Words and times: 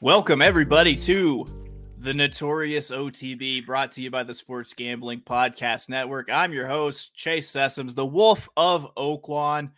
Welcome, 0.00 0.42
everybody, 0.42 0.94
to 0.94 1.44
the 1.98 2.14
Notorious 2.14 2.92
OTB, 2.92 3.66
brought 3.66 3.90
to 3.92 4.00
you 4.00 4.12
by 4.12 4.22
the 4.22 4.32
Sports 4.32 4.72
Gambling 4.72 5.22
Podcast 5.22 5.88
Network. 5.88 6.30
I'm 6.30 6.52
your 6.52 6.68
host, 6.68 7.16
Chase 7.16 7.50
Sessoms, 7.50 7.96
the 7.96 8.06
Wolf 8.06 8.48
of 8.56 8.94
Oaklawn. 8.94 9.72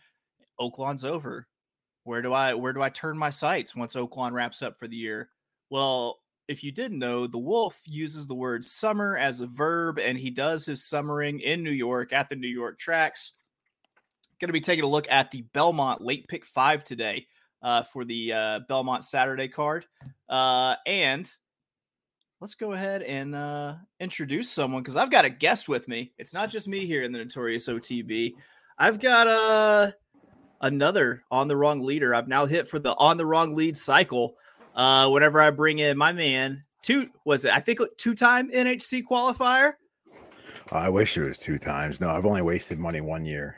Oaklawn's 0.59 1.03
over. 1.03 1.47
Where 2.03 2.21
do 2.21 2.33
I 2.33 2.53
where 2.53 2.71
do 2.71 2.83
I 2.83 2.89
turn 2.89 3.17
my 3.17 3.31
sights 3.31 3.75
once 3.75 3.95
Oaklawn 3.95 4.31
wraps 4.31 4.61
up 4.61 4.77
for 4.77 4.87
the 4.87 4.95
year? 4.95 5.29
Well, 5.71 6.19
if 6.47 6.63
you 6.63 6.71
didn't 6.71 6.99
know, 6.99 7.25
the 7.25 7.39
Wolf 7.39 7.81
uses 7.85 8.27
the 8.27 8.35
word 8.35 8.63
summer 8.63 9.17
as 9.17 9.41
a 9.41 9.47
verb, 9.47 9.97
and 9.97 10.19
he 10.19 10.29
does 10.29 10.67
his 10.67 10.85
summering 10.85 11.39
in 11.39 11.63
New 11.63 11.71
York 11.71 12.13
at 12.13 12.29
the 12.29 12.35
New 12.35 12.47
York 12.47 12.77
tracks. 12.77 13.33
Going 14.39 14.49
to 14.49 14.53
be 14.53 14.61
taking 14.61 14.85
a 14.85 14.87
look 14.87 15.09
at 15.09 15.31
the 15.31 15.41
Belmont 15.53 15.99
late 15.99 16.27
pick 16.27 16.45
five 16.45 16.83
today 16.83 17.25
uh, 17.61 17.83
for 17.83 18.05
the 18.05 18.33
uh, 18.33 18.59
Belmont 18.67 19.03
Saturday 19.03 19.47
card. 19.47 19.85
Uh, 20.29 20.75
and 20.85 21.31
let's 22.39 22.55
go 22.55 22.73
ahead 22.73 23.03
and 23.03 23.35
uh, 23.35 23.75
introduce 23.99 24.49
someone 24.49 24.81
because 24.81 24.97
I've 24.97 25.11
got 25.11 25.25
a 25.25 25.29
guest 25.29 25.69
with 25.69 25.87
me. 25.87 26.11
It's 26.17 26.33
not 26.33 26.49
just 26.49 26.67
me 26.67 26.85
here 26.85 27.03
in 27.03 27.11
the 27.11 27.19
Notorious 27.19 27.67
OTB. 27.67 28.33
I've 28.77 28.99
got 28.99 29.27
uh, 29.27 29.91
another 30.61 31.23
on 31.29 31.47
the 31.47 31.55
wrong 31.55 31.81
leader. 31.81 32.15
I've 32.15 32.27
now 32.27 32.45
hit 32.45 32.67
for 32.67 32.79
the 32.79 32.93
on 32.95 33.17
the 33.17 33.25
wrong 33.25 33.55
lead 33.55 33.77
cycle. 33.77 34.35
Uh, 34.75 35.09
whenever 35.09 35.39
I 35.39 35.51
bring 35.51 35.79
in 35.79 35.97
my 35.97 36.11
man, 36.13 36.63
two 36.81 37.07
was 37.25 37.45
it? 37.45 37.53
I 37.53 37.59
think 37.59 37.79
two 37.97 38.15
time 38.15 38.49
NHC 38.51 39.03
qualifier. 39.09 39.73
I 40.71 40.89
wish 40.89 41.17
it 41.17 41.27
was 41.27 41.37
two 41.37 41.59
times. 41.59 41.99
No, 41.99 42.09
I've 42.09 42.25
only 42.25 42.41
wasted 42.41 42.79
money 42.79 43.01
one 43.01 43.25
year. 43.25 43.57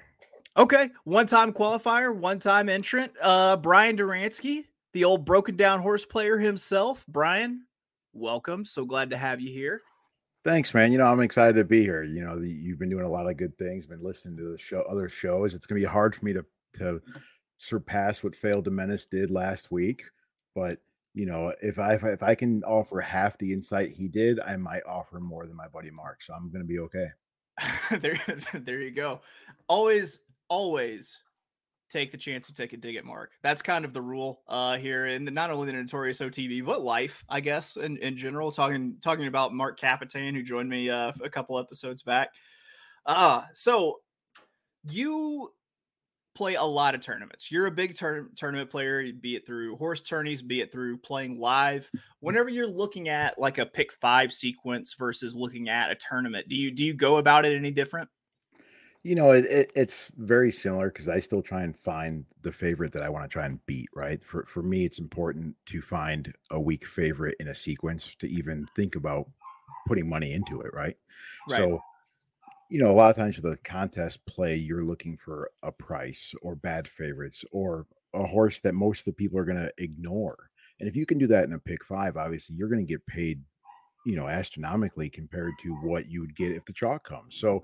Okay, 0.55 0.89
one-time 1.03 1.51
qualifier, 1.51 2.15
one-time 2.15 2.69
entrant. 2.69 3.11
Uh, 3.19 3.57
Bryan 3.57 3.97
Doranski, 3.97 4.65
the 4.91 5.03
old 5.03 5.25
broken 5.25 5.55
down 5.55 5.81
horse 5.81 6.05
player 6.05 6.37
himself. 6.37 7.03
Brian, 7.07 7.65
welcome. 8.13 8.63
So 8.63 8.85
glad 8.85 9.09
to 9.09 9.17
have 9.17 9.41
you 9.41 9.51
here. 9.51 9.81
Thanks, 10.43 10.73
man. 10.73 10.91
You 10.91 10.99
know, 10.99 11.07
I'm 11.07 11.21
excited 11.21 11.55
to 11.55 11.63
be 11.63 11.81
here. 11.81 12.03
You 12.03 12.23
know, 12.23 12.39
the, 12.39 12.47
you've 12.47 12.77
been 12.77 12.89
doing 12.89 13.05
a 13.05 13.09
lot 13.09 13.27
of 13.27 13.37
good 13.37 13.57
things. 13.57 13.87
Been 13.87 14.03
listening 14.03 14.37
to 14.37 14.51
the 14.51 14.57
show, 14.57 14.83
other 14.89 15.09
shows. 15.09 15.55
It's 15.55 15.65
going 15.65 15.81
to 15.81 15.87
be 15.87 15.91
hard 15.91 16.15
for 16.15 16.23
me 16.23 16.33
to 16.33 16.45
to 16.75 17.01
surpass 17.57 18.23
what 18.23 18.35
Failed 18.35 18.65
to 18.65 18.71
Menace 18.71 19.05
did 19.05 19.31
last 19.31 19.71
week, 19.71 20.03
but 20.53 20.79
you 21.13 21.25
know, 21.25 21.53
if 21.61 21.79
I 21.79 21.93
if 21.93 22.23
I 22.23 22.35
can 22.35 22.63
offer 22.63 22.99
half 22.99 23.37
the 23.37 23.53
insight 23.53 23.91
he 23.91 24.07
did, 24.07 24.39
I 24.39 24.55
might 24.57 24.83
offer 24.87 25.19
more 25.19 25.45
than 25.45 25.55
my 25.55 25.67
buddy 25.67 25.91
Mark. 25.91 26.23
So 26.23 26.33
I'm 26.33 26.51
going 26.51 26.63
to 26.63 26.67
be 26.67 26.79
okay. 26.79 27.07
there, 27.99 28.19
there 28.53 28.81
you 28.81 28.91
go. 28.91 29.21
Always 29.67 30.19
always 30.49 31.19
take 31.89 32.11
the 32.11 32.17
chance 32.17 32.47
to 32.47 32.53
take 32.53 32.73
a 32.73 32.77
dig 32.77 32.95
at 32.95 33.05
Mark. 33.05 33.31
That's 33.43 33.61
kind 33.61 33.85
of 33.85 33.93
the 33.93 34.01
rule 34.01 34.41
uh, 34.47 34.77
here, 34.77 35.05
and 35.05 35.31
not 35.31 35.51
only 35.51 35.67
the 35.67 35.73
notorious 35.73 36.19
OTB, 36.19 36.65
but 36.65 36.81
life, 36.81 37.23
I 37.29 37.39
guess, 37.39 37.77
in, 37.77 37.97
in 37.97 38.17
general. 38.17 38.51
Talking 38.51 38.97
talking 39.01 39.27
about 39.27 39.53
Mark 39.53 39.79
Capitan, 39.79 40.33
who 40.35 40.43
joined 40.43 40.69
me 40.69 40.89
uh, 40.89 41.13
a 41.23 41.29
couple 41.29 41.59
episodes 41.59 42.01
back. 42.01 42.29
Uh, 43.05 43.43
so 43.53 43.99
you 44.89 45.51
play 46.35 46.55
a 46.55 46.63
lot 46.63 46.95
of 46.95 47.01
tournaments. 47.01 47.51
You're 47.51 47.67
a 47.67 47.71
big 47.71 47.95
tur- 47.95 48.31
tournament 48.35 48.69
player, 48.69 49.05
be 49.13 49.35
it 49.35 49.45
through 49.45 49.75
horse 49.77 50.01
tourneys, 50.01 50.41
be 50.41 50.61
it 50.61 50.71
through 50.71 50.97
playing 50.97 51.39
live. 51.39 51.89
Whenever 52.21 52.49
you're 52.49 52.67
looking 52.67 53.07
at 53.09 53.37
like 53.37 53.59
a 53.59 53.65
pick 53.65 53.91
five 53.93 54.33
sequence 54.33 54.95
versus 54.97 55.35
looking 55.35 55.69
at 55.69 55.91
a 55.91 55.95
tournament, 55.95 56.47
do 56.49 56.55
you 56.55 56.71
do 56.71 56.83
you 56.83 56.93
go 56.93 57.17
about 57.17 57.45
it 57.45 57.55
any 57.55 57.71
different? 57.71 58.09
You 59.03 59.15
know, 59.15 59.31
it, 59.31 59.45
it, 59.45 59.71
it's 59.75 60.09
very 60.17 60.51
similar 60.51 60.89
because 60.89 61.09
I 61.09 61.19
still 61.19 61.41
try 61.41 61.63
and 61.63 61.75
find 61.75 62.25
the 62.41 62.51
favorite 62.51 62.93
that 62.93 63.03
I 63.03 63.09
want 63.09 63.25
to 63.25 63.29
try 63.29 63.45
and 63.45 63.63
beat. 63.65 63.89
Right. 63.93 64.23
For 64.23 64.45
for 64.45 64.63
me, 64.63 64.85
it's 64.85 64.99
important 64.99 65.55
to 65.67 65.81
find 65.81 66.33
a 66.51 66.59
weak 66.59 66.85
favorite 66.85 67.35
in 67.39 67.49
a 67.49 67.55
sequence 67.55 68.15
to 68.19 68.27
even 68.27 68.65
think 68.75 68.95
about 68.95 69.29
putting 69.87 70.07
money 70.07 70.33
into 70.33 70.61
it. 70.61 70.73
Right. 70.73 70.95
right. 71.49 71.57
So, 71.57 71.81
you 72.69 72.81
know, 72.81 72.91
a 72.91 72.93
lot 72.93 73.09
of 73.09 73.17
times 73.17 73.35
with 73.35 73.53
a 73.53 73.57
contest 73.63 74.25
play, 74.25 74.55
you're 74.55 74.85
looking 74.85 75.17
for 75.17 75.51
a 75.63 75.71
price 75.71 76.33
or 76.41 76.55
bad 76.55 76.87
favorites 76.87 77.43
or 77.51 77.85
a 78.13 78.25
horse 78.25 78.61
that 78.61 78.73
most 78.73 78.99
of 78.99 79.05
the 79.05 79.13
people 79.13 79.37
are 79.37 79.45
going 79.45 79.57
to 79.57 79.73
ignore. 79.77 80.49
And 80.79 80.87
if 80.87 80.95
you 80.95 81.05
can 81.05 81.17
do 81.17 81.27
that 81.27 81.43
in 81.43 81.53
a 81.53 81.59
pick 81.59 81.83
five, 81.83 82.17
obviously 82.17 82.55
you're 82.55 82.69
going 82.69 82.85
to 82.85 82.91
get 82.91 83.05
paid, 83.05 83.41
you 84.05 84.15
know, 84.15 84.27
astronomically 84.27 85.09
compared 85.09 85.53
to 85.63 85.69
what 85.81 86.09
you 86.09 86.21
would 86.21 86.35
get 86.35 86.51
if 86.51 86.65
the 86.65 86.73
chalk 86.73 87.07
comes. 87.07 87.37
So 87.37 87.63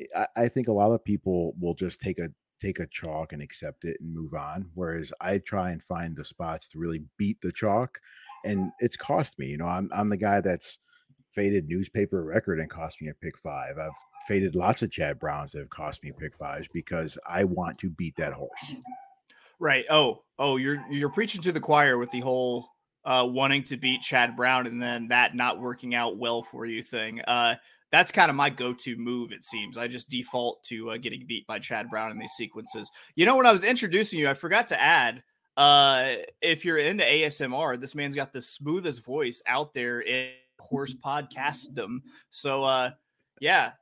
eh, 0.00 0.06
I, 0.16 0.44
I 0.44 0.48
think 0.48 0.68
a 0.68 0.72
lot 0.72 0.92
of 0.92 1.04
people 1.04 1.54
will 1.60 1.74
just 1.74 2.00
take 2.00 2.18
a 2.18 2.28
take 2.60 2.78
a 2.78 2.86
chalk 2.86 3.32
and 3.32 3.42
accept 3.42 3.84
it 3.84 3.96
and 4.00 4.14
move 4.14 4.34
on. 4.34 4.70
Whereas 4.74 5.12
I 5.20 5.38
try 5.38 5.70
and 5.70 5.82
find 5.82 6.16
the 6.16 6.24
spots 6.24 6.68
to 6.68 6.78
really 6.78 7.02
beat 7.18 7.40
the 7.40 7.52
chalk, 7.52 7.98
and 8.44 8.70
it's 8.80 8.96
cost 8.96 9.38
me. 9.38 9.46
You 9.46 9.58
know, 9.58 9.66
I'm 9.66 9.90
I'm 9.94 10.08
the 10.08 10.16
guy 10.16 10.40
that's 10.40 10.78
faded 11.32 11.68
newspaper 11.68 12.22
record 12.24 12.60
and 12.60 12.70
cost 12.70 13.02
me 13.02 13.08
a 13.08 13.14
pick 13.14 13.36
five. 13.38 13.76
I've 13.78 13.90
faded 14.28 14.54
lots 14.54 14.82
of 14.82 14.90
Chad 14.90 15.18
Browns 15.18 15.52
that 15.52 15.58
have 15.58 15.70
cost 15.70 16.02
me 16.02 16.12
pick 16.18 16.36
fives 16.36 16.68
because 16.72 17.18
I 17.28 17.44
want 17.44 17.76
to 17.78 17.90
beat 17.90 18.14
that 18.16 18.32
horse. 18.32 18.76
Right. 19.58 19.84
Oh, 19.90 20.22
oh, 20.38 20.56
you're 20.56 20.84
you're 20.90 21.10
preaching 21.10 21.42
to 21.42 21.52
the 21.52 21.60
choir 21.60 21.98
with 21.98 22.10
the 22.10 22.20
whole 22.20 22.68
uh, 23.04 23.26
wanting 23.28 23.64
to 23.64 23.76
beat 23.76 24.02
Chad 24.02 24.36
Brown 24.36 24.66
and 24.66 24.80
then 24.80 25.08
that 25.08 25.34
not 25.34 25.60
working 25.60 25.94
out 25.94 26.16
well 26.16 26.42
for 26.42 26.64
you 26.64 26.82
thing. 26.82 27.20
Uh, 27.22 27.56
that's 27.92 28.10
kind 28.10 28.28
of 28.28 28.36
my 28.36 28.50
go-to 28.50 28.96
move. 28.96 29.30
It 29.30 29.44
seems 29.44 29.78
I 29.78 29.86
just 29.86 30.10
default 30.10 30.64
to 30.64 30.90
uh, 30.90 30.96
getting 30.96 31.26
beat 31.26 31.46
by 31.46 31.58
Chad 31.58 31.88
Brown 31.90 32.10
in 32.10 32.18
these 32.18 32.32
sequences. 32.32 32.90
You 33.14 33.24
know, 33.26 33.36
when 33.36 33.46
I 33.46 33.52
was 33.52 33.62
introducing 33.62 34.18
you, 34.18 34.28
I 34.28 34.34
forgot 34.34 34.68
to 34.68 34.80
add. 34.80 35.22
Uh, 35.56 36.14
if 36.42 36.64
you're 36.64 36.78
into 36.78 37.04
ASMR, 37.04 37.80
this 37.80 37.94
man's 37.94 38.16
got 38.16 38.32
the 38.32 38.40
smoothest 38.40 39.04
voice 39.04 39.40
out 39.46 39.72
there 39.72 40.00
in 40.00 40.30
horse 40.58 40.94
podcastdom. 41.04 41.98
So, 42.30 42.64
uh, 42.64 42.90
yeah, 43.40 43.72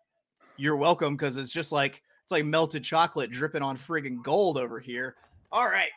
you're 0.57 0.77
welcome 0.77 1.17
because 1.17 1.39
it's 1.39 1.53
just 1.53 1.73
like 1.73 2.03
it's 2.23 2.33
like 2.33 2.45
melted 2.45 2.85
chocolate 2.85 3.31
dripping 3.31 3.63
on 3.63 3.79
friggin' 3.79 4.23
gold 4.23 4.59
over 4.59 4.79
here. 4.79 5.17
All 5.51 5.65
right, 5.65 5.91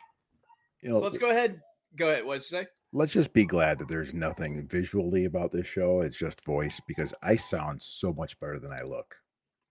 you 0.80 0.90
know, 0.90 0.98
so 0.98 1.04
let's 1.04 1.18
go 1.18 1.28
ahead. 1.28 1.60
Go 1.96 2.08
ahead. 2.08 2.24
What's 2.24 2.50
you 2.50 2.60
say? 2.60 2.66
Let's 2.96 3.12
just 3.12 3.34
be 3.34 3.44
glad 3.44 3.78
that 3.78 3.88
there's 3.88 4.14
nothing 4.14 4.66
visually 4.66 5.26
about 5.26 5.52
this 5.52 5.66
show. 5.66 6.00
It's 6.00 6.16
just 6.16 6.42
voice 6.44 6.80
because 6.86 7.12
I 7.22 7.36
sound 7.36 7.82
so 7.82 8.12
much 8.14 8.40
better 8.40 8.58
than 8.58 8.72
I 8.72 8.82
look. 8.82 9.14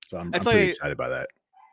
So 0.08 0.18
I'm, 0.18 0.32
I'm 0.34 0.42
pretty 0.42 0.70
excited 0.70 0.96
by 0.96 1.10
that. 1.10 1.30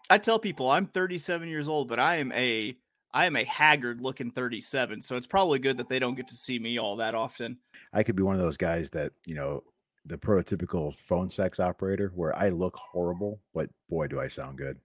I 0.09 0.17
tell 0.17 0.39
people 0.39 0.71
I'm 0.71 0.87
37 0.87 1.49
years 1.49 1.69
old, 1.69 1.89
but 1.89 2.01
I 2.01 2.17
am 2.17 2.33
a 2.33 2.75
I 3.13 3.27
am 3.27 3.37
a 3.37 3.45
haggard 3.45 4.01
looking 4.01 4.31
37. 4.31 5.03
So 5.03 5.17
it's 5.17 5.27
probably 5.27 5.59
good 5.59 5.77
that 5.77 5.91
they 5.91 5.99
don't 5.99 6.15
get 6.15 6.29
to 6.29 6.35
see 6.35 6.59
me 6.59 6.79
all 6.79 6.97
that 6.97 7.15
often. 7.15 7.59
I 7.93 8.03
could 8.03 8.17
be 8.17 8.23
one 8.23 8.35
of 8.35 8.41
those 8.41 8.57
guys 8.57 8.89
that, 8.91 9.13
you 9.27 9.35
know, 9.35 9.63
the 10.07 10.17
prototypical 10.17 10.97
phone 11.07 11.29
sex 11.29 11.61
operator 11.61 12.11
where 12.15 12.35
I 12.35 12.49
look 12.49 12.75
horrible, 12.77 13.39
but 13.53 13.69
boy, 13.91 14.07
do 14.07 14.19
I 14.19 14.29
sound 14.29 14.57
good. 14.57 14.79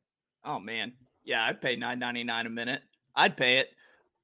Oh 0.44 0.60
man. 0.60 0.92
Yeah, 1.24 1.46
I'd 1.46 1.62
pay 1.62 1.78
9.99 1.78 2.46
a 2.46 2.50
minute. 2.50 2.82
I'd 3.16 3.38
pay 3.38 3.58
it. 3.58 3.70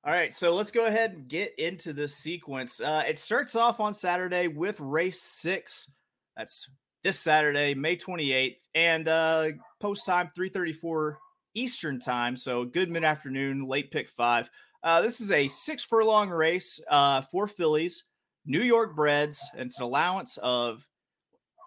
All 0.06 0.12
right, 0.12 0.34
so 0.34 0.54
let's 0.54 0.70
go 0.70 0.88
ahead 0.88 1.14
and 1.14 1.30
get 1.30 1.58
into 1.58 1.94
this 1.94 2.18
sequence. 2.18 2.82
Uh, 2.82 3.06
it 3.08 3.18
starts 3.18 3.56
off 3.56 3.80
on 3.80 3.94
Saturday 3.94 4.50
with 4.50 4.78
race 4.82 5.22
six. 5.22 5.90
That's 6.36 6.68
this 7.06 7.18
Saturday, 7.18 7.74
May 7.74 7.96
28th, 7.96 8.58
and 8.76 9.08
uh, 9.08 9.52
post 9.80 10.06
time 10.06 10.30
3:34 10.38 11.16
Eastern 11.56 12.02
time. 12.02 12.36
So 12.36 12.66
good 12.66 12.90
mid 12.90 13.06
afternoon, 13.06 13.66
late 13.66 13.92
pick 13.92 14.10
five. 14.10 14.50
Uh, 14.84 15.02
this 15.02 15.22
is 15.22 15.32
a 15.32 15.48
six 15.48 15.86
furlong 15.86 16.30
race 16.30 16.82
uh, 16.90 17.22
for 17.22 17.48
fillies. 17.48 18.04
New 18.46 18.62
York 18.62 18.98
breds, 18.98 19.42
and 19.54 19.68
it's 19.68 19.78
an 19.78 19.86
allowance 19.86 20.38
of 20.44 20.86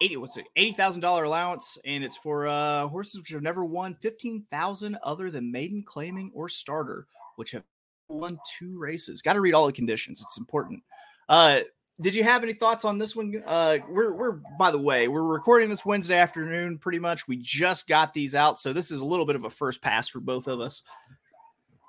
eighty. 0.02 0.18
What's 0.18 0.36
it? 0.36 0.44
Eighty 0.56 0.72
thousand 0.72 1.00
dollar 1.00 1.24
allowance, 1.24 1.78
and 1.86 2.04
it's 2.04 2.18
for 2.18 2.48
uh, 2.48 2.86
horses 2.88 3.18
which 3.18 3.30
have 3.30 3.40
never 3.40 3.64
won 3.64 3.94
fifteen 3.94 4.44
thousand 4.50 4.98
other 5.02 5.30
than 5.30 5.50
maiden, 5.50 5.82
claiming, 5.86 6.30
or 6.34 6.50
starter, 6.50 7.06
which 7.36 7.52
have 7.52 7.64
won 8.08 8.38
two 8.58 8.78
races. 8.78 9.22
Got 9.22 9.34
to 9.34 9.40
read 9.40 9.54
all 9.54 9.66
the 9.66 9.72
conditions. 9.72 10.20
It's 10.20 10.38
important. 10.38 10.82
Uh, 11.28 11.60
did 12.00 12.14
you 12.14 12.24
have 12.24 12.42
any 12.42 12.52
thoughts 12.52 12.84
on 12.84 12.98
this 12.98 13.16
one? 13.16 13.42
Uh, 13.46 13.78
we're 13.88 14.12
we're 14.12 14.38
by 14.58 14.70
the 14.70 14.78
way, 14.78 15.08
we're 15.08 15.22
recording 15.22 15.68
this 15.70 15.84
Wednesday 15.84 16.18
afternoon. 16.18 16.78
Pretty 16.78 16.98
much, 16.98 17.26
we 17.26 17.36
just 17.36 17.88
got 17.88 18.12
these 18.12 18.34
out, 18.34 18.58
so 18.58 18.72
this 18.72 18.90
is 18.90 19.00
a 19.00 19.04
little 19.04 19.24
bit 19.24 19.36
of 19.36 19.44
a 19.44 19.50
first 19.50 19.80
pass 19.80 20.06
for 20.06 20.20
both 20.20 20.46
of 20.46 20.60
us. 20.60 20.82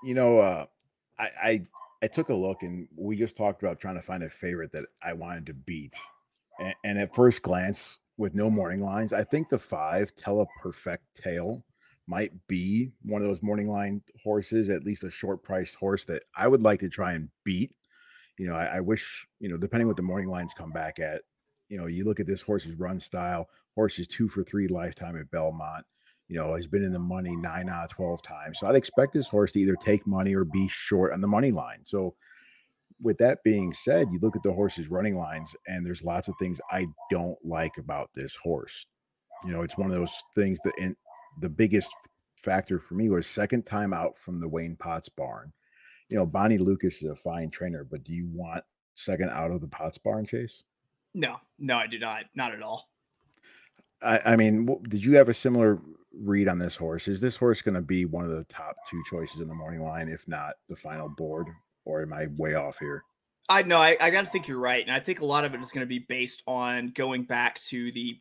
You 0.04 0.14
know, 0.14 0.40
uh, 0.40 0.66
I, 1.20 1.28
I 1.44 1.62
I 2.04 2.08
took 2.08 2.30
a 2.30 2.34
look, 2.34 2.64
and 2.64 2.88
we 2.96 3.18
just 3.18 3.36
talked 3.36 3.62
about 3.62 3.82
trying 3.82 3.96
to 3.96 4.02
find 4.02 4.24
a 4.24 4.30
favorite 4.30 4.72
that 4.72 4.86
I 5.04 5.12
wanted 5.14 5.46
to 5.48 5.54
beat. 5.54 5.94
And, 6.60 6.76
and 6.86 6.98
at 7.00 7.14
first 7.14 7.42
glance, 7.42 8.00
with 8.18 8.34
no 8.34 8.50
morning 8.50 8.82
lines, 8.82 9.14
I 9.14 9.24
think 9.24 9.50
the 9.50 9.60
five 9.60 10.14
Tele 10.16 10.46
Perfect 10.62 11.04
Tail 11.16 11.64
might 12.08 12.32
be 12.48 12.92
one 13.04 13.22
of 13.22 13.28
those 13.28 13.44
morning 13.44 13.70
line 13.70 14.02
horses, 14.24 14.70
at 14.70 14.84
least 14.84 15.04
a 15.04 15.12
short 15.12 15.44
priced 15.44 15.76
horse 15.76 16.06
that 16.06 16.24
I 16.36 16.48
would 16.48 16.62
like 16.62 16.80
to 16.80 16.90
try 16.90 17.14
and 17.14 17.30
beat 17.44 17.74
you 18.38 18.48
know, 18.48 18.56
I, 18.56 18.78
I, 18.78 18.80
wish, 18.80 19.28
you 19.40 19.50
know, 19.50 19.58
depending 19.58 19.88
what 19.88 19.98
the 19.98 20.04
morning 20.04 20.30
lines 20.30 20.54
come 20.54 20.72
back 20.72 21.00
at, 21.00 21.22
you 21.70 21.78
know, 21.78 21.88
you 21.88 22.06
look 22.06 22.20
at 22.20 22.28
this 22.28 22.42
horse's 22.42 22.80
run 22.80 23.00
style, 23.00 23.50
horse 23.76 24.00
is 24.00 24.08
two 24.08 24.30
for 24.30 24.44
three 24.44 24.68
lifetime 24.68 25.20
at 25.20 25.30
Belmont, 25.32 25.86
you 26.28 26.38
know, 26.38 26.56
he's 26.56 26.68
been 26.68 26.84
in 26.84 26.94
the 26.94 27.00
money 27.00 27.36
nine 27.36 27.70
out 27.70 27.86
of 27.86 27.90
12 27.90 28.22
times. 28.22 28.60
So 28.60 28.68
I'd 28.68 28.76
expect 28.76 29.14
this 29.14 29.30
horse 29.30 29.54
to 29.54 29.60
either 29.60 29.76
take 29.76 30.06
money 30.06 30.36
or 30.36 30.44
be 30.44 30.68
short 30.68 31.14
on 31.14 31.22
the 31.22 31.28
money 31.28 31.52
line. 31.52 31.80
So 31.84 32.16
with 33.02 33.18
that 33.18 33.40
being 33.44 33.74
said, 33.74 34.08
you 34.12 34.20
look 34.22 34.36
at 34.36 34.44
the 34.44 34.54
horse's 34.54 34.90
running 34.90 35.18
lines 35.18 35.56
and 35.68 35.86
there's 35.86 36.04
lots 36.04 36.28
of 36.28 36.36
things 36.38 36.62
I 36.72 36.86
don't 37.10 37.38
like 37.44 37.78
about 37.78 38.10
this 38.14 38.36
horse. 38.36 38.88
You 39.46 39.52
know, 39.52 39.62
it's 39.62 39.78
one 39.78 39.90
of 39.90 39.96
those 39.96 40.16
things 40.36 40.60
that 40.64 40.74
in 40.78 40.96
the 41.40 41.50
biggest 41.50 41.92
factor 42.36 42.80
for 42.80 42.96
me 42.96 43.10
was 43.10 43.28
second 43.28 43.66
time 43.66 43.94
out 43.94 44.18
from 44.18 44.40
the 44.40 44.48
Wayne 44.48 44.76
Potts 44.76 45.10
barn 45.10 45.52
you 46.10 46.18
know, 46.18 46.26
Bonnie 46.26 46.58
Lucas 46.58 47.02
is 47.02 47.10
a 47.10 47.16
fine 47.16 47.50
trainer, 47.50 47.84
but 47.84 48.04
do 48.04 48.14
you 48.14 48.28
want 48.32 48.64
second 48.96 49.30
out 49.30 49.52
of 49.52 49.62
the 49.62 49.68
Potts 49.68 49.98
barn 49.98 50.26
chase? 50.26 50.64
No, 51.14 51.38
no, 51.60 51.78
I 51.78 51.88
do 51.88 52.00
not. 52.00 52.26
Not 52.36 52.54
at 52.54 52.62
all. 52.62 52.90
I, 54.02 54.20
I 54.26 54.36
mean, 54.36 54.68
did 54.90 55.04
you 55.04 55.16
have 55.18 55.30
a 55.30 55.34
similar 55.34 55.80
read 56.14 56.48
on 56.48 56.60
this 56.60 56.76
horse? 56.76 57.08
Is 57.08 57.20
this 57.20 57.36
horse 57.36 57.62
going 57.62 57.76
to 57.76 57.82
be 57.82 58.06
one 58.06 58.24
of 58.24 58.32
the 58.32 58.44
top 58.46 58.76
two 58.90 59.02
choices 59.10 59.42
in 59.42 59.48
the 59.48 59.56
morning 59.56 59.84
line, 59.84 60.08
if 60.08 60.28
not 60.28 60.56
the 60.70 60.76
final 60.76 61.10
board, 61.10 61.48
or 61.86 62.02
am 62.02 62.14
I 62.14 62.28
way 62.38 62.54
off 62.54 62.80
here? 62.80 63.04
I 63.50 63.64
know 63.64 63.80
I, 63.80 63.98
I 64.00 64.10
got 64.10 64.26
to 64.26 64.32
think 64.32 64.48
you're 64.48 64.60
right, 64.60 64.86
and 64.86 64.94
I 64.94 65.00
think 65.00 65.22
a 65.22 65.26
lot 65.26 65.46
of 65.46 65.54
it 65.54 65.62
is 65.62 65.72
going 65.72 65.86
to 65.86 65.88
be 65.88 66.00
based 66.00 66.44
on 66.48 66.90
going 66.90 67.24
back 67.24 67.60
to 67.62 67.92
the 67.94 68.18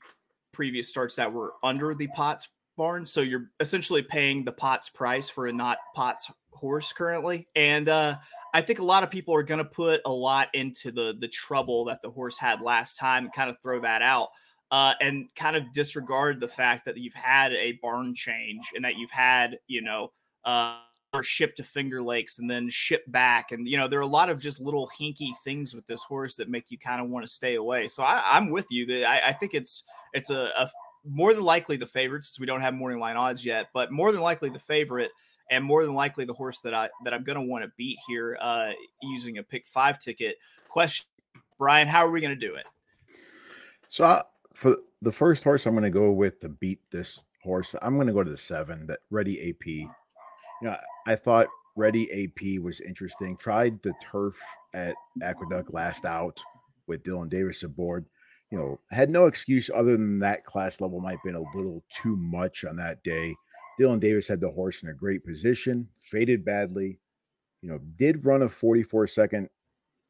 previous 0.52 0.88
starts 0.88 1.16
that 1.16 1.32
were 1.32 1.54
under 1.62 1.94
the 1.94 2.06
Potts 2.08 2.48
barn. 2.76 3.06
So 3.06 3.20
you're 3.20 3.50
essentially 3.60 4.02
paying 4.02 4.44
the 4.44 4.52
Potts 4.52 4.88
price 4.88 5.28
for 5.28 5.46
a 5.46 5.52
not 5.52 5.78
Potts 5.94 6.30
horse 6.50 6.92
currently, 6.92 7.48
and 7.54 7.88
uh, 7.88 8.16
I 8.54 8.62
think 8.62 8.78
a 8.78 8.84
lot 8.84 9.02
of 9.02 9.10
people 9.10 9.34
are 9.34 9.42
going 9.42 9.58
to 9.58 9.64
put 9.64 10.00
a 10.04 10.12
lot 10.12 10.48
into 10.54 10.90
the 10.92 11.14
the 11.18 11.28
trouble 11.28 11.84
that 11.86 12.02
the 12.02 12.10
horse 12.10 12.38
had 12.38 12.60
last 12.60 12.96
time, 12.96 13.30
kind 13.34 13.50
of 13.50 13.58
throw 13.60 13.80
that 13.80 14.02
out, 14.02 14.28
uh, 14.70 14.94
and 15.00 15.26
kind 15.34 15.56
of 15.56 15.72
disregard 15.72 16.40
the 16.40 16.48
fact 16.48 16.84
that 16.86 16.96
you've 16.96 17.14
had 17.14 17.52
a 17.52 17.78
barn 17.82 18.14
change 18.14 18.72
and 18.74 18.84
that 18.84 18.96
you've 18.96 19.10
had 19.10 19.58
you 19.66 19.82
know. 19.82 20.12
Uh, 20.44 20.76
or 21.12 21.22
shipped 21.22 21.56
to 21.56 21.64
Finger 21.64 22.02
Lakes 22.02 22.38
and 22.38 22.48
then 22.48 22.68
shipped 22.68 23.10
back. 23.10 23.50
And 23.52 23.66
you 23.66 23.76
know, 23.76 23.88
there 23.88 23.98
are 23.98 24.02
a 24.02 24.06
lot 24.06 24.28
of 24.28 24.38
just 24.38 24.60
little 24.60 24.90
hinky 24.98 25.30
things 25.42 25.74
with 25.74 25.86
this 25.86 26.02
horse 26.02 26.36
that 26.36 26.48
make 26.48 26.70
you 26.70 26.78
kind 26.78 27.00
of 27.00 27.08
want 27.08 27.26
to 27.26 27.32
stay 27.32 27.54
away. 27.54 27.88
So 27.88 28.02
I, 28.02 28.36
am 28.36 28.50
with 28.50 28.66
you. 28.70 29.04
I, 29.04 29.28
I 29.28 29.32
think 29.32 29.54
it's 29.54 29.84
it's 30.12 30.30
a, 30.30 30.50
a, 30.56 30.70
more 31.08 31.34
than 31.34 31.44
likely 31.44 31.76
the 31.76 31.86
favorite 31.86 32.24
since 32.24 32.40
we 32.40 32.46
don't 32.46 32.60
have 32.60 32.74
morning 32.74 32.98
line 32.98 33.16
odds 33.16 33.44
yet, 33.44 33.68
but 33.72 33.92
more 33.92 34.12
than 34.12 34.20
likely 34.20 34.50
the 34.50 34.58
favorite 34.58 35.10
and 35.50 35.64
more 35.64 35.84
than 35.84 35.94
likely 35.94 36.24
the 36.24 36.32
horse 36.32 36.60
that 36.60 36.74
I 36.74 36.88
that 37.04 37.14
I'm 37.14 37.24
going 37.24 37.36
to 37.36 37.42
want 37.42 37.64
to 37.64 37.70
beat 37.76 37.98
here 38.06 38.36
uh, 38.40 38.70
using 39.02 39.38
a 39.38 39.42
pick 39.42 39.66
five 39.66 39.98
ticket. 39.98 40.36
Question, 40.68 41.06
Bryan, 41.58 41.88
how 41.88 42.04
are 42.04 42.10
we 42.10 42.20
going 42.20 42.38
to 42.38 42.46
do 42.46 42.54
it? 42.54 42.66
So 43.88 44.04
I, 44.04 44.22
for 44.54 44.76
the 45.02 45.12
first 45.12 45.44
horse, 45.44 45.66
I'm 45.66 45.74
going 45.74 45.84
to 45.84 45.90
go 45.90 46.10
with 46.10 46.40
to 46.40 46.48
beat 46.48 46.80
this 46.90 47.24
horse. 47.42 47.74
I'm 47.82 47.94
going 47.94 48.08
to 48.08 48.12
go 48.12 48.24
to 48.24 48.30
the 48.30 48.36
seven, 48.36 48.86
that 48.88 49.00
Ready 49.10 49.50
AP. 49.50 49.66
You 49.66 49.88
know, 50.62 50.76
I 51.06 51.14
thought 51.14 51.46
Ready 51.76 52.24
AP 52.24 52.62
was 52.62 52.80
interesting. 52.80 53.36
Tried 53.36 53.80
the 53.82 53.92
turf 54.02 54.38
at 54.74 54.94
Aqueduct 55.22 55.72
last 55.72 56.04
out 56.04 56.40
with 56.86 57.02
Dylan 57.02 57.28
Davis 57.28 57.62
aboard. 57.62 58.06
You 58.50 58.58
know, 58.58 58.80
had 58.90 59.10
no 59.10 59.26
excuse 59.26 59.70
other 59.74 59.92
than 59.92 60.20
that 60.20 60.44
class 60.44 60.80
level 60.80 61.00
might 61.00 61.12
have 61.12 61.24
been 61.24 61.34
a 61.34 61.56
little 61.56 61.82
too 61.90 62.16
much 62.16 62.64
on 62.64 62.76
that 62.76 63.02
day. 63.02 63.34
Dylan 63.80 64.00
Davis 64.00 64.28
had 64.28 64.40
the 64.40 64.50
horse 64.50 64.82
in 64.82 64.88
a 64.88 64.94
great 64.94 65.24
position, 65.24 65.88
faded 66.00 66.44
badly, 66.44 66.98
you 67.62 67.68
know, 67.68 67.78
did 67.96 68.24
run 68.24 68.42
a 68.42 68.48
44 68.48 69.06
second 69.06 69.48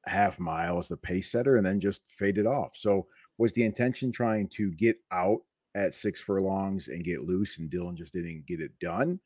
half 0.07 0.39
mile 0.39 0.79
as 0.79 0.89
the 0.89 0.97
pace 0.97 1.33
setter 1.33 1.57
and 1.57 1.67
then 1.67 1.81
just 1.81 2.03
faded 2.09 2.47
off. 2.47 2.77
So 2.77 3.07
was 3.39 3.53
the 3.53 3.65
intention 3.65 4.13
trying 4.13 4.49
to 4.57 4.71
get 4.73 4.97
out 5.11 5.41
at 5.75 5.95
six 5.95 6.21
furlongs 6.21 6.89
and 6.89 7.05
get 7.05 7.25
loose 7.25 7.59
and 7.59 7.71
Dylan 7.71 7.97
just 7.97 8.13
didn't 8.13 8.47
get 8.47 8.61
it 8.61 8.79
done? 8.81 9.19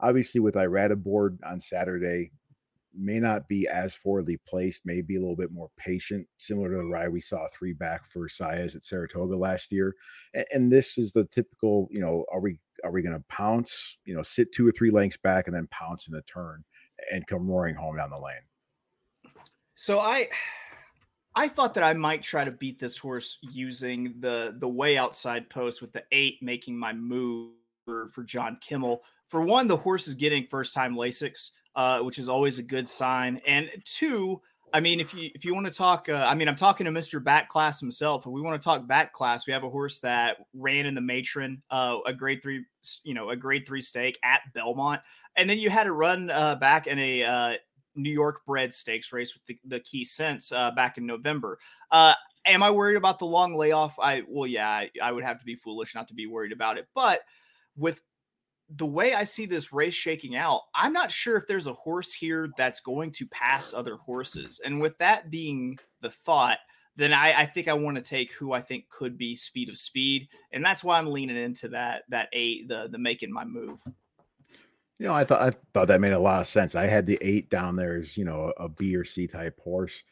Obviously, 0.00 0.40
with 0.40 0.56
Irad 0.56 0.90
aboard 0.90 1.38
on 1.44 1.60
Saturday, 1.60 2.32
may 2.96 3.20
not 3.20 3.48
be 3.48 3.68
as 3.68 3.94
forwardly 3.94 4.38
placed, 4.46 4.86
may 4.86 5.00
be 5.00 5.16
a 5.16 5.20
little 5.20 5.36
bit 5.36 5.52
more 5.52 5.70
patient, 5.76 6.26
similar 6.36 6.70
to 6.70 6.76
the 6.76 6.82
mm-hmm. 6.82 6.92
ride 6.92 7.08
we 7.08 7.20
saw 7.20 7.46
three 7.52 7.72
back 7.72 8.04
for 8.04 8.28
Saez 8.28 8.74
at 8.74 8.84
Saratoga 8.84 9.36
last 9.36 9.70
year. 9.72 9.94
And, 10.34 10.46
and, 10.52 10.72
this 10.72 10.98
is 10.98 11.12
the 11.12 11.24
typical, 11.24 11.88
you 11.90 12.00
know, 12.00 12.24
are 12.32 12.40
we 12.40 12.58
are 12.84 12.90
we 12.90 13.02
going 13.02 13.14
to 13.14 13.24
pounce, 13.28 13.98
you 14.04 14.14
know, 14.14 14.22
sit 14.22 14.52
two 14.52 14.66
or 14.66 14.72
three 14.72 14.90
lengths 14.90 15.18
back 15.22 15.46
and 15.46 15.56
then 15.56 15.68
pounce 15.70 16.08
in 16.08 16.14
the 16.14 16.22
turn 16.22 16.64
and 17.12 17.26
come 17.26 17.46
roaring 17.48 17.74
home 17.74 17.96
down 17.96 18.10
the 18.10 18.18
lane? 18.18 19.34
So 19.74 20.00
I 20.00 20.28
I 21.34 21.48
thought 21.48 21.74
that 21.74 21.84
I 21.84 21.92
might 21.92 22.22
try 22.22 22.44
to 22.44 22.50
beat 22.50 22.78
this 22.78 22.96
horse 22.96 23.38
using 23.42 24.14
the 24.20 24.56
the 24.58 24.68
way 24.68 24.96
outside 24.96 25.50
post 25.50 25.82
with 25.82 25.92
the 25.92 26.04
eight 26.12 26.38
making 26.42 26.76
my 26.76 26.92
move 26.92 27.52
for, 27.84 28.08
for 28.08 28.22
John 28.24 28.58
Kimmel. 28.60 29.02
For 29.28 29.40
one, 29.40 29.66
the 29.66 29.76
horse 29.76 30.06
is 30.06 30.14
getting 30.14 30.46
first 30.46 30.74
time 30.74 30.94
Lasix 30.94 31.50
uh, 31.76 32.00
which 32.00 32.18
is 32.18 32.28
always 32.28 32.58
a 32.58 32.62
good 32.62 32.88
sign. 32.88 33.40
And 33.46 33.70
two, 33.84 34.40
I 34.72 34.80
mean, 34.80 34.98
if 34.98 35.14
you 35.14 35.30
if 35.34 35.44
you 35.44 35.54
want 35.54 35.66
to 35.66 35.72
talk, 35.72 36.08
uh, 36.08 36.26
I 36.28 36.34
mean, 36.34 36.48
I'm 36.48 36.56
talking 36.56 36.86
to 36.86 36.90
Mr. 36.90 37.22
Back 37.22 37.48
Class 37.48 37.78
himself. 37.78 38.26
If 38.26 38.32
we 38.32 38.40
want 38.40 38.60
to 38.60 38.64
talk 38.64 38.86
back 38.88 39.12
class, 39.12 39.46
we 39.46 39.52
have 39.52 39.62
a 39.62 39.70
horse 39.70 40.00
that 40.00 40.38
ran 40.54 40.86
in 40.86 40.94
the 40.94 41.00
matron, 41.00 41.62
uh, 41.70 41.98
a 42.06 42.12
grade 42.12 42.42
three, 42.42 42.64
you 43.04 43.14
know, 43.14 43.30
a 43.30 43.36
grade 43.36 43.66
three 43.66 43.80
stake 43.80 44.18
at 44.24 44.40
Belmont, 44.54 45.00
and 45.36 45.48
then 45.48 45.58
you 45.58 45.70
had 45.70 45.84
to 45.84 45.92
run 45.92 46.30
uh, 46.30 46.56
back 46.56 46.86
in 46.86 46.98
a 46.98 47.22
uh, 47.22 47.54
New 47.94 48.10
York 48.10 48.44
bred 48.44 48.74
stakes 48.74 49.12
race 49.12 49.34
with 49.34 49.46
the, 49.46 49.58
the 49.66 49.80
key 49.80 50.04
sense 50.04 50.50
uh, 50.50 50.70
back 50.72 50.98
in 50.98 51.06
November. 51.06 51.58
Uh, 51.90 52.14
am 52.46 52.62
I 52.62 52.70
worried 52.70 52.96
about 52.96 53.18
the 53.18 53.26
long 53.26 53.54
layoff? 53.54 53.98
I 54.00 54.22
well, 54.28 54.46
yeah, 54.46 54.68
I, 54.68 54.90
I 55.02 55.12
would 55.12 55.24
have 55.24 55.38
to 55.38 55.46
be 55.46 55.54
foolish 55.54 55.94
not 55.94 56.08
to 56.08 56.14
be 56.14 56.26
worried 56.26 56.52
about 56.52 56.78
it, 56.78 56.88
but 56.94 57.20
with 57.76 58.00
the 58.68 58.86
way 58.86 59.14
I 59.14 59.24
see 59.24 59.46
this 59.46 59.72
race 59.72 59.94
shaking 59.94 60.36
out, 60.36 60.62
I'm 60.74 60.92
not 60.92 61.10
sure 61.10 61.36
if 61.36 61.46
there's 61.46 61.68
a 61.68 61.72
horse 61.72 62.12
here 62.12 62.48
that's 62.56 62.80
going 62.80 63.12
to 63.12 63.26
pass 63.26 63.72
other 63.72 63.96
horses. 63.96 64.60
And 64.64 64.80
with 64.80 64.98
that 64.98 65.30
being 65.30 65.78
the 66.00 66.10
thought, 66.10 66.58
then 66.96 67.12
I, 67.12 67.40
I 67.40 67.46
think 67.46 67.68
I 67.68 67.74
want 67.74 67.96
to 67.96 68.02
take 68.02 68.32
who 68.32 68.52
I 68.52 68.60
think 68.60 68.88
could 68.88 69.16
be 69.18 69.36
speed 69.36 69.68
of 69.68 69.76
speed, 69.76 70.28
and 70.52 70.64
that's 70.64 70.82
why 70.82 70.98
I'm 70.98 71.12
leaning 71.12 71.36
into 71.36 71.68
that 71.68 72.04
that 72.08 72.28
eight, 72.32 72.68
the 72.68 72.88
the 72.90 72.98
making 72.98 73.32
my 73.32 73.44
move. 73.44 73.80
You 74.98 75.06
know, 75.06 75.14
I 75.14 75.24
thought 75.24 75.42
I 75.42 75.50
thought 75.74 75.88
that 75.88 76.00
made 76.00 76.12
a 76.12 76.18
lot 76.18 76.40
of 76.40 76.48
sense. 76.48 76.74
I 76.74 76.86
had 76.86 77.04
the 77.04 77.18
eight 77.20 77.50
down 77.50 77.76
there 77.76 77.96
as 77.96 78.16
you 78.16 78.24
know 78.24 78.52
a 78.56 78.66
B 78.66 78.96
or 78.96 79.04
C 79.04 79.26
type 79.26 79.60
horse, 79.60 80.04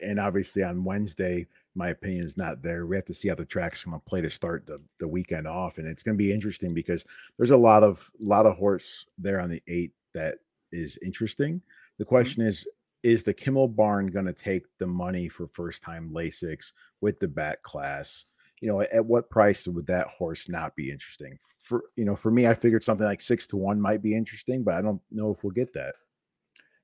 and 0.00 0.20
obviously 0.20 0.62
on 0.62 0.84
Wednesday 0.84 1.48
my 1.78 1.90
opinion 1.90 2.26
is 2.26 2.36
not 2.36 2.60
there. 2.60 2.86
We 2.86 2.96
have 2.96 3.04
to 3.06 3.14
see 3.14 3.28
how 3.28 3.36
the 3.36 3.44
track's 3.44 3.84
going 3.84 3.98
to 3.98 4.04
play 4.04 4.20
to 4.20 4.30
start 4.30 4.66
the, 4.66 4.82
the 4.98 5.06
weekend 5.06 5.46
off, 5.46 5.78
and 5.78 5.86
it's 5.86 6.02
going 6.02 6.16
to 6.16 6.22
be 6.22 6.32
interesting 6.32 6.74
because 6.74 7.06
there's 7.38 7.52
a 7.52 7.56
lot 7.56 7.84
of 7.84 8.10
lot 8.18 8.46
of 8.46 8.56
horse 8.56 9.06
there 9.16 9.40
on 9.40 9.48
the 9.48 9.62
eight 9.68 9.92
that 10.12 10.38
is 10.72 10.98
interesting. 11.02 11.62
The 11.96 12.04
mm-hmm. 12.04 12.08
question 12.08 12.42
mm-hmm. 12.42 12.48
is, 12.48 12.66
is 13.04 13.22
the 13.22 13.32
Kimmel 13.32 13.68
barn 13.68 14.08
going 14.08 14.26
to 14.26 14.32
take 14.32 14.64
the 14.78 14.86
money 14.86 15.28
for 15.28 15.46
first 15.46 15.82
time 15.82 16.10
Lasix 16.12 16.72
with 17.00 17.20
the 17.20 17.28
back 17.28 17.62
class? 17.62 18.26
You 18.60 18.68
know, 18.68 18.80
at 18.80 19.06
what 19.06 19.30
price 19.30 19.68
would 19.68 19.86
that 19.86 20.08
horse 20.08 20.48
not 20.48 20.74
be 20.74 20.90
interesting? 20.90 21.38
For 21.62 21.84
you 21.94 22.04
know, 22.04 22.16
for 22.16 22.32
me, 22.32 22.48
I 22.48 22.54
figured 22.54 22.82
something 22.82 23.06
like 23.06 23.20
six 23.20 23.46
to 23.48 23.56
one 23.56 23.80
might 23.80 24.02
be 24.02 24.16
interesting, 24.16 24.64
but 24.64 24.74
I 24.74 24.82
don't 24.82 25.00
know 25.12 25.30
if 25.30 25.44
we'll 25.44 25.52
get 25.52 25.72
that. 25.74 25.94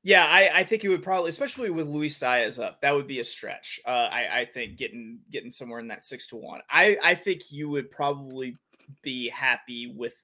Yeah, 0.06 0.26
I, 0.28 0.50
I 0.60 0.64
think 0.64 0.84
it 0.84 0.90
would 0.90 1.02
probably, 1.02 1.30
especially 1.30 1.70
with 1.70 1.88
Luis 1.88 2.18
Saez 2.18 2.62
up, 2.62 2.82
that 2.82 2.94
would 2.94 3.06
be 3.06 3.20
a 3.20 3.24
stretch. 3.24 3.80
Uh, 3.86 4.08
I, 4.12 4.40
I 4.40 4.44
think 4.44 4.76
getting 4.76 5.20
getting 5.30 5.50
somewhere 5.50 5.80
in 5.80 5.88
that 5.88 6.04
six 6.04 6.26
to 6.28 6.36
one. 6.36 6.60
I, 6.68 6.98
I 7.02 7.14
think 7.14 7.50
you 7.50 7.70
would 7.70 7.90
probably 7.90 8.58
be 9.02 9.30
happy 9.30 9.94
with. 9.96 10.14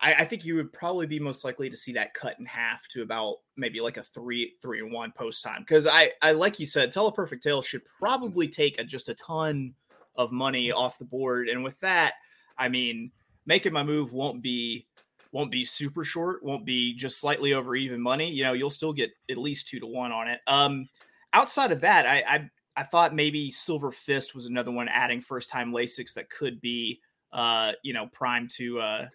I, 0.00 0.14
I, 0.14 0.24
think 0.24 0.44
you 0.44 0.56
would 0.56 0.72
probably 0.72 1.06
be 1.06 1.20
most 1.20 1.44
likely 1.44 1.70
to 1.70 1.76
see 1.76 1.92
that 1.92 2.12
cut 2.12 2.40
in 2.40 2.44
half 2.44 2.88
to 2.88 3.02
about 3.02 3.36
maybe 3.56 3.80
like 3.80 3.98
a 3.98 4.02
three 4.02 4.54
three 4.60 4.80
and 4.80 4.92
one 4.92 5.12
post 5.12 5.44
time 5.44 5.60
because 5.60 5.86
I 5.86 6.10
I 6.20 6.32
like 6.32 6.58
you 6.58 6.66
said, 6.66 6.92
Teleperfect 6.92 7.40
Tale 7.40 7.62
should 7.62 7.82
probably 8.00 8.48
take 8.48 8.80
a, 8.80 8.84
just 8.84 9.08
a 9.08 9.14
ton 9.14 9.74
of 10.16 10.32
money 10.32 10.72
off 10.72 10.98
the 10.98 11.04
board, 11.04 11.48
and 11.48 11.62
with 11.62 11.78
that, 11.80 12.14
I 12.58 12.68
mean 12.68 13.12
making 13.46 13.72
my 13.72 13.84
move 13.84 14.12
won't 14.12 14.42
be 14.42 14.88
won't 15.34 15.50
be 15.50 15.64
super 15.64 16.04
short, 16.04 16.44
won't 16.44 16.64
be 16.64 16.94
just 16.94 17.20
slightly 17.20 17.54
over 17.54 17.74
even 17.74 18.00
money. 18.00 18.30
You 18.30 18.44
know, 18.44 18.52
you'll 18.52 18.70
still 18.70 18.92
get 18.92 19.10
at 19.28 19.36
least 19.36 19.66
two 19.66 19.80
to 19.80 19.86
one 19.86 20.12
on 20.12 20.28
it. 20.28 20.40
Um, 20.46 20.88
outside 21.32 21.72
of 21.72 21.80
that, 21.80 22.06
I, 22.06 22.22
I 22.26 22.50
I 22.76 22.82
thought 22.84 23.16
maybe 23.16 23.50
Silver 23.50 23.90
Fist 23.90 24.36
was 24.36 24.46
another 24.46 24.70
one 24.70 24.88
adding 24.88 25.20
first 25.20 25.50
time 25.50 25.72
Lasix 25.72 26.14
that 26.14 26.30
could 26.30 26.60
be 26.60 27.00
uh, 27.32 27.72
you 27.82 27.92
know, 27.92 28.06
prime 28.12 28.46
to 28.52 28.78
uh 28.78 29.06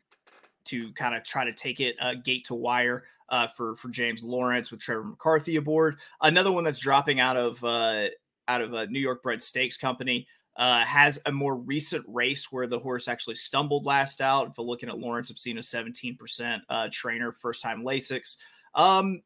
to 0.65 0.91
kind 0.91 1.15
of 1.15 1.23
try 1.23 1.45
to 1.45 1.53
take 1.53 1.79
it 1.79 1.95
uh, 2.01 2.15
gate 2.15 2.45
to 2.47 2.53
wire 2.53 3.05
uh, 3.29 3.47
for 3.47 3.77
for 3.77 3.87
James 3.87 4.21
Lawrence 4.21 4.71
with 4.71 4.81
Trevor 4.81 5.05
McCarthy 5.05 5.55
aboard. 5.55 5.99
Another 6.21 6.51
one 6.51 6.65
that's 6.65 6.79
dropping 6.79 7.21
out 7.21 7.37
of 7.37 7.63
uh, 7.63 8.07
out 8.49 8.61
of 8.61 8.73
a 8.73 8.87
New 8.87 8.99
York 8.99 9.23
bred 9.23 9.41
stakes 9.41 9.77
company 9.77 10.27
uh, 10.59 10.83
has 10.83 11.17
a 11.25 11.31
more 11.31 11.55
recent 11.55 12.03
race 12.09 12.51
where 12.51 12.67
the 12.67 12.77
horse 12.77 13.07
actually 13.07 13.35
stumbled 13.35 13.85
last 13.85 14.19
out. 14.19 14.49
If 14.49 14.57
we're 14.57 14.65
looking 14.65 14.89
at 14.89 14.99
Lawrence, 14.99 15.31
I've 15.31 15.37
seen 15.37 15.57
a 15.57 15.61
17% 15.61 16.59
uh, 16.69 16.89
trainer, 16.91 17.31
first 17.31 17.63
time 17.63 17.81
Lasix. 17.81 18.35
Um, 18.75 19.21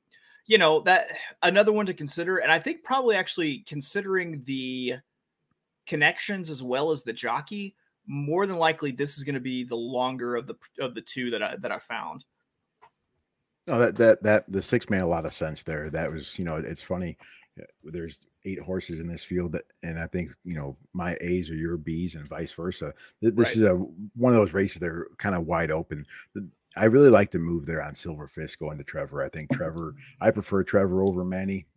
you 0.46 0.60
know, 0.60 0.82
that 0.82 1.08
another 1.42 1.72
one 1.72 1.88
to 1.88 1.94
consider. 1.96 2.38
And 2.38 2.52
I 2.52 2.60
think 2.60 2.84
probably 2.84 3.16
actually 3.16 3.64
considering 3.68 4.44
the 4.46 4.98
connections 5.88 6.52
as 6.52 6.62
well 6.62 6.92
as 6.92 7.02
the 7.02 7.14
jockey, 7.14 7.76
more 8.06 8.46
than 8.46 8.58
likely 8.58 8.92
this 8.92 9.18
is 9.18 9.24
going 9.24 9.34
to 9.34 9.42
be 9.42 9.64
the 9.64 9.76
longer 9.76 10.36
of 10.36 10.46
the 10.46 10.56
of 10.80 10.94
the 10.94 11.02
two 11.02 11.32
that 11.32 11.42
I 11.42 11.56
that 11.62 11.72
I 11.72 11.80
found. 11.80 12.26
No, 13.66 13.80
that 13.80 13.96
that 13.96 14.22
that 14.22 14.52
the 14.52 14.62
six 14.62 14.88
made 14.88 15.02
a 15.02 15.08
lot 15.08 15.26
of 15.26 15.34
sense 15.34 15.64
there. 15.64 15.90
That 15.90 16.12
was, 16.12 16.38
you 16.38 16.46
know, 16.46 16.58
it's 16.58 16.82
funny. 16.84 17.18
Uh, 17.60 17.64
there's 17.86 18.20
eight 18.46 18.60
horses 18.60 19.00
in 19.00 19.08
this 19.08 19.24
field 19.24 19.52
that, 19.54 19.66
and 19.84 20.00
I 20.00 20.08
think 20.08 20.32
you 20.44 20.56
know 20.56 20.78
my 20.94 21.18
A's 21.22 21.50
are 21.50 21.56
your 21.56 21.78
B's 21.78 22.16
and 22.16 22.28
vice 22.28 22.54
versa. 22.54 22.94
This 23.22 23.34
right. 23.36 23.56
is 23.56 23.62
a 23.64 23.76
one 24.16 24.34
of 24.34 24.40
those 24.40 24.54
races 24.54 24.80
that 24.80 24.90
are 24.90 25.10
kind 25.18 25.36
of 25.36 25.46
wide 25.46 25.72
open. 25.72 26.06
I 26.76 26.86
really 26.86 27.10
like 27.10 27.32
the 27.32 27.40
move 27.40 27.66
there 27.66 27.84
on 27.84 27.96
Silver 27.96 28.28
Fist 28.28 28.60
going 28.60 28.78
to 28.78 28.84
Trevor. 28.84 29.24
I 29.24 29.30
think 29.30 29.52
Trevor. 29.54 29.96
I 30.22 30.32
prefer 30.32 30.64
Trevor 30.64 31.04
over 31.04 31.24
Manny. 31.24 31.68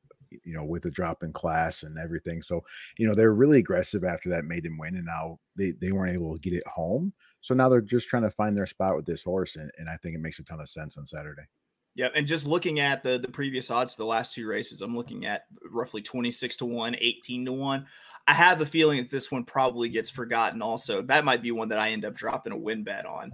You 0.45 0.55
know, 0.55 0.65
with 0.65 0.83
the 0.83 0.91
drop 0.91 1.23
in 1.23 1.33
class 1.33 1.85
and 1.85 1.97
everything. 1.99 2.43
So, 2.43 2.61
you 2.99 3.07
know, 3.07 3.15
they're 3.15 3.33
really 3.33 3.61
aggressive 3.61 4.03
after 4.03 4.29
that 4.31 4.45
maiden 4.45 4.77
win, 4.77 4.97
and 4.97 5.07
now 5.07 5.39
they 5.57 5.71
they 5.81 5.93
weren't 5.93 6.13
able 6.13 6.35
to 6.35 6.41
get 6.41 6.53
it 6.53 6.67
home. 6.67 7.13
So 7.43 7.55
now 7.55 7.69
they're 7.69 7.81
just 7.81 8.09
trying 8.09 8.25
to 8.25 8.31
find 8.31 8.57
their 8.57 8.67
spot 8.67 8.97
with 8.97 9.07
this 9.07 9.23
horse, 9.23 9.55
and, 9.55 9.71
and 9.79 9.89
I 9.89 9.97
think 9.99 10.17
it 10.17 10.21
makes 10.21 10.41
a 10.41 10.43
ton 10.43 10.61
of 10.61 10.69
sense 10.69 10.99
on 10.99 11.07
Saturday. 11.07 11.45
Yeah, 11.97 12.09
and 12.15 12.27
just 12.27 12.47
looking 12.47 12.79
at 12.79 13.03
the 13.03 13.19
the 13.19 13.29
previous 13.29 13.71
odds 13.71 13.95
for 13.95 14.03
the 14.03 14.07
last 14.07 14.35
two 14.35 14.47
races, 14.47 14.83
I'm 14.83 14.95
looking 14.95 15.25
at 15.25 15.47
roughly 15.71 16.03
26 16.03 16.57
to 16.59 16.67
1, 16.67 16.95
18 17.01 17.47
to 17.47 17.53
1. 17.53 17.87
I 18.29 18.35
have 18.35 18.61
a 18.61 18.67
feeling 18.67 18.99
that 18.99 19.09
this 19.09 19.33
one 19.33 19.45
probably 19.45 19.89
gets 19.89 20.11
forgotten 20.11 20.61
also. 20.61 21.01
That 21.01 21.25
might 21.25 21.43
be 21.43 21.53
one 21.53 21.69
that 21.71 21.79
I 21.79 21.91
end 21.91 22.05
up 22.05 22.15
dropping 22.15 22.53
a 22.53 22.57
win 22.57 22.85
bet 22.85 23.07
on. 23.07 23.33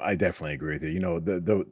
I 0.00 0.14
definitely 0.14 0.54
agree 0.54 0.74
with 0.74 0.84
you. 0.84 0.90
You 0.90 1.00
know, 1.00 1.20
the 1.20 1.40
the 1.40 1.66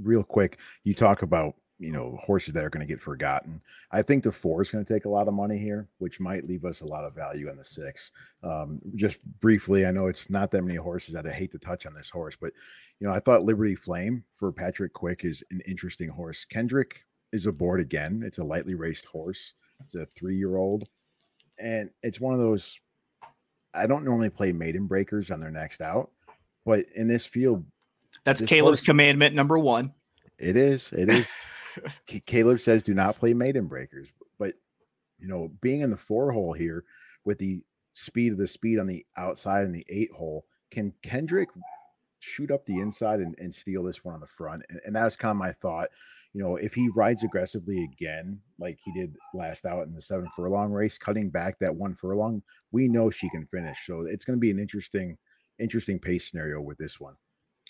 real 0.00 0.22
quick, 0.22 0.58
you 0.84 0.94
talk 0.94 1.22
about 1.22 1.56
you 1.80 1.92
know 1.92 2.18
horses 2.22 2.52
that 2.52 2.64
are 2.64 2.70
going 2.70 2.86
to 2.86 2.92
get 2.92 3.00
forgotten. 3.00 3.60
I 3.90 4.02
think 4.02 4.22
the 4.22 4.30
four 4.30 4.60
is 4.60 4.70
going 4.70 4.84
to 4.84 4.94
take 4.94 5.06
a 5.06 5.08
lot 5.08 5.26
of 5.26 5.34
money 5.34 5.58
here, 5.58 5.88
which 5.98 6.20
might 6.20 6.46
leave 6.46 6.66
us 6.66 6.82
a 6.82 6.86
lot 6.86 7.04
of 7.04 7.14
value 7.14 7.48
in 7.48 7.56
the 7.56 7.64
six. 7.64 8.12
Um, 8.44 8.80
just 8.94 9.24
briefly, 9.40 9.86
I 9.86 9.90
know 9.90 10.06
it's 10.06 10.28
not 10.28 10.50
that 10.50 10.62
many 10.62 10.76
horses 10.76 11.14
that 11.14 11.26
I 11.26 11.30
hate 11.30 11.50
to 11.52 11.58
touch 11.58 11.86
on 11.86 11.94
this 11.94 12.10
horse, 12.10 12.36
but 12.38 12.52
you 13.00 13.08
know 13.08 13.14
I 13.14 13.18
thought 13.18 13.44
Liberty 13.44 13.74
Flame 13.74 14.22
for 14.30 14.52
Patrick 14.52 14.92
Quick 14.92 15.24
is 15.24 15.42
an 15.50 15.62
interesting 15.66 16.10
horse. 16.10 16.44
Kendrick 16.44 17.02
is 17.32 17.46
aboard 17.46 17.80
again. 17.80 18.22
It's 18.24 18.38
a 18.38 18.44
lightly 18.44 18.74
raced 18.74 19.06
horse. 19.06 19.54
It's 19.82 19.94
a 19.94 20.06
three 20.14 20.36
year 20.36 20.58
old, 20.58 20.86
and 21.58 21.88
it's 22.02 22.20
one 22.20 22.34
of 22.34 22.40
those. 22.40 22.78
I 23.72 23.86
don't 23.86 24.04
normally 24.04 24.30
play 24.30 24.52
maiden 24.52 24.86
breakers 24.86 25.30
on 25.30 25.40
their 25.40 25.50
next 25.50 25.80
out, 25.80 26.10
but 26.66 26.84
in 26.94 27.08
this 27.08 27.24
field, 27.24 27.64
that's 28.24 28.40
this 28.40 28.50
Caleb's 28.50 28.80
horse, 28.80 28.86
commandment 28.86 29.34
number 29.34 29.58
one. 29.58 29.94
It 30.38 30.56
is. 30.56 30.92
It 30.92 31.08
is. 31.08 31.26
Caleb 32.26 32.60
says 32.60 32.82
do 32.82 32.94
not 32.94 33.16
play 33.16 33.34
maiden 33.34 33.66
breakers, 33.66 34.12
but 34.38 34.54
you 35.18 35.28
know, 35.28 35.50
being 35.60 35.80
in 35.80 35.90
the 35.90 35.96
four 35.96 36.32
hole 36.32 36.52
here 36.52 36.84
with 37.24 37.38
the 37.38 37.62
speed 37.92 38.32
of 38.32 38.38
the 38.38 38.46
speed 38.46 38.78
on 38.78 38.86
the 38.86 39.04
outside 39.16 39.64
and 39.64 39.74
the 39.74 39.86
eight 39.88 40.10
hole, 40.12 40.46
can 40.70 40.92
Kendrick 41.02 41.48
shoot 42.20 42.50
up 42.50 42.64
the 42.66 42.78
inside 42.78 43.20
and, 43.20 43.34
and 43.38 43.54
steal 43.54 43.82
this 43.82 44.04
one 44.04 44.14
on 44.14 44.20
the 44.20 44.26
front? 44.26 44.62
And, 44.68 44.80
and 44.86 44.96
that's 44.96 45.16
kind 45.16 45.30
of 45.30 45.36
my 45.36 45.52
thought. 45.52 45.88
You 46.32 46.42
know, 46.42 46.56
if 46.56 46.74
he 46.74 46.88
rides 46.94 47.24
aggressively 47.24 47.82
again, 47.84 48.38
like 48.58 48.78
he 48.82 48.92
did 48.92 49.16
last 49.34 49.66
out 49.66 49.86
in 49.86 49.94
the 49.94 50.02
seven 50.02 50.28
furlong 50.36 50.70
race, 50.70 50.96
cutting 50.96 51.28
back 51.28 51.58
that 51.58 51.74
one 51.74 51.94
furlong, 51.94 52.42
we 52.70 52.86
know 52.86 53.10
she 53.10 53.28
can 53.30 53.46
finish. 53.46 53.84
So 53.84 54.02
it's 54.02 54.24
going 54.24 54.36
to 54.36 54.40
be 54.40 54.50
an 54.50 54.60
interesting, 54.60 55.18
interesting 55.58 55.98
pace 55.98 56.30
scenario 56.30 56.60
with 56.60 56.78
this 56.78 57.00
one. 57.00 57.14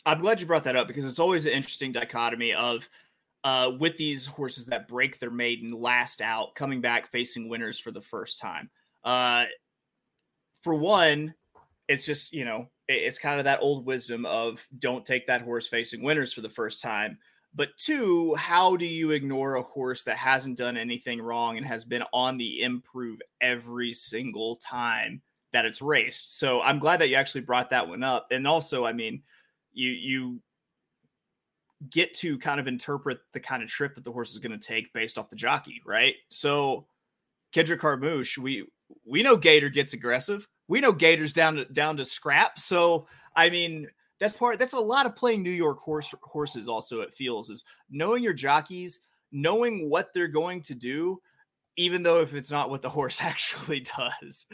I'm 0.04 0.20
glad 0.20 0.40
you 0.40 0.46
brought 0.46 0.64
that 0.64 0.76
up 0.76 0.88
because 0.88 1.04
it's 1.04 1.18
always 1.18 1.46
an 1.46 1.52
interesting 1.52 1.92
dichotomy 1.92 2.54
of 2.54 2.88
uh, 3.44 3.72
with 3.78 3.96
these 3.96 4.26
horses 4.26 4.66
that 4.66 4.88
break 4.88 5.18
their 5.18 5.30
maiden 5.30 5.72
last 5.72 6.20
out, 6.20 6.54
coming 6.54 6.80
back 6.80 7.10
facing 7.10 7.48
winners 7.48 7.78
for 7.78 7.90
the 7.90 8.00
first 8.00 8.38
time. 8.38 8.70
Uh, 9.04 9.46
for 10.62 10.74
one, 10.74 11.34
it's 11.88 12.04
just 12.04 12.32
you 12.32 12.44
know 12.44 12.68
it's 12.88 13.18
kind 13.18 13.38
of 13.38 13.44
that 13.44 13.60
old 13.62 13.86
wisdom 13.86 14.26
of 14.26 14.66
don't 14.78 15.04
take 15.04 15.26
that 15.26 15.42
horse 15.42 15.66
facing 15.66 16.02
winners 16.02 16.32
for 16.32 16.40
the 16.40 16.48
first 16.48 16.82
time. 16.82 17.18
But 17.54 17.76
two, 17.78 18.34
how 18.36 18.76
do 18.76 18.86
you 18.86 19.10
ignore 19.10 19.56
a 19.56 19.62
horse 19.62 20.04
that 20.04 20.16
hasn't 20.16 20.58
done 20.58 20.76
anything 20.76 21.20
wrong 21.20 21.56
and 21.56 21.66
has 21.66 21.84
been 21.84 22.04
on 22.12 22.36
the 22.36 22.62
improve 22.62 23.20
every 23.40 23.92
single 23.92 24.56
time 24.56 25.20
that 25.52 25.64
it's 25.64 25.82
raced? 25.82 26.38
So 26.38 26.60
I'm 26.60 26.78
glad 26.78 27.00
that 27.00 27.08
you 27.08 27.16
actually 27.16 27.40
brought 27.40 27.70
that 27.70 27.88
one 27.88 28.04
up. 28.04 28.28
And 28.30 28.46
also, 28.46 28.84
I 28.84 28.92
mean, 28.92 29.22
you 29.72 29.90
you 29.90 30.42
get 31.88 32.12
to 32.14 32.38
kind 32.38 32.60
of 32.60 32.66
interpret 32.66 33.20
the 33.32 33.40
kind 33.40 33.62
of 33.62 33.68
trip 33.68 33.94
that 33.94 34.04
the 34.04 34.12
horse 34.12 34.32
is 34.32 34.38
going 34.38 34.58
to 34.58 34.58
take 34.58 34.92
based 34.92 35.16
off 35.16 35.30
the 35.30 35.36
jockey, 35.36 35.80
right? 35.86 36.14
So 36.28 36.86
Kendrick 37.52 37.80
Carmouche, 37.80 38.36
we 38.38 38.66
we 39.06 39.22
know 39.22 39.36
Gator 39.36 39.70
gets 39.70 39.92
aggressive. 39.92 40.46
We 40.68 40.80
know 40.80 40.92
Gator's 40.92 41.32
down 41.32 41.56
to 41.56 41.64
down 41.64 41.96
to 41.96 42.04
scrap. 42.04 42.58
So 42.58 43.06
I 43.34 43.48
mean, 43.48 43.88
that's 44.18 44.34
part 44.34 44.58
that's 44.58 44.74
a 44.74 44.78
lot 44.78 45.06
of 45.06 45.16
playing 45.16 45.42
New 45.42 45.50
York 45.50 45.78
horse 45.78 46.14
horses 46.22 46.68
also 46.68 47.00
it 47.00 47.14
feels 47.14 47.48
is 47.48 47.64
knowing 47.88 48.22
your 48.22 48.34
jockeys, 48.34 49.00
knowing 49.32 49.88
what 49.88 50.12
they're 50.12 50.28
going 50.28 50.60
to 50.62 50.74
do, 50.74 51.20
even 51.76 52.02
though 52.02 52.20
if 52.20 52.34
it's 52.34 52.50
not 52.50 52.68
what 52.68 52.82
the 52.82 52.90
horse 52.90 53.20
actually 53.22 53.80
does. 53.80 54.46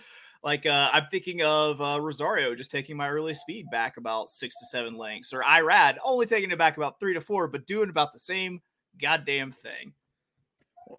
Like 0.47 0.65
uh, 0.65 0.91
I'm 0.93 1.09
thinking 1.11 1.43
of 1.43 1.81
uh, 1.81 1.99
Rosario 2.01 2.55
just 2.55 2.71
taking 2.71 2.97
my 2.97 3.09
early 3.09 3.35
speed 3.35 3.67
back 3.69 3.97
about 3.97 4.31
six 4.31 4.57
to 4.61 4.67
seven 4.67 4.97
lengths, 4.97 5.33
or 5.33 5.43
Irad 5.43 5.97
only 6.05 6.25
taking 6.25 6.53
it 6.53 6.59
back 6.59 6.77
about 6.77 7.01
three 7.01 7.15
to 7.15 7.21
four, 7.21 7.49
but 7.49 7.67
doing 7.67 7.91
about 7.91 8.13
the 8.13 8.21
same 8.21 8.61
goddamn 9.03 9.51
thing. 9.51 9.93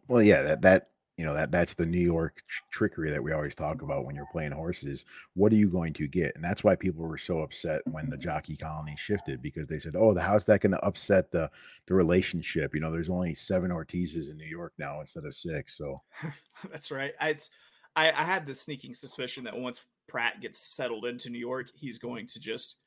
Well, 0.09 0.21
yeah, 0.21 0.41
that 0.41 0.61
that 0.63 0.89
you 1.15 1.23
know 1.23 1.33
that 1.33 1.49
that's 1.49 1.75
the 1.75 1.85
New 1.85 1.97
York 1.97 2.43
tr- 2.45 2.63
trickery 2.71 3.09
that 3.09 3.23
we 3.23 3.31
always 3.31 3.55
talk 3.55 3.83
about 3.83 4.03
when 4.03 4.15
you're 4.15 4.27
playing 4.33 4.51
horses. 4.51 5.05
What 5.33 5.53
are 5.53 5.55
you 5.55 5.69
going 5.69 5.93
to 5.93 6.09
get? 6.09 6.35
And 6.35 6.43
that's 6.43 6.65
why 6.65 6.75
people 6.75 7.07
were 7.07 7.17
so 7.17 7.39
upset 7.39 7.81
when 7.85 8.09
the 8.09 8.17
jockey 8.17 8.57
colony 8.57 8.95
shifted 8.97 9.41
because 9.41 9.65
they 9.65 9.79
said, 9.79 9.95
"Oh, 9.95 10.13
the 10.13 10.21
how's 10.21 10.45
that 10.47 10.59
going 10.59 10.73
to 10.73 10.85
upset 10.85 11.31
the 11.31 11.49
the 11.85 11.93
relationship?" 11.93 12.75
You 12.75 12.81
know, 12.81 12.91
there's 12.91 13.09
only 13.09 13.33
seven 13.33 13.71
Ortizes 13.71 14.29
in 14.29 14.35
New 14.35 14.45
York 14.45 14.73
now 14.77 14.99
instead 14.99 15.23
of 15.23 15.37
six. 15.37 15.77
So 15.77 16.01
that's 16.69 16.91
right. 16.91 17.13
It's 17.21 17.49
I, 17.97 18.09
I 18.09 18.23
had 18.23 18.45
the 18.45 18.53
sneaking 18.53 18.93
suspicion 18.93 19.43
that 19.45 19.57
once 19.57 19.83
Prat 20.07 20.39
gets 20.39 20.59
settled 20.59 21.05
into 21.05 21.31
New 21.31 21.39
York, 21.39 21.67
he's 21.73 21.97
going 21.97 22.27
to 22.27 22.39
just 22.39 22.77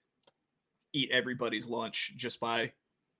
eat 0.93 1.11
everybody's 1.11 1.67
lunch 1.67 2.15
just 2.17 2.39
by, 2.39 2.73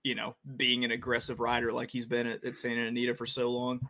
you 0.05 0.15
know, 0.15 0.37
being 0.57 0.85
an 0.85 0.93
aggressive 0.93 1.41
rider 1.41 1.73
like 1.73 1.91
he's 1.91 2.07
been 2.07 2.29
at, 2.29 2.45
at 2.45 2.55
Santa 2.55 2.87
Anita 2.87 3.15
for 3.15 3.27
so 3.27 3.51
long. 3.51 3.81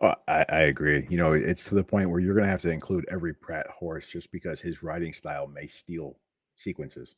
Oh, 0.00 0.14
I, 0.28 0.46
I, 0.48 0.60
agree. 0.62 1.06
You 1.10 1.18
know, 1.18 1.32
it's 1.32 1.64
to 1.64 1.74
the 1.74 1.84
point 1.84 2.08
where 2.08 2.20
you're 2.20 2.34
going 2.34 2.46
to 2.46 2.50
have 2.50 2.62
to 2.62 2.70
include 2.70 3.04
every 3.10 3.34
Prat 3.34 3.66
horse 3.66 4.08
just 4.08 4.30
because 4.30 4.60
his 4.60 4.82
riding 4.84 5.12
style 5.12 5.48
may 5.48 5.66
steal 5.66 6.16
sequences. 6.56 7.16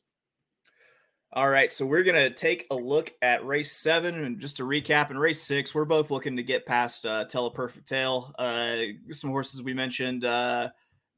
All 1.33 1.47
right, 1.47 1.71
so 1.71 1.85
we're 1.85 2.03
gonna 2.03 2.29
take 2.29 2.67
a 2.71 2.75
look 2.75 3.13
at 3.21 3.45
race 3.45 3.71
seven, 3.71 4.25
and 4.25 4.37
just 4.37 4.57
to 4.57 4.63
recap, 4.63 5.11
in 5.11 5.17
race 5.17 5.41
six, 5.41 5.73
we're 5.73 5.85
both 5.85 6.11
looking 6.11 6.35
to 6.35 6.43
get 6.43 6.65
past 6.65 7.05
uh, 7.05 7.23
Teleperfect 7.23 7.85
Tale. 7.85 8.35
Uh, 8.37 8.77
some 9.11 9.29
horses 9.29 9.63
we 9.63 9.73
mentioned, 9.73 10.25
uh, 10.25 10.71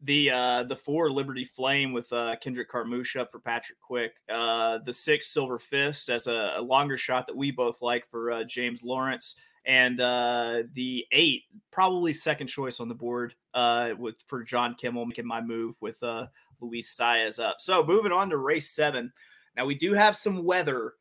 the 0.03 0.29
uh, 0.29 0.63
the 0.65 0.75
four 0.75 1.09
Liberty 1.09 1.43
Flame 1.43 1.93
with 1.93 2.13
uh, 2.13 2.35
Kendrick 2.35 2.69
Carmouche 2.69 3.19
up 3.19 3.31
for 3.31 3.39
Patrick 3.39 3.79
Quick, 3.79 4.13
uh, 4.31 4.77
the 4.85 4.93
six 4.93 5.33
Silver 5.33 5.57
Fist 5.57 6.09
as 6.09 6.27
a, 6.27 6.53
a, 6.57 6.61
longer 6.61 6.95
shot 6.95 7.25
that 7.25 7.35
we 7.35 7.49
both 7.49 7.81
like 7.81 8.07
for 8.11 8.33
uh, 8.33 8.43
James 8.43 8.83
Lawrence, 8.83 9.33
and 9.65 9.99
uh, 9.99 10.61
the 10.73 11.07
eight 11.11 11.41
probably 11.71 12.13
second 12.13 12.45
choice 12.45 12.79
on 12.79 12.87
the 12.87 12.93
board 12.93 13.33
uh, 13.55 13.95
with 13.97 14.21
for 14.27 14.43
John 14.43 14.75
Kimmel 14.75 15.07
making 15.07 15.25
my 15.25 15.41
move 15.41 15.75
with 15.81 16.03
uh, 16.03 16.27
Luis 16.61 16.95
Saez 16.95 17.43
up. 17.43 17.55
So 17.59 17.83
moving 17.83 18.11
on 18.11 18.29
to 18.29 18.37
race 18.37 18.69
seven. 18.69 19.11
Now 19.55 19.65
we 19.65 19.75
do 19.75 19.93
have 19.93 20.15
some 20.15 20.43
weather 20.43 20.93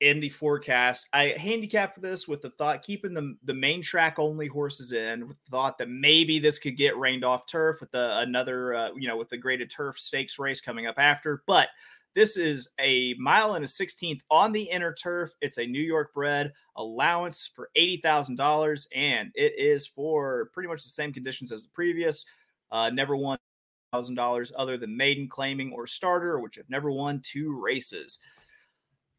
in 0.00 0.20
the 0.20 0.28
forecast. 0.28 1.08
I 1.12 1.34
handicapped 1.38 2.00
this 2.02 2.28
with 2.28 2.42
the 2.42 2.50
thought 2.50 2.82
keeping 2.82 3.14
the 3.14 3.36
the 3.44 3.54
main 3.54 3.82
track 3.82 4.18
only 4.18 4.46
horses 4.46 4.92
in, 4.92 5.28
with 5.28 5.36
the 5.44 5.50
thought 5.50 5.78
that 5.78 5.88
maybe 5.88 6.38
this 6.38 6.58
could 6.58 6.76
get 6.76 6.98
rained 6.98 7.24
off 7.24 7.46
turf 7.46 7.80
with 7.80 7.90
the 7.90 8.18
another 8.18 8.74
uh, 8.74 8.90
you 8.96 9.08
know 9.08 9.16
with 9.16 9.28
the 9.28 9.36
graded 9.36 9.70
turf 9.70 9.98
stakes 9.98 10.38
race 10.38 10.60
coming 10.60 10.86
up 10.86 10.96
after, 10.98 11.42
but. 11.46 11.68
This 12.14 12.36
is 12.36 12.68
a 12.78 13.14
mile 13.18 13.54
and 13.54 13.64
a 13.64 13.66
16th 13.66 14.20
on 14.30 14.52
the 14.52 14.62
inner 14.62 14.94
turf. 14.94 15.32
It's 15.40 15.58
a 15.58 15.66
New 15.66 15.82
York 15.82 16.14
bred 16.14 16.52
allowance 16.76 17.50
for 17.52 17.70
$80,000, 17.76 18.86
and 18.94 19.32
it 19.34 19.58
is 19.58 19.88
for 19.88 20.48
pretty 20.52 20.68
much 20.68 20.84
the 20.84 20.90
same 20.90 21.12
conditions 21.12 21.50
as 21.50 21.64
the 21.64 21.70
previous. 21.70 22.24
Uh, 22.70 22.88
never 22.90 23.16
won 23.16 23.36
$1,000 23.94 24.52
other 24.56 24.76
than 24.76 24.96
maiden 24.96 25.28
claiming 25.28 25.72
or 25.72 25.86
starter, 25.86 26.40
which 26.40 26.56
have 26.56 26.68
never 26.68 26.90
won 26.90 27.20
two 27.20 27.58
races. 27.60 28.18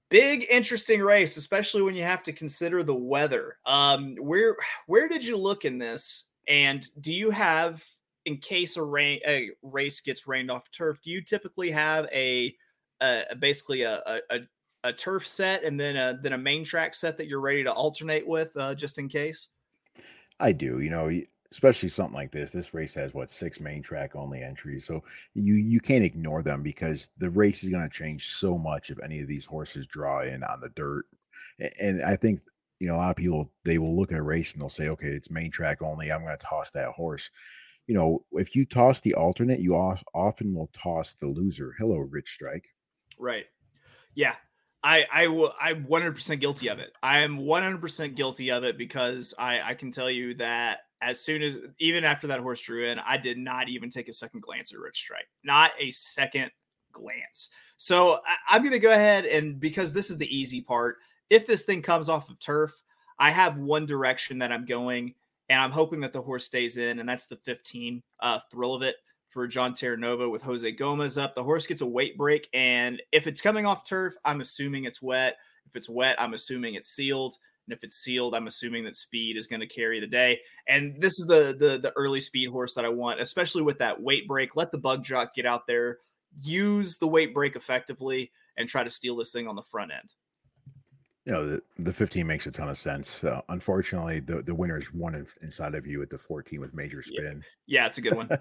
Big 0.09 0.45
interesting 0.49 1.01
race, 1.01 1.37
especially 1.37 1.81
when 1.81 1.95
you 1.95 2.03
have 2.03 2.23
to 2.23 2.31
consider 2.31 2.83
the 2.83 2.95
weather. 2.95 3.57
Um, 3.65 4.15
where 4.19 4.55
where 4.85 5.07
did 5.07 5.25
you 5.25 5.35
look 5.35 5.65
in 5.65 5.77
this? 5.79 6.25
And 6.47 6.87
do 7.01 7.11
you 7.11 7.31
have, 7.31 7.83
in 8.25 8.37
case 8.37 8.77
a 8.77 8.83
rain 8.83 9.19
a 9.27 9.49
race 9.63 10.01
gets 10.01 10.27
rained 10.27 10.51
off 10.51 10.69
turf, 10.71 11.01
do 11.01 11.09
you 11.09 11.21
typically 11.21 11.71
have 11.71 12.07
a, 12.13 12.55
a 13.01 13.35
basically 13.39 13.81
a, 13.81 14.21
a, 14.29 14.41
a 14.83 14.93
turf 14.93 15.25
set 15.25 15.63
and 15.63 15.79
then 15.79 15.95
a 15.95 16.19
then 16.21 16.33
a 16.33 16.37
main 16.37 16.63
track 16.63 16.93
set 16.93 17.17
that 17.17 17.27
you're 17.27 17.41
ready 17.41 17.63
to 17.63 17.73
alternate 17.73 18.27
with, 18.27 18.55
uh, 18.57 18.75
just 18.75 18.99
in 18.99 19.09
case? 19.09 19.49
I 20.39 20.51
do. 20.51 20.79
You 20.79 20.91
know, 20.91 21.09
especially 21.55 21.87
something 21.87 22.13
like 22.13 22.31
this. 22.31 22.51
This 22.51 22.73
race 22.73 22.93
has 22.95 23.13
what 23.13 23.29
six 23.29 23.61
main 23.61 23.81
track 23.81 24.13
only 24.13 24.43
entries, 24.43 24.85
so 24.85 25.01
you 25.35 25.55
you 25.55 25.79
can't 25.79 26.03
ignore 26.03 26.43
them 26.43 26.61
because 26.61 27.11
the 27.17 27.29
race 27.29 27.63
is 27.63 27.69
going 27.69 27.87
to 27.87 27.97
change 27.97 28.35
so 28.35 28.57
much 28.57 28.89
if 28.89 29.01
any 29.01 29.21
of 29.21 29.27
these 29.29 29.45
horses 29.45 29.87
draw 29.87 30.23
in 30.23 30.43
on 30.43 30.59
the 30.59 30.67
dirt. 30.75 31.05
And 31.79 32.03
I 32.03 32.17
think 32.17 32.41
you 32.79 32.87
know 32.87 32.95
a 32.95 32.97
lot 32.97 33.11
of 33.11 33.15
people 33.15 33.49
they 33.63 33.77
will 33.77 33.95
look 33.97 34.11
at 34.11 34.19
a 34.19 34.23
race 34.23 34.51
and 34.51 34.61
they'll 34.61 34.67
say, 34.67 34.89
okay, 34.89 35.07
it's 35.07 35.31
main 35.31 35.49
track 35.49 35.81
only. 35.81 36.11
I'm 36.11 36.25
going 36.25 36.37
to 36.37 36.45
toss 36.45 36.71
that 36.71 36.89
horse. 36.89 37.31
You 37.87 37.95
know, 37.95 38.25
if 38.33 38.53
you 38.53 38.65
toss 38.65 38.99
the 38.99 39.13
alternate, 39.13 39.61
you 39.61 39.75
often 39.75 40.53
will 40.53 40.69
toss 40.73 41.13
the 41.13 41.27
loser. 41.27 41.73
Hello, 41.77 41.99
Rich 41.99 42.33
Strike. 42.33 42.65
Right. 43.17 43.45
Yeah. 44.13 44.35
I 44.83 45.05
I 45.11 45.27
will 45.27 45.53
I'm 45.59 45.85
100% 45.85 46.41
guilty 46.41 46.67
of 46.67 46.79
it. 46.79 46.91
I 47.01 47.19
am 47.19 47.39
100% 47.39 48.15
guilty 48.15 48.51
of 48.51 48.65
it 48.65 48.77
because 48.77 49.33
I 49.39 49.61
I 49.61 49.73
can 49.75 49.91
tell 49.91 50.11
you 50.11 50.33
that 50.35 50.79
as 51.01 51.21
soon 51.21 51.41
as 51.41 51.59
even 51.79 52.03
after 52.03 52.27
that 52.27 52.39
horse 52.39 52.61
drew 52.61 52.89
in, 52.89 52.99
I 52.99 53.17
did 53.17 53.37
not 53.37 53.69
even 53.69 53.89
take 53.89 54.07
a 54.07 54.13
second 54.13 54.41
glance 54.41 54.73
at 54.73 54.79
Rich 54.79 54.97
Strike. 54.97 55.27
Not 55.43 55.71
a 55.79 55.91
second 55.91 56.51
glance. 56.91 57.49
So 57.77 58.19
I, 58.49 58.55
am 58.55 58.61
going 58.61 58.71
to 58.71 58.79
go 58.79 58.91
ahead 58.91 59.25
and 59.25 59.59
because 59.59 59.93
this 59.93 60.09
is 60.09 60.17
the 60.17 60.35
easy 60.35 60.61
part, 60.61 60.97
if 61.29 61.45
this 61.45 61.63
thing 61.63 61.81
comes 61.81 62.09
off 62.09 62.29
of 62.29 62.39
turf, 62.39 62.73
I 63.19 63.31
have 63.31 63.57
one 63.57 63.85
direction 63.85 64.39
that 64.39 64.51
I'm 64.51 64.65
going, 64.65 65.13
and 65.49 65.61
I'm 65.61 65.71
hoping 65.71 66.01
that 66.01 66.13
the 66.13 66.21
horse 66.21 66.45
stays 66.45 66.77
in, 66.77 66.99
and 66.99 67.07
that's 67.07 67.27
the 67.27 67.37
15 67.37 68.01
uh, 68.19 68.39
thrill 68.51 68.75
of 68.75 68.81
it 68.81 68.95
for 69.29 69.47
John 69.47 69.73
Terranova 69.73 70.29
with 70.29 70.41
Jose 70.41 70.69
Gomez 70.73 71.17
up. 71.17 71.35
The 71.35 71.43
horse 71.43 71.65
gets 71.65 71.81
a 71.81 71.85
weight 71.85 72.17
break, 72.17 72.49
and 72.53 73.01
if 73.11 73.27
it's 73.27 73.41
coming 73.41 73.65
off 73.65 73.83
turf, 73.83 74.15
I'm 74.25 74.41
assuming 74.41 74.85
it's 74.85 75.01
wet. 75.01 75.37
If 75.65 75.75
it's 75.75 75.89
wet, 75.89 76.19
I'm 76.19 76.33
assuming 76.33 76.75
it's 76.75 76.89
sealed. 76.89 77.37
And 77.67 77.75
if 77.75 77.83
it's 77.83 77.95
sealed, 77.95 78.35
I'm 78.35 78.47
assuming 78.47 78.83
that 78.85 78.95
speed 78.95 79.37
is 79.37 79.47
going 79.47 79.59
to 79.59 79.67
carry 79.67 79.99
the 79.99 80.07
day. 80.07 80.39
And 80.67 80.95
this 80.99 81.19
is 81.19 81.27
the 81.27 81.55
the 81.57 81.79
the 81.79 81.93
early 81.95 82.19
speed 82.19 82.49
horse 82.49 82.73
that 82.75 82.85
I 82.85 82.89
want, 82.89 83.21
especially 83.21 83.63
with 83.63 83.79
that 83.79 84.01
weight 84.01 84.27
break. 84.27 84.55
Let 84.55 84.71
the 84.71 84.77
bug 84.77 85.03
jock 85.03 85.33
get 85.33 85.45
out 85.45 85.67
there, 85.67 85.99
use 86.41 86.97
the 86.97 87.07
weight 87.07 87.33
break 87.33 87.55
effectively, 87.55 88.31
and 88.57 88.69
try 88.69 88.83
to 88.83 88.89
steal 88.89 89.15
this 89.15 89.31
thing 89.31 89.47
on 89.47 89.55
the 89.55 89.63
front 89.63 89.91
end 89.91 90.13
you 91.25 91.33
know 91.33 91.45
the, 91.45 91.61
the 91.79 91.91
15 91.91 92.25
makes 92.25 92.45
a 92.45 92.51
ton 92.51 92.69
of 92.69 92.77
sense 92.77 93.23
uh, 93.23 93.41
unfortunately 93.49 94.19
the, 94.19 94.43
the 94.43 94.53
winner 94.53 94.77
is 94.77 94.93
one 94.93 95.15
in, 95.15 95.25
inside 95.41 95.73
of 95.73 95.87
you 95.87 96.01
at 96.01 96.09
the 96.09 96.17
14 96.17 96.59
with 96.59 96.73
major 96.73 97.01
spin. 97.01 97.43
Yeah, 97.65 97.81
yeah 97.81 97.87
it's 97.87 97.97
a 97.97 98.01
good 98.01 98.15
one. 98.15 98.29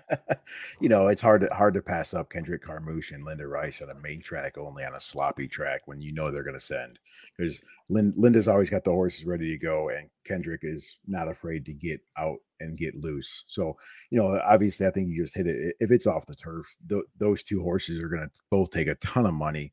You 0.81 0.88
know 0.91 1.09
it's 1.09 1.23
hard 1.23 1.41
to 1.41 1.55
hard 1.55 1.73
to 1.75 1.81
pass 1.81 2.12
up 2.12 2.31
kendrick 2.31 2.62
carmouche 2.62 3.12
and 3.12 3.25
linda 3.25 3.47
rice 3.47 3.81
on 3.81 3.88
a 3.88 3.95
main 3.95 4.21
track 4.21 4.59
only 4.59 4.85
on 4.85 4.95
a 4.95 5.00
sloppy 5.00 5.49
track 5.49 5.83
when 5.87 6.03
you 6.03 6.12
know 6.12 6.31
they're 6.31 6.42
going 6.42 6.59
to 6.59 6.61
send 6.61 6.99
because 7.37 7.62
Lin, 7.88 8.12
linda's 8.16 8.49
always 8.49 8.68
got 8.68 8.85
the 8.85 8.90
horses 8.90 9.25
ready 9.25 9.49
to 9.51 9.57
go 9.57 9.88
and 9.88 10.09
kendrick 10.25 10.61
is 10.63 10.99
not 11.07 11.29
afraid 11.29 11.65
to 11.67 11.73
get 11.73 12.01
out 12.17 12.39
and 12.61 12.79
get 12.79 12.95
loose. 12.95 13.45
So, 13.47 13.77
you 14.11 14.19
know, 14.19 14.41
obviously, 14.45 14.87
I 14.87 14.91
think 14.91 15.09
you 15.09 15.23
just 15.23 15.37
hit 15.37 15.47
it. 15.47 15.77
If 15.81 15.91
it's 15.91 16.07
off 16.07 16.27
the 16.27 16.35
turf, 16.35 16.67
th- 16.89 17.05
those 17.19 17.43
two 17.43 17.63
horses 17.63 18.01
are 18.01 18.09
going 18.09 18.23
to 18.23 18.31
both 18.51 18.71
take 18.71 18.89
a 18.89 18.95
ton 18.97 19.27
of 19.27 19.35
money, 19.35 19.73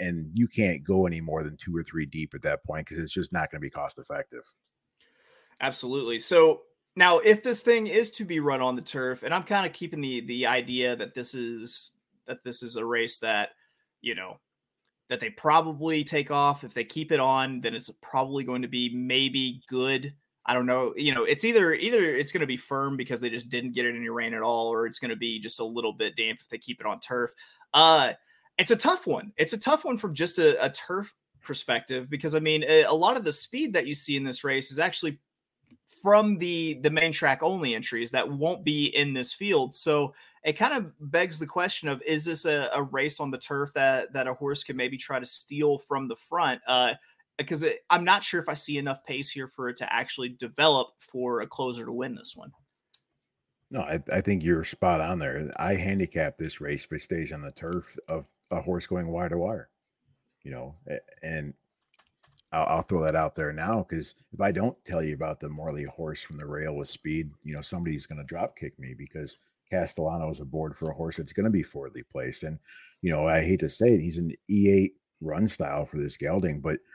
and 0.00 0.30
you 0.34 0.48
can't 0.48 0.84
go 0.84 1.06
any 1.06 1.20
more 1.20 1.42
than 1.42 1.56
two 1.56 1.76
or 1.76 1.82
three 1.82 2.06
deep 2.06 2.34
at 2.34 2.42
that 2.42 2.64
point 2.64 2.88
because 2.88 3.02
it's 3.02 3.12
just 3.12 3.32
not 3.32 3.50
going 3.50 3.60
to 3.60 3.66
be 3.66 3.70
cost 3.70 3.98
effective. 3.98 4.44
Absolutely. 5.60 6.18
So 6.18 6.62
now, 6.96 7.18
if 7.18 7.42
this 7.42 7.62
thing 7.62 7.86
is 7.86 8.10
to 8.12 8.24
be 8.24 8.40
run 8.40 8.60
on 8.60 8.76
the 8.76 8.82
turf, 8.82 9.22
and 9.22 9.34
I'm 9.34 9.44
kind 9.44 9.66
of 9.66 9.72
keeping 9.72 10.00
the 10.00 10.20
the 10.22 10.46
idea 10.46 10.96
that 10.96 11.14
this 11.14 11.34
is 11.34 11.92
that 12.26 12.44
this 12.44 12.62
is 12.62 12.76
a 12.76 12.84
race 12.84 13.18
that 13.18 13.50
you 14.00 14.14
know 14.14 14.38
that 15.08 15.20
they 15.20 15.30
probably 15.30 16.04
take 16.04 16.30
off. 16.30 16.64
If 16.64 16.74
they 16.74 16.84
keep 16.84 17.12
it 17.12 17.20
on, 17.20 17.60
then 17.60 17.74
it's 17.74 17.90
probably 18.02 18.44
going 18.44 18.62
to 18.62 18.68
be 18.68 18.94
maybe 18.94 19.62
good 19.68 20.14
I 20.48 20.54
don't 20.54 20.64
know. 20.64 20.94
You 20.96 21.14
know, 21.14 21.24
it's 21.24 21.44
either 21.44 21.74
either 21.74 22.02
it's 22.02 22.32
going 22.32 22.40
to 22.40 22.46
be 22.46 22.56
firm 22.56 22.96
because 22.96 23.20
they 23.20 23.28
just 23.28 23.50
didn't 23.50 23.72
get 23.72 23.84
it 23.84 23.94
any 23.94 24.08
rain 24.08 24.32
at 24.32 24.40
all, 24.40 24.68
or 24.68 24.86
it's 24.86 24.98
going 24.98 25.10
to 25.10 25.16
be 25.16 25.38
just 25.38 25.60
a 25.60 25.64
little 25.64 25.92
bit 25.92 26.16
damp 26.16 26.40
if 26.40 26.48
they 26.48 26.56
keep 26.56 26.80
it 26.80 26.86
on 26.86 27.00
turf. 27.00 27.30
Uh, 27.74 28.14
it's 28.56 28.70
a 28.70 28.76
tough 28.76 29.06
one. 29.06 29.30
It's 29.36 29.52
a 29.52 29.58
tough 29.58 29.84
one 29.84 29.98
from 29.98 30.14
just 30.14 30.38
a, 30.38 30.64
a 30.64 30.70
turf 30.70 31.14
perspective 31.42 32.08
because 32.08 32.34
I 32.34 32.40
mean, 32.40 32.64
a, 32.66 32.84
a 32.84 32.94
lot 32.94 33.18
of 33.18 33.24
the 33.24 33.32
speed 33.32 33.74
that 33.74 33.86
you 33.86 33.94
see 33.94 34.16
in 34.16 34.24
this 34.24 34.42
race 34.42 34.72
is 34.72 34.78
actually 34.78 35.20
from 36.02 36.38
the 36.38 36.74
the 36.82 36.90
main 36.90 37.12
track 37.12 37.42
only 37.42 37.74
entries 37.74 38.10
that 38.10 38.28
won't 38.28 38.64
be 38.64 38.86
in 38.86 39.12
this 39.12 39.32
field. 39.32 39.74
So 39.74 40.14
it 40.44 40.52
kind 40.54 40.74
of 40.74 40.92
begs 41.10 41.38
the 41.38 41.46
question 41.46 41.88
of 41.88 42.02
is 42.02 42.24
this 42.24 42.44
a, 42.44 42.70
a 42.74 42.82
race 42.82 43.20
on 43.20 43.30
the 43.30 43.38
turf 43.38 43.72
that 43.74 44.12
that 44.12 44.26
a 44.26 44.34
horse 44.34 44.62
can 44.62 44.76
maybe 44.76 44.96
try 44.96 45.18
to 45.18 45.26
steal 45.26 45.78
from 45.78 46.08
the 46.08 46.16
front? 46.16 46.60
Uh, 46.66 46.94
because 47.36 47.62
it, 47.62 47.80
I'm 47.88 48.04
not 48.04 48.24
sure 48.24 48.40
if 48.40 48.48
I 48.48 48.54
see 48.54 48.78
enough 48.78 49.04
pace 49.04 49.30
here 49.30 49.46
for 49.46 49.68
it 49.68 49.76
to 49.76 49.92
actually 49.92 50.30
develop 50.30 50.88
for 50.98 51.40
a 51.40 51.46
closer 51.46 51.84
to 51.84 51.92
win 51.92 52.14
this 52.14 52.34
one. 52.36 52.52
No, 53.70 53.80
I, 53.80 54.02
I 54.12 54.20
think 54.20 54.42
you're 54.42 54.64
spot 54.64 55.00
on 55.00 55.18
there. 55.18 55.52
I 55.56 55.74
handicap 55.74 56.36
this 56.36 56.60
race 56.60 56.84
if 56.84 56.92
it 56.92 57.02
stays 57.02 57.32
on 57.32 57.42
the 57.42 57.52
turf 57.52 57.96
of 58.08 58.26
a 58.50 58.60
horse 58.60 58.86
going 58.86 59.08
wire 59.08 59.28
to 59.28 59.38
wire, 59.38 59.68
you 60.42 60.50
know, 60.50 60.74
and 61.22 61.54
I'll, 62.52 62.66
I'll 62.66 62.82
throw 62.82 63.02
that 63.04 63.16
out 63.16 63.34
there 63.34 63.52
now 63.52 63.86
because 63.88 64.14
if 64.32 64.40
I 64.40 64.52
don't 64.52 64.76
tell 64.84 65.02
you 65.02 65.14
about 65.14 65.40
the 65.40 65.48
Morley 65.48 65.84
horse 65.84 66.22
from 66.22 66.38
the 66.38 66.46
rail 66.46 66.74
with 66.74 66.88
speed, 66.88 67.30
you 67.42 67.54
know, 67.54 67.62
somebody's 67.62 68.06
going 68.06 68.18
to 68.18 68.24
drop 68.24 68.56
kick 68.56 68.78
me 68.78 68.94
because 68.96 69.38
Castellano 69.70 70.30
is 70.30 70.40
aboard 70.40 70.76
for 70.76 70.90
a 70.90 70.94
horse 70.94 71.16
that's 71.16 71.32
going 71.32 71.44
to 71.44 71.50
be 71.50 71.62
forwardly 71.62 72.02
placed. 72.10 72.42
And, 72.42 72.58
you 73.02 73.10
know, 73.10 73.28
I 73.28 73.42
hate 73.42 73.60
to 73.60 73.68
say 73.68 73.92
it, 73.92 74.00
he's 74.00 74.18
an 74.18 74.32
E8 74.50 74.92
run 75.20 75.48
style 75.48 75.84
for 75.84 75.98
this 75.98 76.16
gelding, 76.16 76.60
but– 76.60 76.78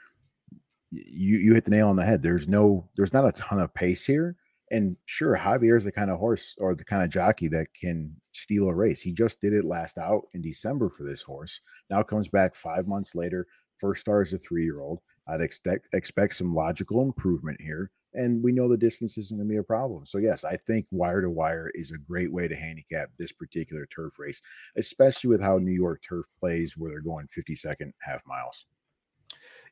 you 0.94 1.38
you 1.38 1.54
hit 1.54 1.64
the 1.64 1.70
nail 1.70 1.88
on 1.88 1.96
the 1.96 2.04
head. 2.04 2.22
There's 2.22 2.48
no 2.48 2.88
there's 2.96 3.12
not 3.12 3.26
a 3.26 3.32
ton 3.32 3.60
of 3.60 3.74
pace 3.74 4.04
here. 4.04 4.36
And 4.70 4.96
sure, 5.06 5.36
Javier 5.36 5.76
is 5.76 5.84
the 5.84 5.92
kind 5.92 6.10
of 6.10 6.18
horse 6.18 6.54
or 6.58 6.74
the 6.74 6.84
kind 6.84 7.02
of 7.02 7.10
jockey 7.10 7.48
that 7.48 7.66
can 7.78 8.14
steal 8.32 8.68
a 8.68 8.74
race. 8.74 9.00
He 9.00 9.12
just 9.12 9.40
did 9.40 9.52
it 9.52 9.64
last 9.64 9.98
out 9.98 10.22
in 10.32 10.40
December 10.40 10.88
for 10.88 11.04
this 11.04 11.22
horse. 11.22 11.60
Now 11.90 12.02
comes 12.02 12.28
back 12.28 12.56
five 12.56 12.88
months 12.88 13.14
later. 13.14 13.46
First 13.78 14.02
star 14.02 14.22
as 14.22 14.32
a 14.32 14.38
three 14.38 14.64
year 14.64 14.80
old. 14.80 15.00
I'd 15.28 15.40
expect 15.40 15.88
expect 15.92 16.34
some 16.34 16.54
logical 16.54 17.02
improvement 17.02 17.60
here. 17.60 17.90
And 18.14 18.42
we 18.44 18.52
know 18.52 18.68
the 18.68 18.76
distance 18.76 19.18
isn't 19.18 19.36
going 19.36 19.48
to 19.48 19.52
be 19.52 19.58
a 19.58 19.62
problem. 19.62 20.06
So, 20.06 20.18
yes, 20.18 20.44
I 20.44 20.56
think 20.56 20.86
wire 20.92 21.20
to 21.20 21.30
wire 21.30 21.72
is 21.74 21.90
a 21.90 21.98
great 21.98 22.32
way 22.32 22.46
to 22.46 22.54
handicap 22.54 23.10
this 23.18 23.32
particular 23.32 23.86
turf 23.86 24.20
race, 24.20 24.40
especially 24.76 25.30
with 25.30 25.40
how 25.40 25.58
New 25.58 25.72
York 25.72 26.00
turf 26.08 26.24
plays, 26.38 26.76
where 26.76 26.92
they're 26.92 27.00
going 27.00 27.26
50 27.32 27.56
second 27.56 27.92
half 28.00 28.20
miles. 28.24 28.66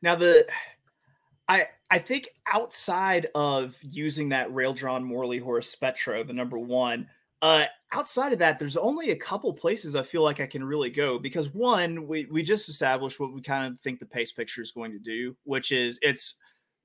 Now, 0.02 0.16
the 0.16 0.46
I 1.48 1.68
I 1.90 1.98
think 1.98 2.30
outside 2.52 3.28
of 3.34 3.76
using 3.82 4.30
that 4.30 4.52
rail 4.52 4.72
drawn 4.72 5.04
Morley 5.04 5.38
horse 5.38 5.74
Spetro, 5.74 6.26
the 6.26 6.32
number 6.32 6.58
one, 6.58 7.08
uh, 7.42 7.64
outside 7.90 8.32
of 8.32 8.38
that, 8.38 8.58
there's 8.58 8.76
only 8.76 9.10
a 9.10 9.16
couple 9.16 9.52
places 9.52 9.96
I 9.96 10.04
feel 10.04 10.22
like 10.22 10.40
I 10.40 10.46
can 10.46 10.62
really 10.62 10.90
go 10.90 11.18
because 11.18 11.52
one, 11.52 12.06
we 12.06 12.26
we 12.26 12.42
just 12.42 12.68
established 12.68 13.18
what 13.18 13.34
we 13.34 13.42
kind 13.42 13.70
of 13.70 13.78
think 13.80 13.98
the 13.98 14.06
pace 14.06 14.32
picture 14.32 14.62
is 14.62 14.70
going 14.70 14.92
to 14.92 15.00
do, 15.00 15.36
which 15.42 15.72
is 15.72 15.98
it's 16.02 16.34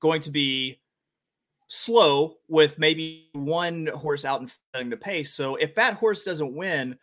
going 0.00 0.20
to 0.22 0.30
be 0.30 0.80
slow 1.68 2.38
with 2.48 2.78
maybe 2.78 3.28
one 3.34 3.86
horse 3.94 4.24
out 4.24 4.40
and 4.40 4.50
setting 4.74 4.90
the 4.90 4.96
pace. 4.96 5.32
So 5.32 5.54
if 5.56 5.74
that 5.76 5.94
horse 5.94 6.24
doesn't 6.24 6.54
win, 6.54 6.98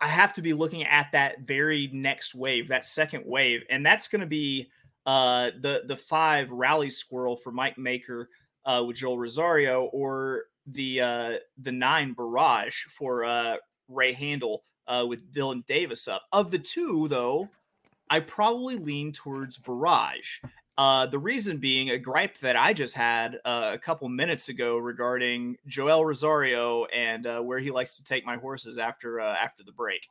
I 0.00 0.08
have 0.08 0.32
to 0.34 0.42
be 0.42 0.54
looking 0.54 0.84
at 0.84 1.12
that 1.12 1.40
very 1.40 1.90
next 1.92 2.34
wave, 2.34 2.68
that 2.68 2.86
second 2.86 3.24
wave, 3.26 3.62
and 3.68 3.84
that's 3.84 4.08
going 4.08 4.20
to 4.22 4.26
be 4.26 4.70
uh, 5.04 5.50
the 5.60 5.82
the 5.86 5.96
five 5.96 6.50
rally 6.50 6.88
squirrel 6.88 7.36
for 7.36 7.52
Mike 7.52 7.76
Maker 7.76 8.30
uh, 8.64 8.82
with 8.86 8.96
Joel 8.96 9.18
Rosario, 9.18 9.84
or 9.92 10.44
the 10.72 11.00
uh, 11.00 11.32
the 11.58 11.72
nine 11.72 12.12
barrage 12.12 12.84
for 12.84 13.24
uh, 13.24 13.56
Ray 13.88 14.14
Handal 14.14 14.58
uh, 14.86 15.04
with 15.06 15.32
Dylan 15.32 15.64
Davis 15.66 16.08
up. 16.08 16.22
Of 16.32 16.50
the 16.50 16.58
two, 16.58 17.08
though, 17.08 17.48
I 18.10 18.20
probably 18.20 18.76
lean 18.76 19.12
towards 19.12 19.58
Barrage. 19.58 20.38
Uh, 20.76 21.06
the 21.06 21.18
reason 21.18 21.58
being 21.58 21.90
a 21.90 21.98
gripe 21.98 22.38
that 22.38 22.56
I 22.56 22.72
just 22.72 22.94
had 22.94 23.40
uh, 23.44 23.72
a 23.74 23.78
couple 23.78 24.08
minutes 24.08 24.48
ago 24.48 24.78
regarding 24.78 25.56
Joel 25.66 26.04
Rosario 26.04 26.84
and 26.86 27.26
uh, 27.26 27.40
where 27.40 27.58
he 27.58 27.72
likes 27.72 27.96
to 27.96 28.04
take 28.04 28.24
my 28.24 28.36
horses 28.36 28.78
after 28.78 29.20
uh, 29.20 29.34
after 29.34 29.64
the 29.64 29.72
break. 29.72 30.06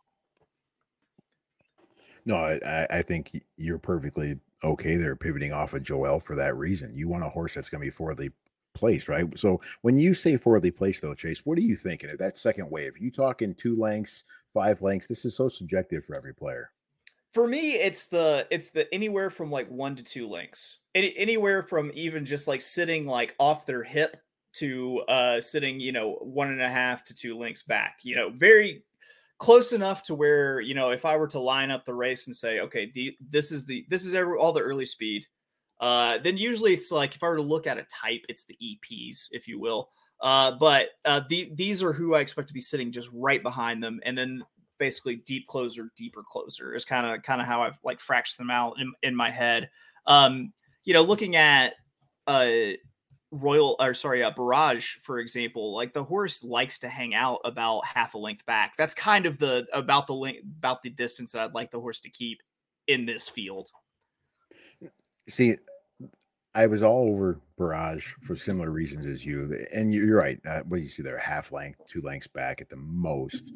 No, 2.26 2.36
I, 2.36 2.86
I 2.90 3.02
think 3.02 3.42
you're 3.56 3.78
perfectly 3.80 4.38
okay 4.62 4.98
there 4.98 5.16
pivoting 5.16 5.54
off 5.54 5.74
of 5.74 5.84
Joel 5.84 6.20
for 6.20 6.36
that 6.36 6.58
reason. 6.58 6.94
You 6.94 7.08
want 7.08 7.24
a 7.24 7.30
horse 7.30 7.54
that's 7.54 7.70
going 7.70 7.80
to 7.80 7.86
be 7.86 7.92
forwardly 7.92 8.32
placed, 8.78 9.10
right? 9.10 9.26
So 9.38 9.60
when 9.82 9.98
you 9.98 10.14
say 10.14 10.38
forwardly 10.38 10.72
placed, 10.72 11.02
though, 11.02 11.16
Chase, 11.16 11.46
what 11.46 11.58
are 11.58 11.62
you 11.62 11.76
thinking 11.76 12.12
of 12.12 12.20
that 12.20 12.38
second 12.38 12.70
wave? 12.70 12.98
You 12.98 13.12
talking 13.12 13.56
two 13.56 13.76
lengths, 13.76 14.24
five 14.54 14.82
lengths? 14.82 15.08
This 15.08 15.26
is 15.26 15.36
so 15.36 15.48
subjective 15.48 16.06
for 16.06 16.16
every 16.16 16.34
player 16.34 16.72
for 17.34 17.48
me 17.48 17.74
it's 17.74 18.08
the 18.08 18.48
it's 18.50 18.72
the 18.72 18.92
anywhere 18.94 19.30
from 19.30 19.52
like 19.52 19.70
one 19.70 19.96
to 19.96 20.04
two 20.04 20.28
lengths, 20.28 20.80
Any, 20.96 21.16
anywhere 21.18 21.62
from 21.62 21.92
even 21.94 22.26
just 22.26 22.48
like 22.48 22.62
sitting 22.62 23.06
like 23.06 23.36
off 23.38 23.66
their 23.66 23.84
hip 23.84 24.18
to 24.54 25.02
uh 25.08 25.42
sitting 25.42 25.80
you 25.80 25.92
know 25.92 26.14
one 26.14 26.50
and 26.50 26.62
a 26.62 26.70
half 26.70 27.04
to 27.06 27.14
two 27.14 27.38
lengths 27.38 27.64
back 27.64 28.00
you 28.02 28.16
know 28.16 28.32
very 28.32 28.84
close 29.38 29.72
enough 29.72 30.02
to 30.04 30.16
where 30.16 30.60
you 30.62 30.74
know 30.74 30.90
if 30.90 31.06
i 31.06 31.16
were 31.16 31.28
to 31.28 31.40
line 31.40 31.70
up 31.70 31.86
the 31.86 31.94
race 31.94 32.26
and 32.26 32.36
say 32.36 32.60
okay 32.62 32.92
the 32.96 33.16
this 33.30 33.52
is 33.52 33.66
the 33.66 33.86
this 33.88 34.06
is 34.06 34.16
every, 34.16 34.36
all 34.36 34.54
the 34.54 34.60
early 34.60 34.86
speed 34.86 35.26
uh 35.80 36.18
then 36.20 36.38
usually 36.38 36.74
it's 36.74 36.92
like 36.92 37.16
if 37.16 37.24
i 37.24 37.28
were 37.28 37.38
to 37.38 37.44
look 37.44 37.68
at 37.68 37.78
a 37.78 37.84
type 37.84 38.22
it's 38.30 38.46
the 38.46 38.58
eps 38.64 39.28
if 39.32 39.48
you 39.48 39.60
will 39.60 39.90
uh 40.22 40.52
but 40.60 40.88
uh 41.06 41.22
the, 41.30 41.52
these 41.56 41.84
are 41.84 41.94
who 41.94 42.16
i 42.16 42.20
expect 42.20 42.48
to 42.48 42.54
be 42.54 42.60
sitting 42.60 42.92
just 42.92 43.10
right 43.14 43.44
behind 43.44 43.84
them 43.84 44.00
and 44.04 44.18
then 44.18 44.44
basically 44.78 45.18
deep 45.18 45.48
closer, 45.48 45.92
deeper 45.96 46.24
closer 46.24 46.74
is 46.74 46.86
kind 46.86 47.06
of 47.06 47.24
kind 47.24 47.42
of 47.42 47.48
how 47.48 47.62
I've 47.62 47.80
like 47.84 48.00
fractured 48.00 48.40
them 48.40 48.52
out 48.52 48.76
in, 48.80 48.94
in 49.04 49.16
my 49.16 49.30
head. 49.30 49.70
Um, 50.06 50.54
you 50.84 50.94
know, 50.94 51.04
looking 51.04 51.36
at 51.36 51.74
uh 52.26 52.50
Royal 53.32 53.76
or 53.80 53.94
sorry, 53.94 54.22
a 54.22 54.32
Barrage, 54.32 54.96
for 55.04 55.20
example, 55.20 55.76
like 55.76 55.94
the 55.94 56.04
horse 56.04 56.44
likes 56.44 56.80
to 56.80 56.88
hang 56.88 57.14
out 57.14 57.40
about 57.44 57.86
half 57.86 58.14
a 58.14 58.18
length 58.18 58.46
back. 58.46 58.76
That's 58.78 58.94
kind 58.94 59.26
of 59.26 59.38
the 59.38 59.68
about 59.74 60.08
the 60.08 60.14
length 60.14 60.44
about 60.60 60.82
the 60.82 60.90
distance 60.90 61.34
that 61.34 61.42
I'd 61.42 61.54
like 61.54 61.72
the 61.72 61.80
horse 61.80 62.00
to 62.02 62.10
keep 62.10 62.42
in 62.88 63.06
this 63.06 63.28
field. 63.28 63.70
See, 65.30 65.58
I 66.56 66.66
was 66.66 66.82
all 66.82 67.10
over 67.10 67.40
Barrage 67.58 68.14
for 68.22 68.36
similar 68.36 68.72
reasons 68.72 69.06
as 69.06 69.26
you, 69.26 69.66
and 69.74 69.94
you're 69.94 70.18
right. 70.18 70.40
What 70.44 70.78
do 70.78 70.84
you 70.84 70.90
see 70.90 71.04
there? 71.04 71.18
Half 71.18 71.52
length, 71.52 71.82
two 71.88 72.02
lengths 72.02 72.28
back 72.28 72.62
at 72.62 72.70
the 72.70 72.78
most, 72.78 73.52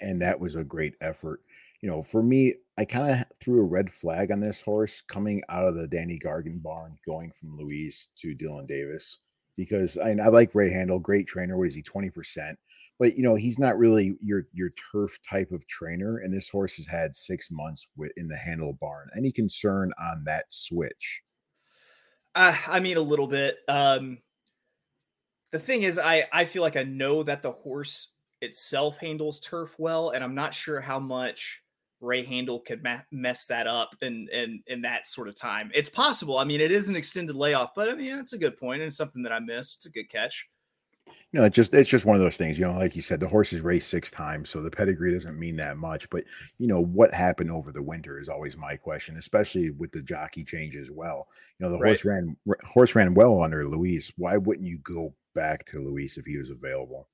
and 0.00 0.20
that 0.22 0.38
was 0.38 0.56
a 0.56 0.64
great 0.64 0.94
effort. 1.00 1.42
You 1.80 1.88
know, 1.90 2.02
for 2.02 2.22
me, 2.22 2.54
I 2.76 2.84
kind 2.84 3.10
of 3.12 3.26
threw 3.38 3.60
a 3.60 3.64
red 3.64 3.92
flag 3.92 4.30
on 4.30 4.40
this 4.40 4.60
horse 4.60 5.02
coming 5.02 5.42
out 5.48 5.68
of 5.68 5.74
the 5.76 5.86
Danny 5.88 6.18
Gargan 6.18 6.62
barn, 6.62 6.96
going 7.06 7.30
from 7.32 7.56
Luis 7.56 8.08
to 8.20 8.34
Dylan 8.34 8.66
Davis, 8.66 9.18
because 9.58 9.98
I, 9.98 10.10
I 10.10 10.28
like 10.28 10.54
Ray 10.54 10.70
Handal, 10.70 11.02
great 11.02 11.26
trainer. 11.26 11.58
What 11.58 11.66
is 11.66 11.74
he, 11.74 11.82
twenty 11.82 12.08
percent? 12.08 12.56
But 12.98 13.16
you 13.16 13.24
know, 13.24 13.34
he's 13.34 13.58
not 13.58 13.76
really 13.76 14.14
your 14.22 14.44
your 14.54 14.70
turf 14.90 15.18
type 15.28 15.50
of 15.50 15.66
trainer, 15.66 16.18
and 16.18 16.32
this 16.32 16.48
horse 16.48 16.76
has 16.76 16.86
had 16.86 17.14
six 17.14 17.48
months 17.50 17.86
in 18.16 18.28
the 18.28 18.36
Handal 18.36 18.78
barn. 18.78 19.10
Any 19.16 19.32
concern 19.32 19.92
on 20.00 20.22
that 20.24 20.46
switch? 20.50 21.22
Uh, 22.34 22.56
I 22.68 22.78
mean, 22.80 22.96
a 22.96 23.02
little 23.02 23.26
bit. 23.26 23.58
Um, 23.68 24.18
the 25.50 25.58
thing 25.58 25.82
is, 25.82 25.98
I 25.98 26.26
I 26.32 26.44
feel 26.44 26.62
like 26.62 26.76
I 26.76 26.84
know 26.84 27.24
that 27.24 27.42
the 27.42 27.52
horse 27.52 28.12
itself 28.40 28.98
handles 28.98 29.40
turf 29.40 29.74
well, 29.76 30.10
and 30.10 30.22
I'm 30.22 30.36
not 30.36 30.54
sure 30.54 30.80
how 30.80 31.00
much 31.00 31.62
Ray 32.00 32.24
Handal 32.24 32.64
could 32.64 32.82
ma- 32.82 33.00
mess 33.10 33.46
that 33.46 33.66
up 33.66 33.94
in, 34.02 34.28
in 34.32 34.62
in 34.66 34.82
that 34.82 35.06
sort 35.06 35.28
of 35.28 35.34
time. 35.34 35.70
It's 35.74 35.88
possible. 35.88 36.38
I 36.38 36.44
mean, 36.44 36.60
it 36.60 36.72
is 36.72 36.88
an 36.88 36.96
extended 36.96 37.36
layoff, 37.36 37.74
but 37.74 37.88
I 37.88 37.94
mean, 37.94 38.16
that's 38.16 38.32
a 38.32 38.38
good 38.38 38.56
point 38.56 38.82
and 38.82 38.92
something 38.92 39.22
that 39.22 39.32
I 39.32 39.40
missed. 39.40 39.76
It's 39.76 39.86
a 39.86 39.90
good 39.90 40.08
catch 40.08 40.46
you 41.32 41.40
know, 41.40 41.44
it's 41.44 41.54
just 41.54 41.74
it's 41.74 41.90
just 41.90 42.04
one 42.04 42.16
of 42.16 42.22
those 42.22 42.36
things. 42.36 42.58
You 42.58 42.66
know, 42.66 42.78
like 42.78 42.96
you 42.96 43.02
said, 43.02 43.20
the 43.20 43.28
horse 43.28 43.50
has 43.50 43.60
raced 43.60 43.88
six 43.88 44.10
times, 44.10 44.48
so 44.48 44.62
the 44.62 44.70
pedigree 44.70 45.12
doesn't 45.12 45.38
mean 45.38 45.56
that 45.56 45.76
much. 45.76 46.08
But 46.10 46.24
you 46.58 46.66
know, 46.66 46.80
what 46.80 47.12
happened 47.12 47.50
over 47.50 47.70
the 47.70 47.82
winter 47.82 48.18
is 48.18 48.28
always 48.28 48.56
my 48.56 48.76
question, 48.76 49.16
especially 49.16 49.70
with 49.70 49.92
the 49.92 50.02
jockey 50.02 50.44
change 50.44 50.76
as 50.76 50.90
well. 50.90 51.28
You 51.58 51.66
know, 51.66 51.72
the 51.72 51.78
right. 51.78 51.90
horse 51.90 52.04
ran 52.04 52.36
horse 52.64 52.94
ran 52.94 53.14
well 53.14 53.42
under 53.42 53.68
Luis. 53.68 54.12
Why 54.16 54.36
wouldn't 54.36 54.66
you 54.66 54.78
go 54.78 55.14
back 55.34 55.66
to 55.66 55.78
Luis 55.78 56.16
if 56.16 56.24
he 56.24 56.38
was 56.38 56.50
available? 56.50 57.08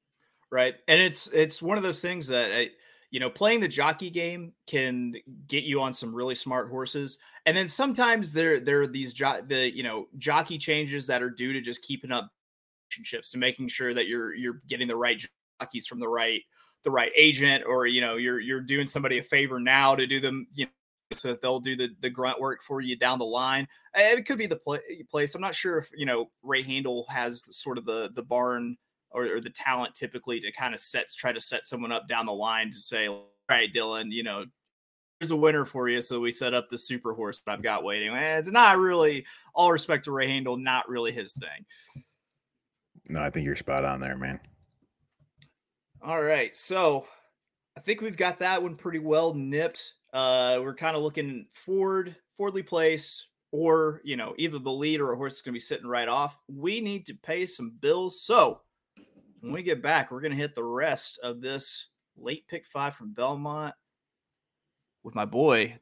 Right, 0.50 0.76
and 0.86 1.00
it's 1.00 1.26
it's 1.28 1.60
one 1.60 1.76
of 1.76 1.82
those 1.82 2.00
things 2.00 2.28
that 2.28 2.52
I, 2.52 2.70
you 3.14 3.20
know, 3.20 3.30
playing 3.30 3.60
the 3.60 3.68
jockey 3.68 4.10
game 4.10 4.52
can 4.66 5.14
get 5.46 5.62
you 5.62 5.80
on 5.80 5.94
some 5.94 6.12
really 6.12 6.34
smart 6.34 6.68
horses, 6.68 7.18
and 7.46 7.56
then 7.56 7.68
sometimes 7.68 8.32
there 8.32 8.58
there 8.58 8.82
are 8.82 8.88
these 8.88 9.12
jo- 9.12 9.40
the 9.46 9.72
you 9.72 9.84
know 9.84 10.08
jockey 10.18 10.58
changes 10.58 11.06
that 11.06 11.22
are 11.22 11.30
due 11.30 11.52
to 11.52 11.60
just 11.60 11.80
keeping 11.82 12.10
up 12.10 12.28
relationships 12.90 13.30
to 13.30 13.38
making 13.38 13.68
sure 13.68 13.94
that 13.94 14.08
you're 14.08 14.34
you're 14.34 14.60
getting 14.66 14.88
the 14.88 14.96
right 14.96 15.24
jockeys 15.60 15.86
from 15.86 16.00
the 16.00 16.08
right 16.08 16.40
the 16.82 16.90
right 16.90 17.12
agent 17.16 17.62
or 17.64 17.86
you 17.86 18.00
know 18.00 18.16
you're 18.16 18.40
you're 18.40 18.60
doing 18.60 18.88
somebody 18.88 19.18
a 19.18 19.22
favor 19.22 19.60
now 19.60 19.94
to 19.94 20.08
do 20.08 20.18
them 20.18 20.48
you 20.52 20.64
know 20.64 20.72
so 21.12 21.28
that 21.28 21.40
they'll 21.40 21.60
do 21.60 21.76
the, 21.76 21.90
the 22.00 22.10
grunt 22.10 22.40
work 22.40 22.64
for 22.64 22.80
you 22.80 22.96
down 22.96 23.20
the 23.20 23.24
line. 23.24 23.68
Eh, 23.94 24.16
it 24.16 24.26
could 24.26 24.38
be 24.38 24.46
the 24.46 24.56
pl- 24.56 24.80
place. 25.08 25.36
I'm 25.36 25.40
not 25.40 25.54
sure 25.54 25.78
if 25.78 25.88
you 25.94 26.04
know 26.04 26.32
Ray 26.42 26.64
Handal 26.64 27.04
has 27.08 27.44
sort 27.56 27.78
of 27.78 27.84
the 27.84 28.10
the 28.12 28.24
barn 28.24 28.76
or, 29.14 29.36
or, 29.36 29.40
the 29.40 29.50
talent 29.50 29.94
typically 29.94 30.40
to 30.40 30.52
kind 30.52 30.74
of 30.74 30.80
set 30.80 31.06
try 31.16 31.32
to 31.32 31.40
set 31.40 31.64
someone 31.64 31.92
up 31.92 32.08
down 32.08 32.26
the 32.26 32.32
line 32.32 32.70
to 32.70 32.78
say, 32.78 33.08
all 33.08 33.28
right, 33.48 33.72
Dylan, 33.72 34.10
you 34.10 34.22
know, 34.22 34.44
here's 35.20 35.30
a 35.30 35.36
winner 35.36 35.64
for 35.64 35.88
you. 35.88 36.00
So 36.00 36.20
we 36.20 36.32
set 36.32 36.52
up 36.52 36.68
the 36.68 36.78
super 36.78 37.14
horse 37.14 37.40
that 37.40 37.52
I've 37.52 37.62
got 37.62 37.84
waiting. 37.84 38.12
It's 38.14 38.50
not 38.50 38.78
really 38.78 39.24
all 39.54 39.72
respect 39.72 40.04
to 40.04 40.12
Ray 40.12 40.28
Handal, 40.28 40.60
not 40.60 40.88
really 40.88 41.12
his 41.12 41.32
thing. 41.32 42.02
No, 43.08 43.20
I 43.20 43.30
think 43.30 43.46
you're 43.46 43.56
spot 43.56 43.84
on 43.84 44.00
there, 44.00 44.16
man. 44.16 44.40
All 46.02 46.22
right. 46.22 46.54
So 46.56 47.06
I 47.76 47.80
think 47.80 48.00
we've 48.00 48.16
got 48.16 48.38
that 48.40 48.62
one 48.62 48.76
pretty 48.76 48.98
well 48.98 49.34
nipped. 49.34 49.94
Uh, 50.12 50.58
we're 50.62 50.74
kind 50.74 50.96
of 50.96 51.02
looking 51.02 51.46
forward, 51.52 52.14
Fordley 52.38 52.66
Place, 52.66 53.26
or 53.52 54.00
you 54.04 54.16
know, 54.16 54.34
either 54.38 54.58
the 54.58 54.70
lead 54.70 55.00
or 55.00 55.12
a 55.12 55.16
horse 55.16 55.36
is 55.36 55.42
going 55.42 55.52
to 55.52 55.56
be 55.56 55.60
sitting 55.60 55.86
right 55.86 56.08
off. 56.08 56.38
We 56.48 56.80
need 56.80 57.06
to 57.06 57.14
pay 57.14 57.46
some 57.46 57.76
bills. 57.80 58.22
So 58.22 58.60
when 59.44 59.52
we 59.52 59.62
get 59.62 59.82
back, 59.82 60.10
we're 60.10 60.22
going 60.22 60.32
to 60.32 60.38
hit 60.38 60.54
the 60.54 60.64
rest 60.64 61.18
of 61.22 61.42
this 61.42 61.88
late 62.16 62.48
pick 62.48 62.64
five 62.64 62.94
from 62.94 63.12
Belmont 63.12 63.74
with 65.02 65.14
my 65.14 65.26
boy 65.26 65.78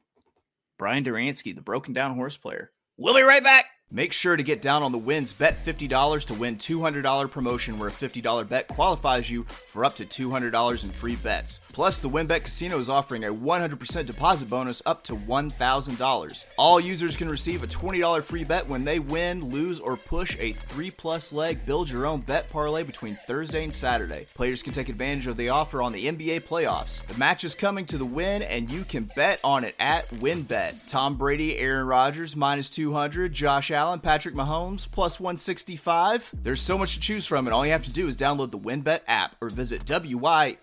Bryan 0.77 1.05
Doranski, 1.05 1.55
the 1.55 1.61
broken 1.61 1.93
down 1.93 2.15
horse 2.15 2.35
player. 2.35 2.73
We'll 2.97 3.15
be 3.15 3.21
right 3.21 3.43
back. 3.43 3.67
Make 3.91 4.11
sure 4.11 4.35
to 4.35 4.41
get 4.41 4.59
down 4.59 4.81
on 4.81 4.91
the 4.91 4.97
wins. 4.97 5.33
Bet 5.33 5.55
$50 5.55 6.25
to 6.25 6.33
win 6.33 6.57
$200 6.57 7.29
promotion 7.29 7.77
where 7.77 7.89
a 7.89 7.91
$50 7.91 8.49
bet 8.49 8.67
qualifies 8.67 9.29
you 9.29 9.43
for 9.43 9.85
up 9.85 9.95
to 9.97 10.05
$200 10.05 10.83
in 10.83 10.89
free 10.89 11.15
bets. 11.15 11.59
Plus, 11.71 11.99
the 11.99 12.09
WynnBET 12.09 12.43
Casino 12.43 12.79
is 12.79 12.89
offering 12.89 13.23
a 13.23 13.33
100% 13.33 14.05
deposit 14.07 14.49
bonus 14.49 14.81
up 14.87 15.03
to 15.03 15.15
$1,000. 15.15 16.45
All 16.57 16.79
users 16.79 17.15
can 17.15 17.29
receive 17.29 17.61
a 17.61 17.67
$20 17.67 18.23
free 18.23 18.43
bet 18.43 18.67
when 18.67 18.83
they 18.83 18.97
win, 18.97 19.45
lose, 19.45 19.79
or 19.79 19.95
push 19.95 20.35
a 20.39 20.53
3 20.53 20.89
plus 20.89 21.31
leg 21.31 21.63
build 21.63 21.87
your 21.87 22.07
own 22.07 22.21
bet 22.21 22.49
parlay 22.49 22.81
between 22.81 23.19
Thursday 23.27 23.63
and 23.63 23.73
Saturday. 23.73 24.25
Players 24.33 24.63
can 24.63 24.73
take 24.73 24.89
advantage 24.89 25.27
of 25.27 25.37
the 25.37 25.49
offer 25.49 25.83
on 25.83 25.91
the 25.91 26.07
NBA 26.07 26.41
playoffs. 26.41 27.05
The 27.05 27.17
match 27.19 27.43
is 27.43 27.53
coming 27.53 27.85
to 27.87 27.99
the 27.99 28.05
win, 28.05 28.41
and 28.41 28.71
you 28.71 28.85
can 28.85 29.07
bet 29.15 29.39
on 29.43 29.63
it 29.63 29.75
at 29.77 30.09
WynnBET. 30.09 30.87
Tom 30.87 31.15
Brady, 31.15 31.59
Aaron 31.59 31.85
Rodgers, 31.85 32.35
minus 32.35 32.71
200, 32.71 33.33
Josh 33.33 33.69
Allen. 33.73 33.99
Patrick 33.99 34.35
Mahomes, 34.35 34.89
plus 34.89 35.19
165. 35.19 36.31
There's 36.33 36.61
so 36.61 36.77
much 36.77 36.93
to 36.93 36.99
choose 36.99 37.25
from, 37.25 37.47
and 37.47 37.53
all 37.53 37.65
you 37.65 37.71
have 37.71 37.83
to 37.85 37.91
do 37.91 38.07
is 38.07 38.15
download 38.15 38.51
the 38.51 38.59
WynnBET 38.59 39.01
app 39.07 39.35
or 39.41 39.49
visit 39.49 39.85
WYNNBet.com 39.85 40.61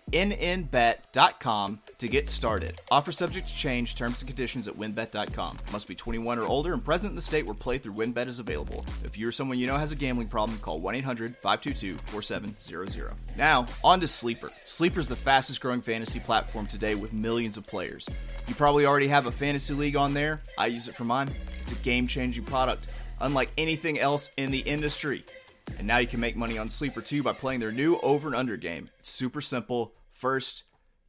to 1.97 2.07
get 2.07 2.29
started. 2.29 2.79
Offer 2.89 3.11
subject 3.11 3.47
to 3.47 3.55
change, 3.55 3.95
terms 3.95 4.21
and 4.21 4.27
conditions 4.27 4.67
at 4.67 4.75
WynnBET.com. 4.75 5.57
Must 5.71 5.87
be 5.87 5.95
21 5.95 6.39
or 6.39 6.45
older 6.45 6.73
and 6.73 6.83
present 6.83 7.11
in 7.11 7.15
the 7.15 7.21
state 7.21 7.45
where 7.45 7.53
playthrough 7.53 7.95
WynnBET 7.95 8.27
is 8.27 8.39
available. 8.39 8.85
If 9.03 9.17
you 9.17 9.27
or 9.27 9.31
someone 9.31 9.59
you 9.59 9.67
know 9.67 9.77
has 9.77 9.91
a 9.91 9.95
gambling 9.95 10.27
problem, 10.27 10.57
call 10.59 10.79
1 10.79 10.95
800 10.95 11.35
522 11.37 11.97
4700. 12.11 13.13
Now, 13.37 13.65
on 13.83 13.99
to 14.01 14.07
Sleeper. 14.07 14.51
Sleeper 14.65 14.99
is 14.99 15.07
the 15.07 15.15
fastest 15.15 15.61
growing 15.61 15.81
fantasy 15.81 16.19
platform 16.19 16.67
today 16.67 16.95
with 16.95 17.13
millions 17.13 17.57
of 17.57 17.67
players. 17.67 18.07
You 18.47 18.55
probably 18.55 18.85
already 18.85 19.07
have 19.07 19.25
a 19.25 19.31
fantasy 19.31 19.73
league 19.73 19.95
on 19.95 20.13
there. 20.13 20.41
I 20.57 20.67
use 20.67 20.87
it 20.87 20.95
for 20.95 21.03
mine. 21.03 21.29
It's 21.61 21.71
a 21.71 21.75
game 21.75 22.07
changing 22.07 22.45
product 22.45 22.87
unlike 23.21 23.51
anything 23.57 23.99
else 23.99 24.31
in 24.37 24.51
the 24.51 24.59
industry. 24.59 25.25
And 25.77 25.87
now 25.87 25.97
you 25.97 26.07
can 26.07 26.19
make 26.19 26.35
money 26.35 26.57
on 26.57 26.69
Sleeper 26.69 27.01
too 27.01 27.23
by 27.23 27.33
playing 27.33 27.59
their 27.59 27.71
new 27.71 27.97
over 27.97 28.27
and 28.27 28.35
under 28.35 28.57
game. 28.57 28.89
It's 28.99 29.09
super 29.09 29.41
simple. 29.41 29.93
First, 30.09 30.63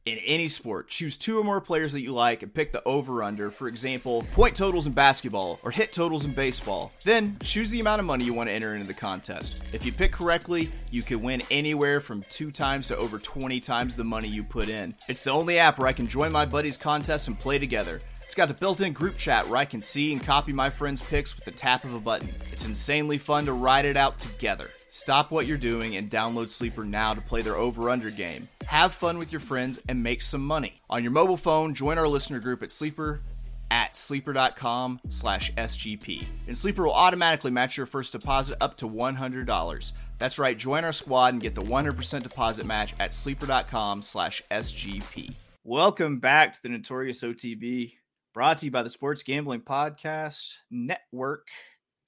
in 0.05 0.17
any 0.17 0.49
sport, 0.49 0.89
choose 0.89 1.15
two 1.15 1.39
or 1.39 1.45
more 1.45 1.61
players 1.61 1.93
that 1.93 2.01
you 2.01 2.11
like 2.11 2.43
and 2.43 2.53
pick 2.53 2.73
the 2.73 2.83
over 2.83 3.23
under. 3.23 3.49
For 3.49 3.69
example, 3.69 4.25
point 4.33 4.55
totals 4.55 4.85
in 4.85 4.91
basketball 4.91 5.59
or 5.63 5.71
hit 5.71 5.93
totals 5.93 6.25
in 6.25 6.33
baseball. 6.33 6.91
Then 7.05 7.37
choose 7.41 7.69
the 7.69 7.79
amount 7.79 8.01
of 8.01 8.05
money 8.05 8.25
you 8.25 8.33
want 8.33 8.49
to 8.49 8.53
enter 8.53 8.73
into 8.73 8.85
the 8.85 8.93
contest. 8.93 9.63
If 9.71 9.85
you 9.85 9.93
pick 9.93 10.11
correctly, 10.11 10.69
you 10.91 11.03
can 11.03 11.21
win 11.21 11.41
anywhere 11.49 12.01
from 12.01 12.25
two 12.29 12.51
times 12.51 12.89
to 12.89 12.97
over 12.97 13.17
20 13.17 13.61
times 13.61 13.95
the 13.95 14.03
money 14.03 14.27
you 14.27 14.43
put 14.43 14.67
in. 14.67 14.93
It's 15.07 15.23
the 15.23 15.31
only 15.31 15.57
app 15.57 15.79
where 15.79 15.87
I 15.87 15.93
can 15.93 16.07
join 16.07 16.33
my 16.33 16.45
buddies' 16.45 16.77
contests 16.77 17.27
and 17.27 17.39
play 17.39 17.57
together. 17.57 18.01
It's 18.33 18.37
got 18.39 18.49
a 18.49 18.55
built 18.55 18.81
in 18.81 18.93
group 18.93 19.15
chat 19.15 19.47
where 19.47 19.57
I 19.57 19.65
can 19.65 19.79
see 19.79 20.11
and 20.11 20.19
copy 20.19 20.51
my 20.53 20.71
friends' 20.71 21.01
picks 21.01 21.35
with 21.35 21.45
the 21.45 21.51
tap 21.51 21.83
of 21.83 21.93
a 21.93 21.99
button. 21.99 22.33
It's 22.51 22.65
insanely 22.65 23.19
fun 23.19 23.45
to 23.45 23.53
ride 23.53 23.85
it 23.85 23.95
out 23.95 24.17
together. 24.17 24.71
Stop 24.89 25.29
what 25.29 25.45
you're 25.45 25.55
doing 25.55 25.97
and 25.97 26.09
download 26.09 26.49
Sleeper 26.49 26.83
now 26.83 27.13
to 27.13 27.21
play 27.21 27.43
their 27.43 27.55
over 27.55 27.91
under 27.91 28.09
game. 28.09 28.49
Have 28.65 28.91
fun 28.91 29.19
with 29.19 29.31
your 29.31 29.39
friends 29.39 29.79
and 29.87 30.01
make 30.01 30.23
some 30.23 30.43
money. 30.43 30.81
On 30.89 31.03
your 31.03 31.11
mobile 31.11 31.37
phone, 31.37 31.75
join 31.75 31.99
our 31.99 32.07
listener 32.07 32.39
group 32.39 32.63
at 32.63 32.71
Sleeper 32.71 33.21
at 33.69 33.95
sleeper.com 33.95 34.99
slash 35.09 35.53
SGP. 35.53 36.25
And 36.47 36.57
Sleeper 36.57 36.85
will 36.85 36.93
automatically 36.93 37.51
match 37.51 37.77
your 37.77 37.85
first 37.85 38.13
deposit 38.13 38.57
up 38.59 38.77
to 38.77 38.89
$100. 38.89 39.93
That's 40.17 40.39
right, 40.39 40.57
join 40.57 40.83
our 40.83 40.91
squad 40.91 41.33
and 41.33 41.41
get 41.43 41.53
the 41.53 41.61
100% 41.61 42.23
deposit 42.23 42.65
match 42.65 42.95
at 42.99 43.13
sleeper.com 43.13 44.01
slash 44.01 44.41
SGP. 44.49 45.35
Welcome 45.63 46.17
back 46.17 46.55
to 46.55 46.63
the 46.63 46.69
Notorious 46.69 47.21
OTB, 47.21 47.93
brought 48.33 48.57
to 48.57 48.65
you 48.65 48.71
by 48.71 48.81
the 48.81 48.89
Sports 48.89 49.21
Gambling 49.21 49.61
Podcast 49.61 50.55
Network. 50.71 51.47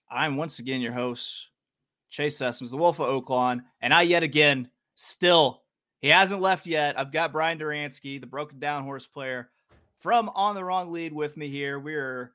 I'm 0.09 0.37
once 0.37 0.57
again 0.57 0.81
your 0.81 0.91
host, 0.91 1.49
Chase 2.09 2.39
Sessoms, 2.39 2.71
the 2.71 2.77
Wolf 2.77 2.99
of 2.99 3.07
Oaklawn, 3.07 3.61
and 3.79 3.93
I 3.93 4.01
yet 4.01 4.23
again 4.23 4.69
still 4.95 5.61
he 6.01 6.07
hasn't 6.07 6.41
left 6.41 6.65
yet. 6.65 6.99
I've 6.99 7.11
got 7.11 7.31
Bryan 7.31 7.59
Doranski, 7.59 8.19
the 8.19 8.25
broken 8.25 8.57
down 8.59 8.83
horse 8.83 9.05
player 9.05 9.51
from 9.99 10.29
On 10.33 10.55
the 10.55 10.63
Wrong 10.63 10.91
Lead 10.91 11.13
with 11.13 11.37
me 11.37 11.47
here. 11.47 11.79
We're 11.79 12.33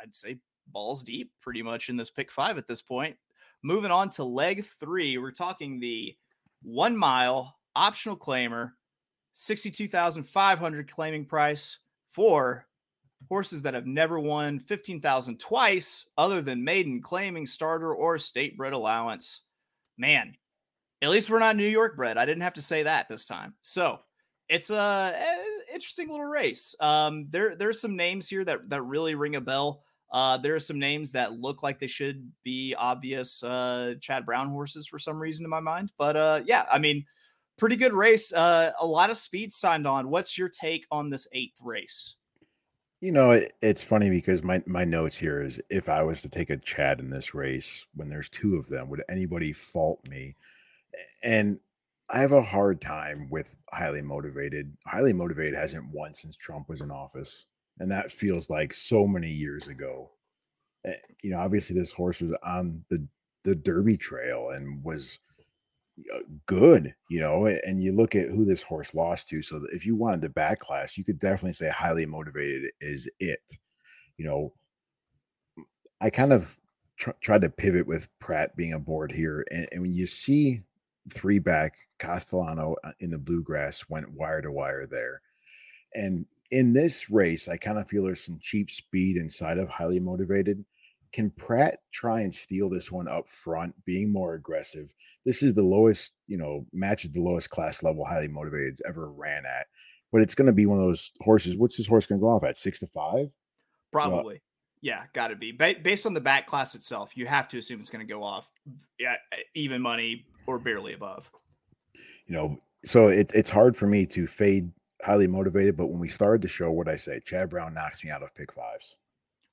I'd 0.00 0.14
say 0.14 0.38
balls 0.66 1.02
deep 1.02 1.32
pretty 1.40 1.62
much 1.62 1.88
in 1.88 1.96
this 1.96 2.10
pick 2.10 2.30
five 2.30 2.58
at 2.58 2.68
this 2.68 2.82
point. 2.82 3.16
Moving 3.62 3.90
on 3.90 4.10
to 4.10 4.24
leg 4.24 4.66
three, 4.78 5.16
we're 5.16 5.30
talking 5.30 5.80
the 5.80 6.14
one 6.62 6.94
mile 6.94 7.56
optional 7.74 8.16
claimer, 8.16 8.72
62,500 9.32 10.90
claiming 10.90 11.24
price 11.24 11.78
for 12.10 12.66
horses 13.28 13.62
that 13.62 13.74
have 13.74 13.86
never 13.86 14.18
won 14.18 14.58
15,000 14.58 15.38
twice 15.38 16.06
other 16.16 16.40
than 16.40 16.64
maiden 16.64 17.00
claiming 17.02 17.46
starter 17.46 17.94
or 17.94 18.18
state 18.18 18.56
bred 18.56 18.72
allowance. 18.72 19.42
Man, 19.98 20.36
at 21.02 21.10
least 21.10 21.30
we're 21.30 21.38
not 21.38 21.56
New 21.56 21.66
York 21.66 21.96
bred. 21.96 22.18
I 22.18 22.26
didn't 22.26 22.42
have 22.42 22.54
to 22.54 22.62
say 22.62 22.82
that 22.84 23.08
this 23.08 23.24
time. 23.24 23.54
So 23.62 24.00
it's 24.48 24.70
a, 24.70 24.74
a 24.74 25.74
interesting 25.74 26.08
little 26.08 26.24
race. 26.24 26.74
Um, 26.80 27.26
there 27.30 27.56
there's 27.56 27.80
some 27.80 27.96
names 27.96 28.28
here 28.28 28.44
that 28.44 28.68
that 28.70 28.82
really 28.82 29.14
ring 29.14 29.36
a 29.36 29.40
bell. 29.40 29.82
Uh, 30.12 30.36
there 30.36 30.54
are 30.54 30.60
some 30.60 30.78
names 30.78 31.12
that 31.12 31.32
look 31.32 31.62
like 31.62 31.80
they 31.80 31.86
should 31.86 32.30
be 32.44 32.74
obvious 32.78 33.42
uh, 33.42 33.94
Chad 34.00 34.24
Brown 34.24 34.48
horses 34.48 34.86
for 34.86 34.98
some 34.98 35.18
reason 35.18 35.44
in 35.44 35.50
my 35.50 35.60
mind. 35.60 35.90
But 35.98 36.16
uh, 36.16 36.40
yeah, 36.46 36.64
I 36.70 36.78
mean, 36.78 37.04
pretty 37.58 37.76
good 37.76 37.92
race. 37.92 38.32
Uh, 38.32 38.70
a 38.80 38.86
lot 38.86 39.10
of 39.10 39.16
speed 39.16 39.52
signed 39.52 39.86
on. 39.86 40.08
What's 40.08 40.38
your 40.38 40.48
take 40.48 40.86
on 40.90 41.10
this 41.10 41.26
eighth 41.32 41.58
race? 41.60 42.14
You 43.00 43.12
know, 43.12 43.32
it, 43.32 43.52
it's 43.60 43.82
funny 43.82 44.08
because 44.10 44.42
my 44.42 44.62
my 44.66 44.84
notes 44.84 45.16
here 45.18 45.40
is 45.40 45.60
if 45.70 45.88
I 45.88 46.02
was 46.02 46.22
to 46.22 46.28
take 46.28 46.50
a 46.50 46.56
Chad 46.56 46.98
in 47.00 47.10
this 47.10 47.34
race 47.34 47.84
when 47.94 48.08
there's 48.08 48.28
two 48.28 48.56
of 48.56 48.68
them, 48.68 48.88
would 48.88 49.04
anybody 49.08 49.52
fault 49.52 50.00
me? 50.08 50.34
And 51.22 51.60
I 52.08 52.20
have 52.20 52.32
a 52.32 52.42
hard 52.42 52.80
time 52.80 53.28
with 53.30 53.56
highly 53.72 54.02
motivated. 54.02 54.76
Highly 54.86 55.12
motivated 55.12 55.54
hasn't 55.54 55.90
won 55.92 56.14
since 56.14 56.36
Trump 56.36 56.68
was 56.68 56.80
in 56.80 56.90
office, 56.90 57.46
and 57.80 57.90
that 57.90 58.12
feels 58.12 58.48
like 58.48 58.72
so 58.72 59.06
many 59.06 59.30
years 59.30 59.68
ago. 59.68 60.10
You 61.22 61.32
know, 61.32 61.38
obviously 61.40 61.76
this 61.76 61.92
horse 61.92 62.20
was 62.20 62.34
on 62.42 62.84
the 62.90 63.06
the 63.44 63.54
Derby 63.54 63.96
Trail 63.96 64.50
and 64.50 64.82
was 64.82 65.18
good, 66.46 66.94
you 67.08 67.20
know, 67.20 67.46
and 67.46 67.80
you 67.80 67.92
look 67.92 68.14
at 68.14 68.28
who 68.28 68.44
this 68.44 68.62
horse 68.62 68.94
lost 68.94 69.28
to. 69.28 69.42
So 69.42 69.60
if 69.72 69.86
you 69.86 69.96
wanted 69.96 70.20
the 70.20 70.28
back 70.28 70.58
class, 70.58 70.96
you 70.96 71.04
could 71.04 71.18
definitely 71.18 71.54
say 71.54 71.68
highly 71.70 72.06
motivated 72.06 72.70
is 72.80 73.08
it. 73.20 73.58
You 74.18 74.26
know, 74.26 74.52
I 76.00 76.10
kind 76.10 76.32
of 76.32 76.56
tr- 76.98 77.10
tried 77.20 77.42
to 77.42 77.50
pivot 77.50 77.86
with 77.86 78.08
Prat 78.18 78.56
being 78.56 78.74
aboard 78.74 79.12
here, 79.12 79.44
and, 79.50 79.68
and 79.72 79.82
when 79.82 79.94
you 79.94 80.06
see 80.06 80.62
three 81.12 81.38
back 81.38 81.76
Castellano 81.98 82.76
uh, 82.84 82.92
in 83.00 83.10
the 83.10 83.18
bluegrass 83.18 83.88
went 83.88 84.10
wire 84.10 84.42
to 84.42 84.50
wire 84.50 84.86
there, 84.86 85.20
and 85.94 86.26
in 86.50 86.72
this 86.72 87.10
race, 87.10 87.48
I 87.48 87.56
kind 87.56 87.78
of 87.78 87.88
feel 87.88 88.04
there's 88.04 88.24
some 88.24 88.38
cheap 88.40 88.70
speed 88.70 89.16
inside 89.16 89.58
of 89.58 89.68
highly 89.68 89.98
motivated 89.98 90.64
can 91.12 91.30
Prat 91.30 91.78
try 91.92 92.20
and 92.20 92.34
steal 92.34 92.68
this 92.68 92.90
one 92.90 93.08
up 93.08 93.28
front, 93.28 93.74
being 93.84 94.12
more 94.12 94.34
aggressive? 94.34 94.92
This 95.24 95.42
is 95.42 95.54
the 95.54 95.62
lowest, 95.62 96.14
you 96.26 96.36
know, 96.36 96.66
matches 96.72 97.10
the 97.10 97.20
lowest 97.20 97.50
class 97.50 97.82
level 97.82 98.04
highly 98.04 98.28
motivated 98.28 98.78
ever 98.86 99.10
ran 99.10 99.44
at. 99.46 99.66
But 100.12 100.22
it's 100.22 100.34
going 100.34 100.46
to 100.46 100.52
be 100.52 100.66
one 100.66 100.78
of 100.78 100.84
those 100.84 101.10
horses. 101.20 101.56
What's 101.56 101.76
this 101.76 101.86
horse 101.86 102.06
going 102.06 102.20
to 102.20 102.22
go 102.22 102.28
off 102.28 102.44
at? 102.44 102.56
Six 102.56 102.80
to 102.80 102.86
five? 102.86 103.34
Probably. 103.92 104.34
Well, 104.34 104.40
yeah, 104.82 105.02
got 105.14 105.28
to 105.28 105.36
be. 105.36 105.52
Ba- 105.52 105.76
based 105.82 106.06
on 106.06 106.14
the 106.14 106.20
back 106.20 106.46
class 106.46 106.74
itself, 106.74 107.16
you 107.16 107.26
have 107.26 107.48
to 107.48 107.58
assume 107.58 107.80
it's 107.80 107.90
going 107.90 108.06
to 108.06 108.12
go 108.12 108.22
off 108.22 108.50
yeah, 108.98 109.16
even 109.54 109.82
money 109.82 110.26
or 110.46 110.58
barely 110.58 110.92
above. 110.92 111.30
You 112.26 112.34
know, 112.34 112.60
so 112.84 113.08
it, 113.08 113.30
it's 113.34 113.50
hard 113.50 113.76
for 113.76 113.86
me 113.86 114.06
to 114.06 114.26
fade 114.26 114.70
highly 115.02 115.26
motivated. 115.26 115.76
But 115.76 115.88
when 115.88 115.98
we 115.98 116.08
started 116.08 116.42
the 116.42 116.48
show, 116.48 116.70
what 116.70 116.88
I 116.88 116.96
say, 116.96 117.20
Chad 117.24 117.50
Brown 117.50 117.74
knocks 117.74 118.04
me 118.04 118.10
out 118.10 118.22
of 118.22 118.34
pick 118.34 118.52
fives. 118.52 118.96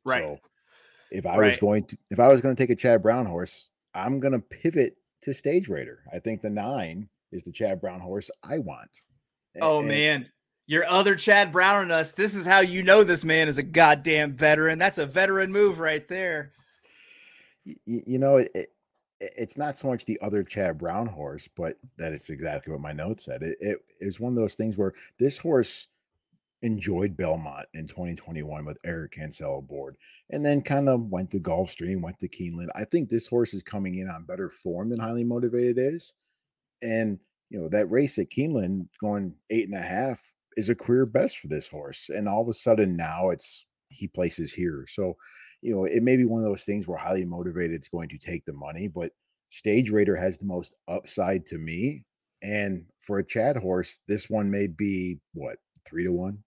Right. 0.05 0.21
So 0.21 0.37
if 1.13 1.25
I 1.25 1.37
right. 1.37 1.47
was 1.47 1.57
going 1.57 1.85
to 1.85 1.97
if 2.09 2.19
I 2.19 2.27
was 2.27 2.41
going 2.41 2.55
to 2.55 2.61
take 2.61 2.71
a 2.71 2.75
Chad 2.75 3.01
Brown 3.01 3.25
horse, 3.25 3.69
I'm 3.93 4.19
going 4.19 4.33
to 4.33 4.39
pivot 4.39 4.97
to 5.21 5.33
Stage 5.33 5.69
Raider. 5.69 5.99
I 6.13 6.19
think 6.19 6.41
the 6.41 6.49
nine 6.49 7.07
is 7.31 7.43
the 7.43 7.51
Chad 7.51 7.79
Brown 7.79 8.01
horse 8.01 8.29
I 8.43 8.57
want. 8.57 8.89
Oh 9.61 9.83
man, 9.83 10.29
your 10.65 10.85
other 10.85 11.15
Chad 11.15 11.51
Brown 11.51 11.83
and 11.83 11.91
us. 11.91 12.11
This 12.11 12.33
is 12.33 12.45
how 12.45 12.59
you 12.59 12.81
know 12.81 13.03
this 13.03 13.23
man 13.23 13.47
is 13.47 13.59
a 13.59 13.63
goddamn 13.63 14.33
veteran. 14.33 14.79
That's 14.79 14.97
a 14.97 15.05
veteran 15.05 15.51
move 15.51 15.79
right 15.79 16.07
there. 16.07 16.53
You, 17.63 17.75
you 17.85 18.17
know, 18.17 18.37
it, 18.37 18.51
it, 18.55 18.73
it's 19.19 19.57
not 19.57 19.77
so 19.77 19.87
much 19.87 20.05
the 20.05 20.19
other 20.21 20.43
Chad 20.43 20.79
Brown 20.79 21.05
horse, 21.05 21.47
but 21.55 21.77
that 21.97 22.11
is 22.13 22.31
exactly 22.31 22.73
what 22.73 22.81
my 22.81 22.91
note 22.91 23.21
said. 23.21 23.43
It, 23.43 23.57
it 23.61 23.77
is 24.01 24.19
one 24.19 24.33
of 24.33 24.37
those 24.37 24.55
things 24.55 24.77
where 24.77 24.93
this 25.19 25.37
horse 25.37 25.87
enjoyed 26.63 27.15
Belmont 27.15 27.67
in 27.73 27.87
2021 27.87 28.65
with 28.65 28.77
Eric 28.85 29.11
Cancel 29.11 29.59
aboard, 29.59 29.97
and 30.31 30.43
then 30.43 30.61
kind 30.61 30.89
of 30.89 31.11
went 31.11 31.29
to 31.31 31.39
Gulfstream, 31.39 32.01
went 32.01 32.17
to 32.19 32.29
Keeneland. 32.29 32.69
I 32.73 32.85
think 32.85 33.09
this 33.09 33.27
horse 33.27 33.53
is 33.53 33.61
coming 33.61 33.99
in 33.99 34.09
on 34.09 34.23
better 34.23 34.49
form 34.49 34.89
than 34.89 34.99
highly 34.99 35.23
motivated 35.23 35.77
is. 35.77 36.13
And 36.81 37.19
you 37.49 37.59
know, 37.59 37.69
that 37.69 37.91
race 37.91 38.17
at 38.17 38.31
Keeneland 38.31 38.87
going 38.99 39.35
eight 39.51 39.67
and 39.67 39.77
a 39.77 39.81
half 39.81 40.19
is 40.57 40.69
a 40.69 40.75
career 40.75 41.05
best 41.05 41.37
for 41.37 41.47
this 41.47 41.67
horse. 41.67 42.09
And 42.09 42.27
all 42.27 42.41
of 42.41 42.49
a 42.49 42.53
sudden 42.53 42.95
now 42.95 43.29
it's 43.29 43.65
he 43.89 44.07
places 44.07 44.51
here. 44.51 44.85
So, 44.89 45.15
you 45.61 45.75
know, 45.75 45.85
it 45.85 46.01
may 46.01 46.17
be 46.17 46.25
one 46.25 46.41
of 46.41 46.49
those 46.49 46.63
things 46.63 46.87
where 46.87 46.97
highly 46.97 47.25
motivated 47.25 47.79
is 47.81 47.89
going 47.89 48.09
to 48.09 48.17
take 48.17 48.43
the 48.45 48.53
money, 48.53 48.87
but 48.87 49.11
Stage 49.49 49.91
Raider 49.91 50.15
has 50.15 50.39
the 50.39 50.47
most 50.47 50.77
upside 50.87 51.45
to 51.47 51.59
me. 51.59 52.03
And 52.41 52.85
for 53.01 53.19
a 53.19 53.25
Chad 53.25 53.55
horse, 53.55 53.99
this 54.07 54.29
one 54.29 54.49
may 54.49 54.65
be 54.65 55.19
what 55.33 55.57
three 55.85 56.03
to 56.05 56.11
one. 56.11 56.39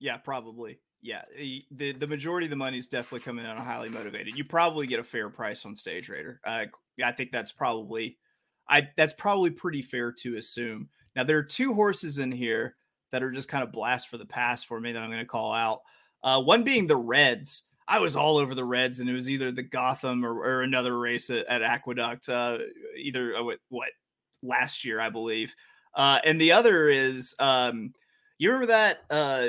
Yeah, 0.00 0.16
probably. 0.16 0.80
Yeah, 1.02 1.22
the 1.70 1.92
the 1.92 2.06
majority 2.06 2.46
of 2.46 2.50
the 2.50 2.56
money 2.56 2.76
is 2.76 2.86
definitely 2.86 3.24
coming 3.24 3.44
in 3.44 3.50
on 3.50 3.56
highly 3.56 3.88
motivated. 3.88 4.36
You 4.36 4.44
probably 4.44 4.86
get 4.86 5.00
a 5.00 5.04
fair 5.04 5.30
price 5.30 5.64
on 5.64 5.74
Stage 5.74 6.10
Raider. 6.10 6.40
Uh, 6.44 6.66
I 7.02 7.12
think 7.12 7.32
that's 7.32 7.52
probably, 7.52 8.18
I 8.68 8.88
that's 8.96 9.14
probably 9.14 9.50
pretty 9.50 9.80
fair 9.80 10.12
to 10.20 10.36
assume. 10.36 10.88
Now 11.16 11.24
there 11.24 11.38
are 11.38 11.42
two 11.42 11.72
horses 11.72 12.18
in 12.18 12.32
here 12.32 12.76
that 13.12 13.22
are 13.22 13.30
just 13.30 13.48
kind 13.48 13.64
of 13.64 13.72
blast 13.72 14.08
for 14.08 14.18
the 14.18 14.26
past 14.26 14.66
for 14.66 14.78
me 14.78 14.92
that 14.92 15.02
I'm 15.02 15.10
going 15.10 15.20
to 15.20 15.26
call 15.26 15.52
out. 15.52 15.80
Uh, 16.22 16.40
one 16.42 16.64
being 16.64 16.86
the 16.86 16.96
Reds. 16.96 17.62
I 17.88 17.98
was 17.98 18.14
all 18.14 18.36
over 18.36 18.54
the 18.54 18.64
Reds, 18.64 19.00
and 19.00 19.08
it 19.08 19.14
was 19.14 19.28
either 19.28 19.50
the 19.50 19.64
Gotham 19.64 20.24
or, 20.24 20.34
or 20.34 20.62
another 20.62 20.96
race 20.96 21.28
at, 21.30 21.46
at 21.46 21.62
Aqueduct, 21.62 22.28
uh, 22.28 22.58
either 22.96 23.34
uh, 23.34 23.42
what, 23.42 23.58
what 23.68 23.88
last 24.42 24.84
year 24.84 25.00
I 25.00 25.10
believe, 25.10 25.54
uh, 25.96 26.20
and 26.24 26.40
the 26.40 26.52
other 26.52 26.88
is 26.88 27.34
um, 27.40 27.92
you 28.38 28.50
remember 28.50 28.68
that 28.68 28.98
uh, 29.10 29.48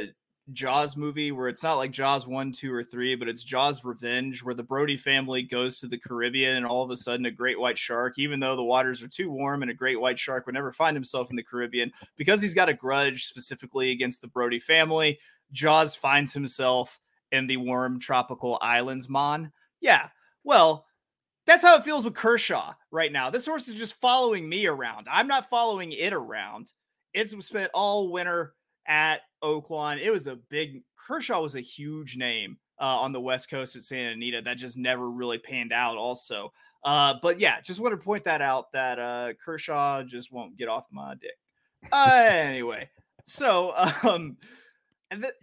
Jaws 0.53 0.97
movie 0.97 1.31
where 1.31 1.47
it's 1.47 1.63
not 1.63 1.75
like 1.75 1.91
Jaws 1.91 2.27
1, 2.27 2.51
2, 2.51 2.73
or 2.73 2.83
3, 2.83 3.15
but 3.15 3.27
it's 3.27 3.43
Jaws 3.43 3.83
Revenge, 3.83 4.43
where 4.43 4.53
the 4.53 4.63
Brody 4.63 4.97
family 4.97 5.41
goes 5.41 5.77
to 5.79 5.87
the 5.87 5.97
Caribbean 5.97 6.57
and 6.57 6.65
all 6.65 6.83
of 6.83 6.91
a 6.91 6.97
sudden 6.97 7.25
a 7.25 7.31
great 7.31 7.59
white 7.59 7.77
shark, 7.77 8.19
even 8.19 8.39
though 8.39 8.55
the 8.55 8.63
waters 8.63 9.01
are 9.01 9.07
too 9.07 9.29
warm 9.29 9.61
and 9.61 9.71
a 9.71 9.75
great 9.75 9.99
white 9.99 10.19
shark 10.19 10.45
would 10.45 10.55
never 10.55 10.71
find 10.71 10.95
himself 10.95 11.29
in 11.29 11.35
the 11.35 11.43
Caribbean, 11.43 11.91
because 12.17 12.41
he's 12.41 12.53
got 12.53 12.69
a 12.69 12.73
grudge 12.73 13.25
specifically 13.25 13.91
against 13.91 14.21
the 14.21 14.27
Brody 14.27 14.59
family, 14.59 15.19
Jaws 15.51 15.95
finds 15.95 16.33
himself 16.33 16.99
in 17.31 17.47
the 17.47 17.57
warm 17.57 17.99
tropical 17.99 18.57
islands, 18.61 19.09
Mon. 19.09 19.51
Yeah, 19.79 20.09
well, 20.43 20.85
that's 21.45 21.63
how 21.63 21.75
it 21.75 21.83
feels 21.83 22.05
with 22.05 22.13
Kershaw 22.13 22.73
right 22.91 23.11
now. 23.11 23.29
This 23.29 23.45
horse 23.45 23.67
is 23.67 23.77
just 23.77 23.95
following 23.95 24.47
me 24.47 24.67
around. 24.67 25.07
I'm 25.11 25.27
not 25.27 25.49
following 25.49 25.91
it 25.91 26.13
around. 26.13 26.71
It's 27.13 27.35
spent 27.45 27.71
all 27.73 28.11
winter 28.11 28.53
at 28.87 29.21
Oaklawn. 29.43 29.99
It 29.99 30.11
was 30.11 30.27
a 30.27 30.35
big 30.35 30.83
Kershaw 30.95 31.41
was 31.41 31.55
a 31.55 31.61
huge 31.61 32.17
name 32.17 32.57
uh, 32.79 32.99
on 32.99 33.11
the 33.11 33.19
West 33.19 33.49
Coast 33.49 33.75
at 33.75 33.83
Santa 33.83 34.11
Anita 34.11 34.41
that 34.43 34.57
just 34.57 34.77
never 34.77 35.09
really 35.09 35.37
panned 35.37 35.73
out. 35.73 35.97
Also, 35.97 36.51
uh, 36.83 37.15
but 37.21 37.39
yeah, 37.39 37.61
just 37.61 37.79
want 37.79 37.93
to 37.93 38.03
point 38.03 38.23
that 38.23 38.41
out 38.41 38.71
that 38.71 38.99
uh, 38.99 39.33
Kershaw 39.43 40.03
just 40.03 40.31
won't 40.31 40.57
get 40.57 40.69
off 40.69 40.85
my 40.91 41.15
dick. 41.15 41.37
Uh, 41.91 42.23
anyway, 42.27 42.89
so 43.25 43.73
um, 44.03 44.37
and 45.09 45.23
that, 45.23 45.33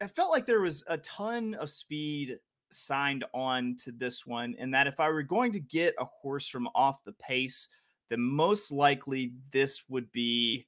I 0.00 0.06
felt 0.06 0.30
like 0.30 0.46
there 0.46 0.60
was 0.60 0.84
a 0.86 0.98
ton 0.98 1.54
of 1.54 1.70
speed 1.70 2.38
signed 2.70 3.24
on 3.34 3.76
to 3.84 3.92
this 3.92 4.26
one, 4.26 4.54
and 4.58 4.72
that 4.74 4.86
if 4.86 5.00
I 5.00 5.08
were 5.08 5.22
going 5.22 5.52
to 5.52 5.60
get 5.60 5.94
a 5.98 6.04
horse 6.04 6.48
from 6.48 6.68
off 6.74 7.04
the 7.04 7.12
pace, 7.14 7.68
then 8.08 8.20
most 8.20 8.70
likely 8.70 9.32
this 9.50 9.84
would 9.88 10.10
be 10.12 10.66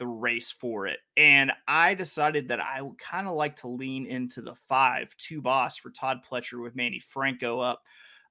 the 0.00 0.06
race 0.06 0.50
for 0.50 0.86
it. 0.86 0.98
And 1.18 1.52
I 1.68 1.92
decided 1.92 2.48
that 2.48 2.58
I 2.58 2.80
would 2.80 2.98
kind 2.98 3.28
of 3.28 3.34
like 3.34 3.54
to 3.56 3.68
lean 3.68 4.06
into 4.06 4.40
the 4.40 4.54
five, 4.66 5.14
two 5.18 5.42
boss 5.42 5.76
for 5.76 5.90
Todd 5.90 6.20
Pletcher 6.28 6.60
with 6.60 6.74
Manny 6.74 6.98
Franco 6.98 7.60
up. 7.60 7.82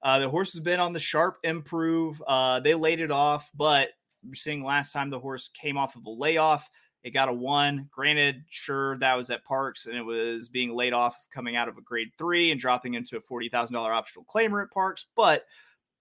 Uh, 0.02 0.18
the 0.18 0.28
horse 0.28 0.52
has 0.52 0.60
been 0.62 0.80
on 0.80 0.92
the 0.92 0.98
sharp 0.98 1.38
improve. 1.44 2.20
Uh, 2.26 2.58
they 2.58 2.74
laid 2.74 2.98
it 3.00 3.12
off, 3.12 3.50
but 3.54 3.90
we're 4.26 4.34
seeing 4.34 4.64
last 4.64 4.92
time 4.92 5.10
the 5.10 5.20
horse 5.20 5.48
came 5.48 5.78
off 5.78 5.94
of 5.94 6.04
a 6.06 6.10
layoff. 6.10 6.68
It 7.04 7.12
got 7.12 7.28
a 7.28 7.32
one. 7.32 7.88
Granted, 7.92 8.42
sure, 8.50 8.98
that 8.98 9.16
was 9.16 9.30
at 9.30 9.46
Parx 9.46 9.86
and 9.86 9.94
it 9.94 10.02
was 10.02 10.48
being 10.48 10.74
laid 10.74 10.92
off 10.92 11.16
coming 11.32 11.54
out 11.54 11.68
of 11.68 11.78
a 11.78 11.82
grade 11.82 12.08
three 12.18 12.50
and 12.50 12.60
dropping 12.60 12.94
into 12.94 13.16
a 13.16 13.22
$40,000 13.22 13.76
optional 13.76 14.26
claimer 14.26 14.62
at 14.62 14.74
Parx, 14.74 15.04
But 15.14 15.44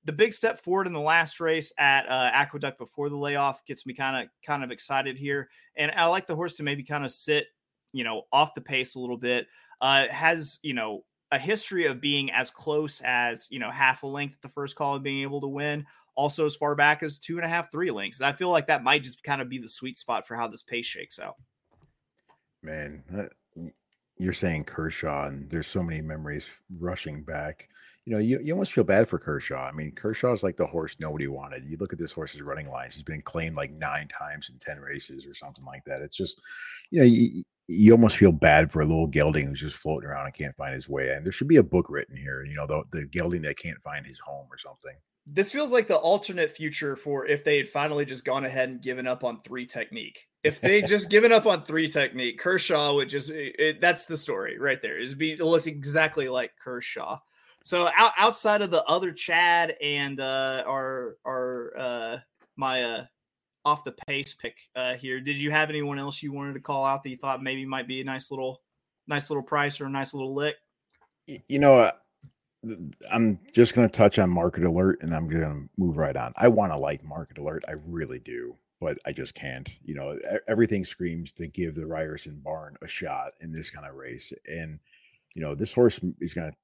the 0.05 0.13
big 0.13 0.33
step 0.33 0.61
forward 0.61 0.87
in 0.87 0.93
the 0.93 0.99
last 0.99 1.39
race 1.39 1.73
at 1.77 2.09
uh, 2.09 2.31
Aqueduct 2.33 2.77
before 2.77 3.09
the 3.09 3.17
layoff 3.17 3.65
gets 3.65 3.85
me 3.85 3.93
kind 3.93 4.23
of 4.23 4.29
kind 4.45 4.63
of 4.63 4.71
excited 4.71 5.17
here, 5.17 5.49
and 5.75 5.91
I 5.91 6.05
like 6.05 6.27
the 6.27 6.35
horse 6.35 6.55
to 6.57 6.63
maybe 6.63 6.83
kind 6.83 7.03
of 7.03 7.11
sit, 7.11 7.47
you 7.91 8.03
know, 8.03 8.23
off 8.31 8.53
the 8.55 8.61
pace 8.61 8.95
a 8.95 8.99
little 8.99 9.17
bit. 9.17 9.47
Uh, 9.81 10.07
has 10.09 10.59
you 10.61 10.73
know 10.73 11.03
a 11.31 11.39
history 11.39 11.85
of 11.85 12.01
being 12.01 12.31
as 12.31 12.49
close 12.49 13.01
as 13.03 13.47
you 13.49 13.59
know 13.59 13.71
half 13.71 14.03
a 14.03 14.07
length 14.07 14.35
at 14.35 14.41
the 14.41 14.49
first 14.49 14.75
call 14.75 14.95
and 14.95 15.03
being 15.03 15.21
able 15.21 15.41
to 15.41 15.47
win. 15.47 15.85
Also, 16.15 16.45
as 16.45 16.55
far 16.55 16.75
back 16.75 17.01
as 17.01 17.17
two 17.17 17.37
and 17.37 17.45
a 17.45 17.49
half, 17.49 17.71
three 17.71 17.91
lengths. 17.91 18.21
I 18.21 18.33
feel 18.33 18.49
like 18.49 18.67
that 18.67 18.83
might 18.83 19.03
just 19.03 19.23
kind 19.23 19.41
of 19.41 19.47
be 19.47 19.57
the 19.57 19.69
sweet 19.69 19.97
spot 19.97 20.27
for 20.27 20.35
how 20.35 20.47
this 20.47 20.63
pace 20.63 20.85
shakes 20.85 21.17
out. 21.17 21.35
Man, 22.61 23.03
you're 24.17 24.33
saying 24.33 24.65
Kershaw, 24.65 25.27
and 25.27 25.49
there's 25.49 25.67
so 25.67 25.81
many 25.81 26.01
memories 26.01 26.49
rushing 26.77 27.23
back 27.23 27.69
you 28.05 28.13
know, 28.13 28.19
you, 28.19 28.39
you 28.41 28.53
almost 28.53 28.73
feel 28.73 28.83
bad 28.83 29.07
for 29.07 29.19
Kershaw. 29.19 29.65
I 29.65 29.71
mean, 29.71 29.91
Kershaw 29.91 30.31
is 30.31 30.43
like 30.43 30.57
the 30.57 30.65
horse 30.65 30.97
nobody 30.99 31.27
wanted. 31.27 31.65
You 31.65 31.77
look 31.77 31.93
at 31.93 31.99
this 31.99 32.11
horse's 32.11 32.41
running 32.41 32.69
lines; 32.69 32.95
he's 32.95 33.03
been 33.03 33.21
claimed 33.21 33.55
like 33.55 33.71
nine 33.71 34.07
times 34.07 34.49
in 34.49 34.57
ten 34.59 34.79
races 34.79 35.27
or 35.27 35.33
something 35.33 35.65
like 35.65 35.83
that. 35.85 36.01
It's 36.01 36.17
just, 36.17 36.41
you 36.91 36.99
know, 36.99 37.05
you, 37.05 37.43
you 37.67 37.91
almost 37.91 38.17
feel 38.17 38.31
bad 38.31 38.71
for 38.71 38.81
a 38.81 38.85
little 38.85 39.05
gelding 39.05 39.45
who's 39.45 39.59
just 39.59 39.75
floating 39.75 40.09
around 40.09 40.25
and 40.25 40.33
can't 40.33 40.55
find 40.55 40.73
his 40.73 40.89
way. 40.89 41.11
And 41.11 41.23
there 41.23 41.31
should 41.31 41.47
be 41.47 41.57
a 41.57 41.63
book 41.63 41.85
written 41.89 42.17
here. 42.17 42.43
You 42.43 42.55
know, 42.55 42.65
the 42.65 42.83
the 42.91 43.05
gelding 43.05 43.43
that 43.43 43.59
can't 43.59 43.81
find 43.83 44.05
his 44.05 44.19
home 44.19 44.47
or 44.49 44.57
something. 44.57 44.95
This 45.31 45.51
feels 45.51 45.71
like 45.71 45.85
the 45.85 45.95
alternate 45.95 46.51
future 46.51 46.95
for 46.95 47.27
if 47.27 47.43
they 47.43 47.57
had 47.57 47.67
finally 47.67 48.05
just 48.05 48.25
gone 48.25 48.45
ahead 48.45 48.69
and 48.69 48.81
given 48.81 49.05
up 49.05 49.23
on 49.23 49.41
three 49.41 49.67
technique. 49.67 50.25
If 50.43 50.61
they 50.61 50.81
just 50.81 51.09
given 51.09 51.31
up 51.31 51.45
on 51.45 51.63
three 51.63 51.87
technique, 51.87 52.39
Kershaw 52.39 52.95
would 52.95 53.09
just 53.09 53.29
it, 53.29 53.79
that's 53.79 54.07
the 54.07 54.17
story 54.17 54.57
right 54.57 54.81
there. 54.81 54.97
Be 55.15 55.33
it 55.33 55.41
looked 55.41 55.67
exactly 55.67 56.29
like 56.29 56.53
Kershaw. 56.59 57.19
So 57.63 57.89
out, 57.97 58.13
outside 58.17 58.61
of 58.61 58.71
the 58.71 58.83
other 58.85 59.11
Chad 59.11 59.75
and 59.81 60.19
uh, 60.19 60.63
our 60.65 61.17
our 61.25 61.73
uh, 61.77 62.17
my 62.55 62.83
uh, 62.83 63.05
off 63.65 63.83
the 63.83 63.95
pace 64.07 64.33
pick 64.33 64.57
uh, 64.75 64.95
here, 64.95 65.19
did 65.19 65.37
you 65.37 65.51
have 65.51 65.69
anyone 65.69 65.99
else 65.99 66.23
you 66.23 66.31
wanted 66.31 66.53
to 66.53 66.59
call 66.61 66.85
out 66.85 67.03
that 67.03 67.09
you 67.09 67.17
thought 67.17 67.43
maybe 67.43 67.65
might 67.65 67.87
be 67.87 68.01
a 68.01 68.03
nice 68.03 68.31
little 68.31 68.61
nice 69.07 69.29
little 69.29 69.43
price 69.43 69.81
or 69.81 69.85
a 69.85 69.89
nice 69.89 70.13
little 70.13 70.33
lick? 70.33 70.55
You 71.47 71.59
know, 71.59 71.75
uh, 71.75 71.91
I'm 73.11 73.39
just 73.53 73.73
going 73.73 73.87
to 73.87 73.95
touch 73.95 74.19
on 74.19 74.29
Market 74.29 74.63
Alert 74.63 74.99
and 75.01 75.15
I'm 75.15 75.29
going 75.29 75.41
to 75.41 75.69
move 75.77 75.97
right 75.97 76.15
on. 76.15 76.33
I 76.37 76.47
want 76.47 76.71
to 76.71 76.77
like 76.77 77.03
Market 77.03 77.37
Alert, 77.37 77.63
I 77.67 77.73
really 77.85 78.19
do, 78.19 78.55
but 78.81 78.97
I 79.05 79.11
just 79.11 79.35
can't. 79.35 79.69
You 79.83 79.95
know, 79.95 80.17
everything 80.47 80.83
screams 80.83 81.31
to 81.33 81.47
give 81.47 81.75
the 81.75 81.85
Ryerson 81.85 82.41
barn 82.43 82.75
a 82.81 82.87
shot 82.87 83.33
in 83.41 83.51
this 83.51 83.69
kind 83.69 83.85
of 83.85 83.95
race, 83.95 84.33
and 84.47 84.79
you 85.35 85.41
know, 85.41 85.55
this 85.55 85.73
horse 85.73 85.99
is 86.19 86.33
going 86.33 86.51
to 86.51 86.57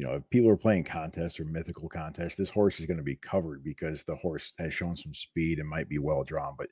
you 0.00 0.06
know, 0.06 0.14
if 0.14 0.30
people 0.30 0.48
are 0.48 0.56
playing 0.56 0.84
contests 0.84 1.38
or 1.38 1.44
mythical 1.44 1.86
contests, 1.86 2.34
this 2.34 2.48
horse 2.48 2.80
is 2.80 2.86
going 2.86 2.96
to 2.96 3.02
be 3.02 3.16
covered 3.16 3.62
because 3.62 4.02
the 4.02 4.16
horse 4.16 4.54
has 4.58 4.72
shown 4.72 4.96
some 4.96 5.12
speed 5.12 5.58
and 5.58 5.68
might 5.68 5.90
be 5.90 5.98
well 5.98 6.24
drawn. 6.24 6.54
But, 6.56 6.68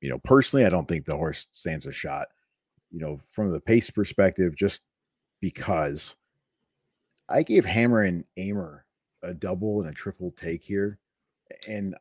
you 0.00 0.08
know, 0.08 0.16
personally, 0.24 0.64
I 0.64 0.70
don't 0.70 0.88
think 0.88 1.04
the 1.04 1.14
horse 1.14 1.46
stands 1.52 1.84
a 1.84 1.92
shot, 1.92 2.28
you 2.90 2.98
know, 2.98 3.20
from 3.28 3.52
the 3.52 3.60
pace 3.60 3.90
perspective, 3.90 4.56
just 4.56 4.80
because 5.42 6.16
I 7.28 7.42
gave 7.42 7.66
Hammer 7.66 8.00
and 8.00 8.24
Aimer 8.38 8.86
a 9.22 9.34
double 9.34 9.82
and 9.82 9.90
a 9.90 9.94
triple 9.94 10.32
take 10.38 10.64
here. 10.64 10.98
And 11.68 11.94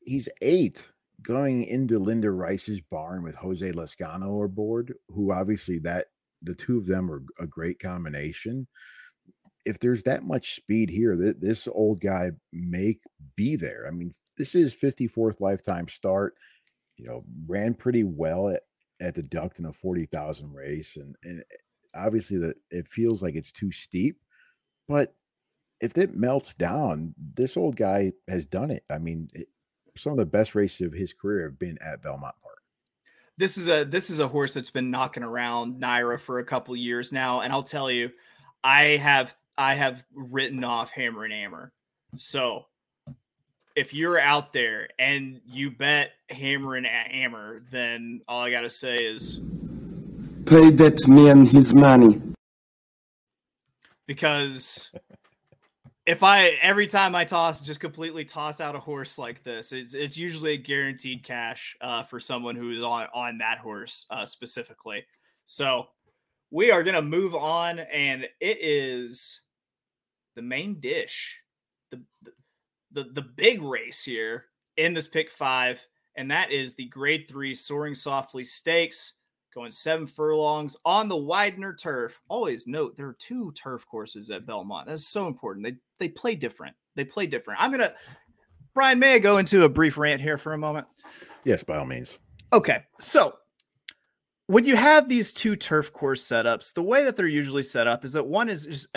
he's 0.00 0.30
eight 0.40 0.82
going 1.20 1.64
into 1.64 1.98
Linda 1.98 2.30
Rice's 2.30 2.80
barn 2.80 3.22
with 3.22 3.34
Jose 3.34 3.72
Lezcano 3.72 4.42
aboard, 4.42 4.94
who 5.10 5.32
obviously 5.32 5.80
that 5.80 6.06
the 6.40 6.54
two 6.54 6.78
of 6.78 6.86
them 6.86 7.10
are 7.10 7.22
a 7.38 7.46
great 7.46 7.78
combination 7.78 8.66
if 9.64 9.78
there's 9.78 10.02
that 10.04 10.24
much 10.24 10.54
speed 10.54 10.90
here, 10.90 11.16
that 11.16 11.40
this 11.40 11.66
old 11.68 12.00
guy 12.00 12.30
may 12.52 12.98
be 13.36 13.56
there. 13.56 13.86
I 13.86 13.90
mean, 13.90 14.14
this 14.36 14.54
is 14.54 14.74
54th 14.74 15.40
lifetime 15.40 15.88
start. 15.88 16.34
You 16.96 17.06
know, 17.06 17.24
ran 17.48 17.74
pretty 17.74 18.04
well 18.04 18.50
at, 18.50 18.62
at 19.00 19.14
the 19.14 19.22
duct 19.22 19.58
in 19.58 19.64
a 19.66 19.72
40,000 19.72 20.52
race. 20.52 20.96
And, 20.96 21.16
and 21.24 21.40
eh, 21.40 21.56
obviously 21.94 22.38
that 22.38 22.54
it 22.70 22.86
feels 22.86 23.22
like 23.22 23.34
it's 23.34 23.52
too 23.52 23.72
steep, 23.72 24.18
but 24.88 25.14
if 25.80 25.98
it 25.98 26.14
melts 26.14 26.54
down, 26.54 27.14
this 27.34 27.56
old 27.56 27.76
guy 27.76 28.12
has 28.28 28.46
done 28.46 28.70
it. 28.70 28.84
I 28.90 28.98
mean, 28.98 29.28
it, 29.34 29.48
some 29.96 30.12
of 30.12 30.18
the 30.18 30.26
best 30.26 30.54
races 30.54 30.86
of 30.86 30.92
his 30.92 31.12
career 31.12 31.44
have 31.44 31.58
been 31.58 31.78
at 31.80 32.02
Belmont 32.02 32.34
Park. 32.42 32.58
This 33.36 33.58
is 33.58 33.68
a 33.68 33.84
this 33.84 34.10
is 34.10 34.20
a 34.20 34.28
horse 34.28 34.54
that's 34.54 34.70
been 34.70 34.90
knocking 34.90 35.24
around 35.24 35.80
NYRA 35.80 36.20
for 36.20 36.38
a 36.38 36.44
couple 36.44 36.76
years 36.76 37.10
now, 37.10 37.40
and 37.40 37.52
I'll 37.52 37.64
tell 37.64 37.90
you, 37.90 38.10
I 38.62 38.96
have 38.96 39.36
I 39.56 39.74
have 39.74 40.04
written 40.14 40.64
off 40.64 40.90
Hammer 40.90 41.24
and 41.24 41.32
Hammer. 41.32 41.72
So 42.16 42.66
if 43.76 43.92
you're 43.92 44.18
out 44.18 44.52
there 44.52 44.88
and 44.98 45.40
you 45.46 45.70
bet 45.70 46.12
Hammer 46.30 46.76
and 46.76 46.86
Hammer, 46.86 47.62
then 47.70 48.22
all 48.28 48.42
I 48.42 48.50
gotta 48.50 48.70
say 48.70 48.96
is 48.96 49.40
pay 50.46 50.70
that 50.70 51.08
man 51.08 51.44
his 51.44 51.74
money. 51.74 52.20
Because 54.06 54.92
if 56.06 56.22
I 56.22 56.58
every 56.60 56.86
time 56.86 57.14
I 57.14 57.24
toss, 57.24 57.60
just 57.62 57.80
completely 57.80 58.24
toss 58.24 58.60
out 58.60 58.76
a 58.76 58.80
horse 58.80 59.18
like 59.18 59.42
this, 59.42 59.72
it's 59.72 59.94
it's 59.94 60.16
usually 60.16 60.52
a 60.52 60.58
guaranteed 60.58 61.24
cash 61.24 61.76
uh, 61.80 62.02
for 62.04 62.20
someone 62.20 62.56
who 62.56 62.70
is 62.70 62.82
on 62.82 63.06
on 63.14 63.38
that 63.38 63.58
horse 63.58 64.06
uh, 64.10 64.26
specifically. 64.26 65.04
So 65.46 65.86
we 66.50 66.70
are 66.70 66.82
gonna 66.82 67.02
move 67.02 67.34
on, 67.34 67.80
and 67.80 68.24
it 68.40 68.58
is 68.60 69.40
the 70.34 70.42
main 70.42 70.80
dish, 70.80 71.40
the, 71.90 72.02
the 72.92 73.04
the 73.12 73.22
big 73.22 73.62
race 73.62 74.02
here 74.02 74.46
in 74.76 74.94
this 74.94 75.08
pick 75.08 75.30
five, 75.30 75.84
and 76.16 76.30
that 76.30 76.50
is 76.50 76.74
the 76.74 76.86
Grade 76.86 77.26
Three 77.28 77.54
Soaring 77.54 77.94
Softly 77.94 78.44
Stakes, 78.44 79.14
going 79.54 79.70
seven 79.70 80.06
furlongs 80.06 80.76
on 80.84 81.08
the 81.08 81.16
Widener 81.16 81.74
turf. 81.74 82.20
Always 82.28 82.66
note 82.66 82.96
there 82.96 83.08
are 83.08 83.16
two 83.18 83.52
turf 83.52 83.86
courses 83.86 84.30
at 84.30 84.46
Belmont. 84.46 84.86
That's 84.86 85.08
so 85.08 85.26
important. 85.26 85.64
They 85.64 85.76
they 85.98 86.08
play 86.08 86.34
different. 86.34 86.76
They 86.96 87.04
play 87.04 87.26
different. 87.26 87.60
I'm 87.60 87.70
gonna 87.70 87.94
Bryan, 88.74 88.98
may 88.98 89.14
I 89.14 89.18
go 89.20 89.38
into 89.38 89.62
a 89.62 89.68
brief 89.68 89.96
rant 89.96 90.20
here 90.20 90.36
for 90.36 90.52
a 90.52 90.58
moment? 90.58 90.86
Yes, 91.44 91.62
by 91.62 91.78
all 91.78 91.86
means. 91.86 92.18
Okay, 92.52 92.82
so 92.98 93.36
when 94.48 94.64
you 94.64 94.76
have 94.76 95.08
these 95.08 95.32
two 95.32 95.54
turf 95.56 95.92
course 95.92 96.26
setups, 96.26 96.74
the 96.74 96.82
way 96.82 97.04
that 97.04 97.16
they're 97.16 97.26
usually 97.26 97.62
set 97.62 97.86
up 97.86 98.04
is 98.04 98.12
that 98.12 98.26
one 98.26 98.48
is 98.48 98.66
just 98.66 98.88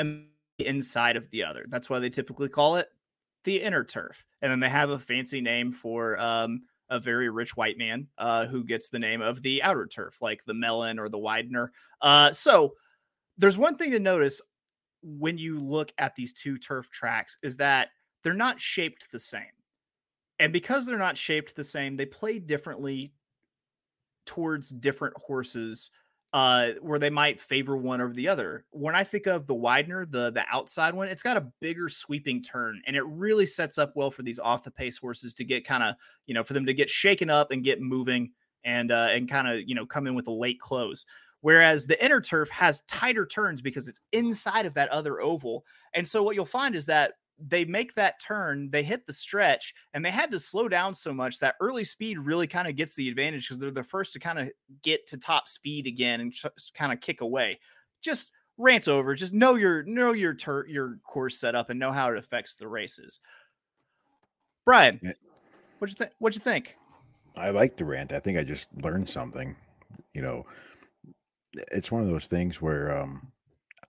inside 0.60 1.18
of 1.18 1.30
the 1.30 1.44
other. 1.44 1.66
That's 1.68 1.90
why 1.90 2.00
they 2.00 2.10
typically 2.10 2.50
call 2.50 2.78
it 2.78 2.90
the 3.44 3.62
inner 3.62 3.84
turf. 3.84 4.26
And 4.42 4.52
then 4.52 4.60
they 4.60 4.70
have 4.70 4.90
a 4.90 5.00
fancy 5.00 5.42
name 5.42 5.72
for 5.72 6.20
um, 6.20 6.64
a 6.90 7.00
very 7.00 7.30
rich 7.30 7.56
white 7.56 7.78
man 7.78 8.08
uh, 8.18 8.46
who 8.46 8.64
gets 8.64 8.90
the 8.90 9.00
name 9.00 9.22
of 9.22 9.42
the 9.42 9.64
outer 9.64 9.86
turf, 9.86 10.18
like 10.22 10.44
the 10.46 10.54
Mellon 10.54 11.00
or 11.00 11.10
the 11.10 11.18
Widener. 11.18 11.72
Uh, 12.02 12.32
so 12.32 12.74
there's 13.38 13.58
one 13.58 13.78
thing 13.78 13.92
to 13.92 14.00
notice 14.00 14.42
when 15.04 15.38
you 15.38 15.60
look 15.60 15.94
at 15.98 16.16
these 16.16 16.34
two 16.34 16.58
turf 16.58 16.90
tracks 16.90 17.38
is 17.44 17.58
that 17.58 17.90
they're 18.24 18.34
not 18.34 18.60
shaped 18.60 19.12
the 19.12 19.20
same. 19.20 19.44
And 20.40 20.54
because 20.54 20.86
they're 20.86 20.98
not 20.98 21.18
shaped 21.18 21.56
the 21.56 21.64
same, 21.64 21.96
they 21.96 22.06
play 22.06 22.40
differently 22.40 23.14
towards 24.26 24.70
different 24.70 25.16
horses 25.18 25.90
uh, 26.34 26.72
where 26.82 27.00
they 27.00 27.10
might 27.10 27.40
favor 27.40 27.78
one 27.78 28.02
over 28.02 28.14
the 28.14 28.28
other. 28.28 28.66
When 28.72 28.96
I 28.96 29.04
think 29.04 29.28
of 29.28 29.48
the 29.48 29.56
Widener, 29.56 30.06
the 30.06 30.32
the 30.32 30.44
outside 30.52 30.94
one, 30.94 31.08
it's 31.08 31.24
got 31.24 31.38
a 31.38 31.52
bigger 31.62 31.90
sweeping 31.90 32.42
turn, 32.42 32.82
and 32.86 32.96
it 32.96 33.06
really 33.06 33.46
sets 33.46 33.78
up 33.78 33.94
well 33.96 34.12
for 34.12 34.24
these 34.24 34.40
off 34.40 34.64
the 34.64 34.72
pace 34.72 34.98
horses 34.98 35.34
to 35.36 35.44
get 35.44 35.66
kind 35.66 35.84
of 35.84 35.96
you 36.26 36.34
know 36.34 36.44
for 36.44 36.54
them 36.54 36.66
to 36.66 36.74
get 36.74 36.90
shaken 36.90 37.30
up 37.30 37.52
and 37.52 37.64
get 37.64 37.82
moving 37.82 38.32
and 38.66 38.92
uh, 38.92 39.08
and 39.12 39.30
kind 39.30 39.48
of 39.48 39.68
you 39.68 39.76
know 39.76 39.86
come 39.86 40.08
in 40.08 40.16
with 40.16 40.28
a 40.28 40.32
late 40.32 40.60
close. 40.60 41.06
Whereas 41.42 41.86
the 41.86 42.04
inner 42.04 42.20
turf 42.20 42.50
has 42.50 42.82
tighter 42.82 43.26
turns 43.26 43.62
because 43.62 43.88
it's 43.88 44.02
inside 44.12 44.66
of 44.66 44.74
that 44.74 44.90
other 44.90 45.22
oval, 45.22 45.66
and 45.94 46.08
so 46.08 46.24
what 46.24 46.36
you'll 46.36 46.46
find 46.46 46.76
is 46.76 46.88
that 46.88 47.14
they 47.40 47.66
make 47.66 47.94
that 47.96 48.20
turn, 48.20 48.70
they 48.72 48.84
hit 48.84 49.06
the 49.06 49.14
stretch, 49.14 49.74
and 49.94 50.04
they 50.04 50.10
had 50.12 50.32
to 50.32 50.40
slow 50.40 50.68
down 50.68 50.94
so 50.94 51.14
much 51.14 51.40
that 51.40 51.56
early 51.62 51.84
speed 51.84 52.18
really 52.18 52.48
kind 52.48 52.68
of 52.68 52.76
gets 52.76 52.96
the 52.96 53.08
advantage 53.10 53.46
because 53.48 53.60
they're 53.60 53.72
the 53.72 53.84
first 53.84 54.14
to 54.14 54.20
kind 54.20 54.40
of 54.40 54.50
get 54.82 55.06
to 55.08 55.18
top 55.18 55.48
speed 55.48 55.86
again 55.88 56.20
and 56.22 56.32
just 56.32 56.74
kind 56.74 56.92
of 56.92 57.00
kick 57.00 57.22
away. 57.22 57.60
Just 58.02 58.32
rant 58.58 58.88
over. 58.88 59.14
Just 59.14 59.34
know 59.36 59.54
your 59.56 59.84
know 59.84 60.14
your 60.14 60.34
tur- 60.34 60.66
your 60.68 60.98
course 61.04 61.40
setup 61.40 61.70
and 61.70 61.80
know 61.80 61.92
how 61.92 62.12
it 62.12 62.18
affects 62.18 62.56
the 62.56 62.68
races. 62.68 63.20
Bryan, 64.66 65.00
Yeah. 65.04 65.14
what'd 65.80 65.98
you 65.98 66.06
think? 66.06 66.16
What'd 66.20 66.36
you 66.40 66.44
think? 66.44 66.76
I 67.36 67.52
like 67.52 67.78
the 67.78 67.86
rant. 67.86 68.12
I 68.14 68.20
think 68.20 68.38
I 68.40 68.44
just 68.44 68.70
learned 68.82 69.08
something. 69.08 69.56
You 70.14 70.22
know, 70.24 70.46
it's 71.72 71.92
one 71.92 72.02
of 72.02 72.08
those 72.08 72.28
things 72.28 72.62
where 72.62 72.98
um 73.00 73.32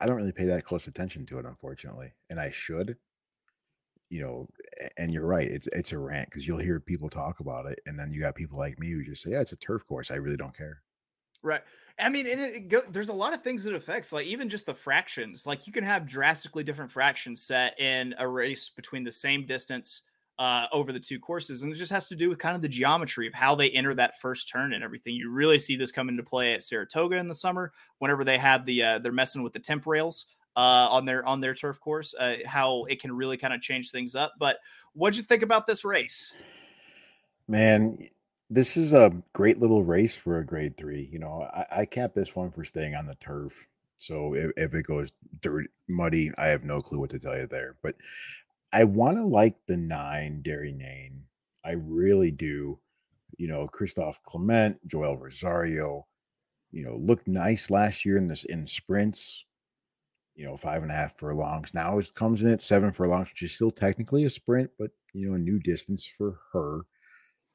I 0.01 0.07
don't 0.07 0.16
really 0.16 0.32
pay 0.32 0.44
that 0.44 0.64
close 0.64 0.86
attention 0.86 1.26
to 1.26 1.38
it, 1.38 1.46
unfortunately, 1.46 2.12
and 2.30 2.38
I 2.38 2.51
should. 2.51 2.96
You 4.11 4.22
know, 4.22 4.48
and 4.96 5.12
you're 5.12 5.26
right. 5.26 5.48
It's 5.48 5.68
it's 5.72 5.92
a 5.92 5.98
rant 5.98 6.30
because 6.30 6.46
you'll 6.46 6.59
hear 6.59 6.80
people 6.80 7.11
talk 7.11 7.40
about 7.40 7.66
it, 7.66 7.80
and 7.86 7.98
then 7.98 8.11
you 8.11 8.20
got 8.20 8.34
people 8.34 8.59
like 8.59 8.78
me 8.78 8.90
who 8.90 9.04
just 9.04 9.22
say, 9.22 9.30
"Yeah, 9.32 9.40
it's 9.40 9.52
a 9.52 9.56
turf 9.56 9.86
course. 9.86 10.11
I 10.11 10.16
really 10.16 10.36
don't 10.36 10.56
care." 10.56 10.82
Right. 11.42 11.62
I 12.00 12.09
mean, 12.09 12.26
it, 12.26 12.38
it 12.38 12.68
go, 12.68 12.82
there's 12.88 13.09
a 13.09 13.14
lot 13.14 13.34
of 13.34 13.42
things 13.42 13.66
it 13.66 13.74
affects, 13.74 14.12
like 14.12 14.26
even 14.26 14.48
just 14.48 14.66
the 14.66 14.74
fractions. 14.74 15.46
Like 15.46 15.66
you 15.66 15.72
can 15.72 15.84
have 15.84 16.06
drastically 16.06 16.64
different 16.64 16.90
fractions 16.90 17.42
set 17.42 17.78
in 17.80 18.14
a 18.18 18.26
race 18.26 18.68
between 18.68 19.04
the 19.04 19.12
same 19.12 19.46
distance 19.46 20.02
uh, 20.38 20.66
over 20.72 20.92
the 20.92 21.00
two 21.00 21.18
courses, 21.18 21.62
and 21.62 21.72
it 21.72 21.76
just 21.76 21.90
has 21.90 22.09
to 22.09 22.14
do 22.14 22.28
with 22.28 22.38
kind 22.38 22.54
of 22.54 22.62
the 22.62 22.68
geometry 22.68 23.26
of 23.26 23.34
how 23.34 23.54
they 23.54 23.70
enter 23.70 23.94
that 23.94 24.20
first 24.20 24.48
turn 24.48 24.72
and 24.72 24.84
everything. 24.84 25.14
You 25.14 25.30
really 25.30 25.59
see 25.59 25.76
this 25.76 25.90
come 25.90 26.09
into 26.09 26.22
play 26.22 26.54
at 26.54 26.62
Saratoga 26.62 27.16
in 27.16 27.26
the 27.26 27.34
summer, 27.34 27.72
whenever 27.98 28.24
they 28.24 28.38
have 28.38 28.64
the 28.64 28.82
uh, 28.82 28.98
they're 29.00 29.12
messing 29.12 29.42
with 29.42 29.52
the 29.52 29.59
temp 29.59 29.86
rails 29.86 30.26
uh, 30.59 30.88
on 30.90 31.04
their 31.04 31.24
on 31.24 31.40
their 31.40 31.54
turf 31.54 31.78
course, 31.78 32.14
uh, 32.18 32.34
how 32.44 32.84
it 32.86 33.00
can 33.00 33.12
really 33.12 33.36
kind 33.36 33.54
of 33.54 33.61
change 33.61 33.92
things 33.92 34.16
up. 34.16 34.32
But 34.40 34.59
what'd 34.92 35.16
you 35.16 35.22
think 35.22 35.44
about 35.44 35.66
this 35.66 35.84
race? 35.84 36.34
Man, 37.46 38.09
this 38.50 38.76
is 38.76 38.92
a 38.92 39.14
great 39.34 39.61
little 39.61 39.84
race 39.84 40.16
for 40.16 40.40
a 40.40 40.44
grade 40.44 40.76
three. 40.76 41.09
You 41.12 41.20
know, 41.20 41.48
I, 41.54 41.82
I 41.82 41.84
capped 41.84 42.16
this 42.16 42.34
one 42.34 42.50
for 42.50 42.64
staying 42.64 42.96
on 42.96 43.06
the 43.06 43.14
turf. 43.14 43.68
So 43.98 44.34
if, 44.34 44.50
if 44.56 44.74
it 44.74 44.82
goes 44.82 45.12
dirt 45.42 45.70
muddy, 45.88 46.32
I 46.38 46.46
have 46.46 46.64
no 46.64 46.80
clue 46.80 46.98
what 46.98 47.11
to 47.11 47.20
tell 47.20 47.38
you 47.38 47.46
there. 47.46 47.76
But 47.80 47.94
I 48.72 48.82
want 48.82 49.16
to 49.16 49.24
like 49.24 49.54
the 49.68 49.76
nine 49.76 50.42
Dairy 50.42 50.72
Nane. 50.72 51.22
I 51.64 51.72
really 51.72 52.32
do. 52.32 52.80
You 53.36 53.46
know, 53.46 53.68
Christophe 53.68 54.20
Clement, 54.24 54.76
Joel 54.88 55.18
Rosario, 55.18 56.04
you 56.72 56.84
know, 56.84 56.96
looked 56.96 57.28
nice 57.28 57.70
last 57.70 58.04
year 58.04 58.16
in 58.16 58.26
this 58.26 58.42
in 58.42 58.66
sprints. 58.66 59.44
You 60.39 60.47
know, 60.47 60.57
five 60.57 60.82
and 60.82 60.91
a 60.91 60.95
half 60.95 61.18
furlongs. 61.18 61.74
Now 61.74 61.99
it 61.99 62.11
comes 62.14 62.43
in 62.43 62.51
at 62.51 62.62
seven 62.62 62.93
furlongs, 62.93 63.28
which 63.28 63.43
is 63.43 63.53
still 63.53 63.70
technically 63.70 64.24
a 64.24 64.30
sprint, 64.30 64.70
but 64.78 64.91
you 65.12 65.28
know, 65.28 65.34
a 65.34 65.39
new 65.39 65.59
distance 65.59 66.07
for 66.07 66.39
her 66.53 66.82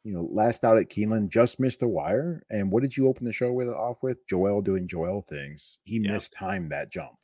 you 0.03 0.13
know, 0.13 0.27
last 0.31 0.63
out 0.65 0.77
at 0.77 0.89
Keeneland, 0.89 1.29
just 1.29 1.59
missed 1.59 1.79
the 1.79 1.87
wire. 1.87 2.43
And 2.49 2.69
what 2.71 2.83
did 2.83 2.95
you 2.95 3.07
open 3.07 3.25
the 3.25 3.31
show 3.31 3.53
with 3.53 3.69
off 3.69 4.03
with? 4.03 4.17
Joel 4.27 4.61
doing 4.61 4.87
Joel 4.87 5.21
things. 5.29 5.79
He 5.83 5.99
Yep. 5.99 6.11
mistimed 6.11 6.71
that 6.71 6.91
jump. 6.91 7.17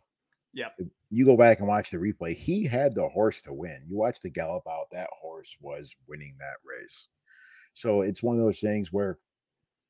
Yeah. 0.53 0.69
You 1.09 1.25
go 1.25 1.35
back 1.35 1.59
and 1.59 1.67
watch 1.67 1.91
the 1.91 1.97
replay. 1.97 2.35
He 2.35 2.65
had 2.65 2.95
the 2.95 3.07
horse 3.09 3.41
to 3.43 3.53
win. 3.53 3.85
You 3.87 3.97
watch 3.97 4.21
the 4.21 4.29
gallop 4.29 4.63
out. 4.67 4.87
That 4.91 5.09
horse 5.21 5.57
was 5.59 5.93
winning 6.07 6.37
that 6.39 6.57
race. 6.63 7.07
So 7.73 8.01
it's 8.01 8.23
one 8.23 8.35
of 8.37 8.41
those 8.41 8.59
things 8.59 8.91
where 8.93 9.19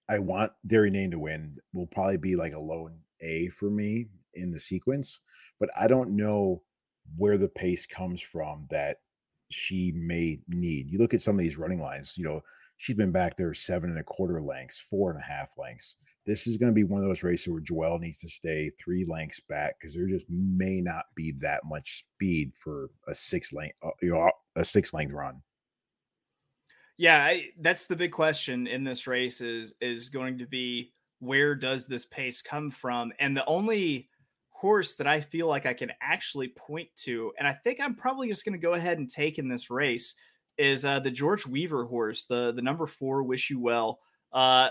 I 0.10 0.20
want 0.20 0.52
Dairy 0.66 0.90
Nane 0.90 1.12
to 1.12 1.20
win. 1.20 1.60
Will 1.74 1.88
probably 1.88 2.18
be 2.18 2.36
like 2.36 2.54
a 2.54 2.60
lone 2.60 3.00
A 3.22 3.50
for 3.50 3.70
me 3.70 4.08
in 4.40 4.52
the 4.52 4.60
sequence, 4.60 5.20
but 5.60 5.70
I 5.80 5.88
don't 5.88 6.16
know 6.16 6.64
where 7.18 7.38
the 7.38 7.50
pace 7.50 7.86
comes 7.86 8.22
from 8.22 8.68
that 8.70 8.98
she 9.52 9.92
may 9.96 10.40
need. 10.48 10.90
You 10.90 11.00
look 11.00 11.14
at 11.14 11.22
some 11.22 11.36
of 11.36 11.42
these 11.42 11.58
running 11.58 11.82
lines, 11.82 12.14
you 12.16 12.24
know, 12.24 12.42
she's 12.78 12.96
been 12.96 13.12
back 13.12 13.36
there 13.36 13.54
seven 13.54 13.90
and 13.90 14.00
a 14.00 14.04
quarter 14.04 14.42
lengths, 14.42 14.80
four 14.80 15.12
and 15.12 15.20
a 15.20 15.24
half 15.24 15.50
lengths. 15.58 15.96
This 16.26 16.46
is 16.46 16.58
going 16.58 16.72
to 16.72 16.76
be 16.76 16.84
one 16.84 17.02
of 17.02 17.08
those 17.08 17.24
races 17.24 17.48
where 17.48 17.62
Joel 17.62 17.98
needs 17.98 18.20
to 18.20 18.30
stay 18.30 18.72
three 18.80 19.06
lengths 19.06 19.40
back 19.50 19.76
because 19.80 19.96
there 19.96 20.08
just 20.08 20.28
may 20.30 20.80
not 20.80 21.06
be 21.16 21.32
that 21.40 21.62
much 21.66 22.06
speed 22.16 22.52
for 22.56 22.90
a 23.08 23.16
six 23.16 23.52
length, 23.52 23.78
uh, 23.84 23.90
you 24.02 24.12
know, 24.12 24.30
a 24.56 24.64
six 24.64 24.94
length 24.94 25.14
run. 25.14 25.42
Yeah, 26.98 27.24
I, 27.24 27.48
that's 27.62 27.86
the 27.86 27.96
big 27.96 28.12
question 28.12 28.68
in 28.68 28.84
this 28.84 29.08
race 29.08 29.40
is 29.42 29.74
is 29.80 30.10
going 30.10 30.38
to 30.40 30.46
be 30.46 30.92
where 31.20 31.56
does 31.56 31.86
this 31.86 32.06
pace 32.06 32.42
come 32.42 32.72
from? 32.72 33.14
And 33.20 33.36
the 33.36 33.46
only 33.46 34.10
horse 34.60 34.96
that 34.96 35.08
I 35.08 35.22
feel 35.22 35.48
like 35.48 35.66
I 35.66 35.74
can 35.74 35.92
actually 36.02 36.50
point 36.50 36.90
to, 36.98 37.32
and 37.40 37.48
I 37.48 37.54
think 37.54 37.80
I'm 37.80 37.96
probably 37.96 38.28
just 38.28 38.44
going 38.44 38.60
to 38.60 38.60
go 38.60 38.74
ahead 38.74 38.98
and 38.98 39.10
take 39.10 39.40
in 39.40 39.48
this 39.48 39.70
race 39.70 40.16
is 40.58 40.84
uh, 40.84 41.00
the 41.00 41.10
George 41.10 41.48
Weaver 41.48 41.86
horse, 41.86 42.26
the 42.26 42.52
the 42.52 42.62
number 42.62 42.86
four. 42.86 43.24
Wish 43.24 43.50
you 43.50 43.60
well. 43.60 44.00
Uh, 44.34 44.70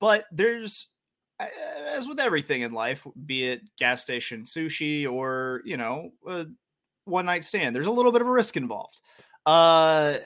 but 0.00 0.24
there's 0.32 0.88
as 1.88 2.08
with 2.08 2.18
everything 2.18 2.62
in 2.62 2.72
life, 2.72 3.06
be 3.24 3.46
it 3.46 3.62
gas 3.78 4.02
station 4.02 4.42
sushi 4.42 5.10
or 5.10 5.62
you 5.64 5.76
know 5.76 6.10
one 7.04 7.26
night 7.26 7.44
stand, 7.44 7.74
there's 7.74 7.86
a 7.86 7.92
little 7.92 8.12
bit 8.12 8.22
of 8.22 8.28
a 8.28 8.32
risk 8.32 8.56
involved. 8.56 9.00
Uh, 9.46 10.16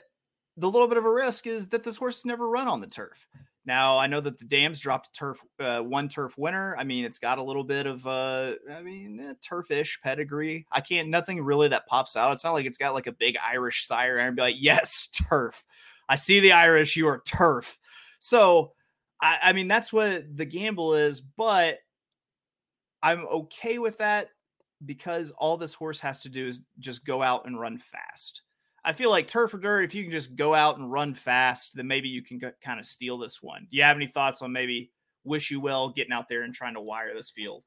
the 0.57 0.69
little 0.69 0.87
bit 0.87 0.97
of 0.97 1.05
a 1.05 1.11
risk 1.11 1.45
is 1.45 1.69
that 1.69 1.83
this 1.83 1.97
horse 1.97 2.17
has 2.17 2.25
never 2.25 2.49
run 2.49 2.67
on 2.67 2.81
the 2.81 2.87
turf. 2.87 3.27
Now 3.65 3.97
I 3.97 4.07
know 4.07 4.21
that 4.21 4.37
the 4.37 4.45
dams 4.45 4.79
dropped 4.79 5.15
turf 5.15 5.39
uh, 5.59 5.79
one 5.79 6.07
turf 6.07 6.37
winner. 6.37 6.75
I 6.77 6.83
mean, 6.83 7.03
it's 7.03 7.19
got 7.19 7.39
a 7.39 7.43
little 7.43 7.63
bit 7.63 7.87
of 7.87 8.05
uh, 8.05 8.53
I 8.71 8.81
mean, 8.81 9.19
eh, 9.19 9.33
turfish 9.41 9.99
pedigree. 10.01 10.67
I 10.71 10.81
can't 10.81 11.09
nothing 11.09 11.41
really 11.41 11.67
that 11.69 11.87
pops 11.87 12.15
out. 12.15 12.33
It's 12.33 12.43
not 12.43 12.53
like 12.53 12.65
it's 12.65 12.77
got 12.77 12.93
like 12.93 13.07
a 13.07 13.11
big 13.11 13.35
Irish 13.43 13.87
sire 13.87 14.17
and 14.17 14.35
be 14.35 14.41
like, 14.41 14.55
yes, 14.59 15.07
turf. 15.29 15.63
I 16.07 16.15
see 16.15 16.39
the 16.39 16.51
Irish. 16.51 16.95
You 16.95 17.07
are 17.07 17.23
turf. 17.25 17.79
So 18.19 18.73
I, 19.21 19.37
I 19.41 19.53
mean, 19.53 19.67
that's 19.67 19.91
what 19.91 20.23
the 20.35 20.45
gamble 20.45 20.93
is. 20.93 21.21
But 21.21 21.79
I'm 23.01 23.25
okay 23.27 23.79
with 23.79 23.97
that 23.97 24.29
because 24.85 25.31
all 25.31 25.57
this 25.57 25.73
horse 25.73 25.99
has 26.01 26.21
to 26.21 26.29
do 26.29 26.47
is 26.47 26.61
just 26.79 27.05
go 27.05 27.23
out 27.23 27.45
and 27.45 27.59
run 27.59 27.79
fast. 27.79 28.41
I 28.85 28.93
feel 28.93 29.09
like 29.09 29.27
turf 29.27 29.53
or 29.53 29.57
dirt, 29.57 29.83
if 29.83 29.95
you 29.95 30.03
can 30.03 30.11
just 30.11 30.35
go 30.35 30.53
out 30.53 30.77
and 30.77 30.91
run 30.91 31.13
fast, 31.13 31.75
then 31.75 31.87
maybe 31.87 32.07
you 32.07 32.21
can 32.21 32.39
kind 32.63 32.79
of 32.79 32.85
steal 32.85 33.17
this 33.17 33.41
one. 33.41 33.67
Do 33.71 33.77
you 33.77 33.83
have 33.83 33.97
any 33.97 34.07
thoughts 34.07 34.41
on 34.41 34.51
maybe 34.51 34.91
wish 35.23 35.49
you 35.49 35.59
well 35.59 35.89
getting 35.89 36.13
out 36.13 36.29
there 36.29 36.43
and 36.43 36.53
trying 36.53 36.75
to 36.75 36.81
wire 36.81 37.13
this 37.13 37.31
field? 37.31 37.63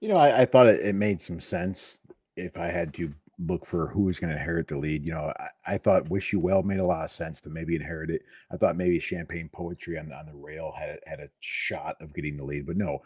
You 0.00 0.08
know, 0.08 0.16
I, 0.16 0.42
I 0.42 0.44
thought 0.46 0.66
it, 0.66 0.80
it 0.80 0.94
made 0.94 1.22
some 1.22 1.40
sense 1.40 2.00
if 2.36 2.56
I 2.56 2.66
had 2.66 2.92
to 2.94 3.12
look 3.38 3.64
for 3.64 3.88
who 3.88 4.02
was 4.02 4.18
going 4.18 4.32
to 4.32 4.38
inherit 4.38 4.66
the 4.66 4.76
lead. 4.76 5.04
You 5.04 5.12
know, 5.12 5.32
I, 5.38 5.74
I 5.74 5.78
thought 5.78 6.10
Wish 6.10 6.32
You 6.32 6.40
Well 6.40 6.62
made 6.62 6.80
a 6.80 6.84
lot 6.84 7.04
of 7.04 7.10
sense 7.10 7.40
to 7.42 7.50
maybe 7.50 7.76
inherit 7.76 8.10
it. 8.10 8.22
I 8.50 8.56
thought 8.56 8.76
maybe 8.76 8.98
Champagne 8.98 9.48
Poetry 9.52 9.98
on, 9.98 10.12
on 10.12 10.26
the 10.26 10.34
rail 10.34 10.72
had 10.76 10.98
had 11.06 11.20
a 11.20 11.28
shot 11.40 11.96
of 12.00 12.14
getting 12.14 12.36
the 12.36 12.44
lead, 12.44 12.66
but 12.66 12.76
no, 12.76 12.98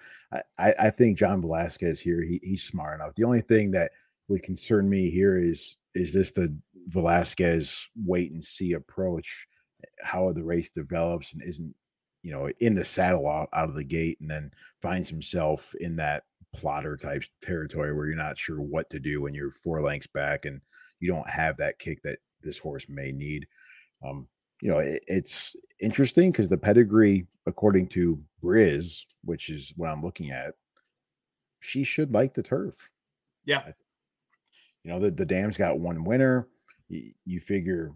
I, 0.59 0.75
I, 0.79 0.91
think 0.91 1.19
John 1.19 1.41
Velazquez 1.41 2.01
here, 2.01 2.23
he, 2.23 2.41
he's 2.43 2.63
smart 2.63 3.01
enough. 3.01 3.15
The 3.15 3.25
only 3.25 3.41
thing 3.41 3.71
that 3.73 3.93
would 4.29 4.43
concern 4.43 4.89
me 4.89 5.11
here 5.11 5.39
is 5.39 5.77
is 5.95 6.13
this 6.13 6.33
the 6.33 6.57
Velazquez 6.87 7.89
wait 8.05 8.33
and 8.33 8.43
see 8.43 8.73
approach, 8.73 9.47
how 10.01 10.33
the 10.33 10.45
race 10.45 10.71
develops 10.71 11.33
and 11.33 11.43
isn't 11.43 11.75
you 12.23 12.33
know 12.33 12.51
in 12.61 12.75
the 12.75 12.85
saddle 12.85 13.29
out, 13.29 13.49
out 13.53 13.69
of 13.69 13.75
the 13.75 13.85
gate 13.85 14.19
and 14.21 14.31
then 14.31 14.51
finds 14.83 15.09
himself 15.09 15.75
in 15.81 15.97
that 15.97 16.25
plotter 16.55 16.97
type 16.97 17.23
territory 17.43 17.95
where 17.95 18.07
you're 18.07 18.17
not 18.17 18.39
sure 18.39 18.61
what 18.61 18.89
to 18.91 18.99
do 18.99 19.21
when 19.21 19.35
you're 19.35 19.51
four 19.51 19.83
lengths 19.83 20.09
back 20.09 20.45
and 20.47 20.61
you 21.01 21.09
don't 21.09 21.29
have 21.29 21.57
that 21.59 21.79
kick 21.79 22.03
that 22.03 22.19
this 22.43 22.59
horse 22.59 22.87
may 22.89 23.13
need. 23.13 23.47
Um, 24.07 24.27
you 24.63 24.71
know, 24.71 24.79
it, 24.79 25.05
it's 25.07 25.55
interesting 25.81 26.33
because 26.33 26.49
the 26.49 26.57
pedigree, 26.57 27.27
according 27.47 27.89
to 27.89 28.19
Briz, 28.43 29.05
which 29.25 29.51
is 29.51 29.73
what 29.77 29.91
I'm 29.91 30.03
looking 30.03 30.31
at, 30.31 30.55
she 31.61 31.85
should 31.85 32.13
like 32.13 32.33
the 32.33 32.43
turf. 32.43 32.89
Yeah. 33.45 33.73
You 34.83 34.93
know, 34.93 34.99
the, 34.99 35.11
the 35.11 35.27
dam's 35.27 35.57
got 35.57 35.79
one 35.79 36.05
winner. 36.05 36.49
You, 36.89 37.13
you 37.25 37.41
figure, 37.41 37.93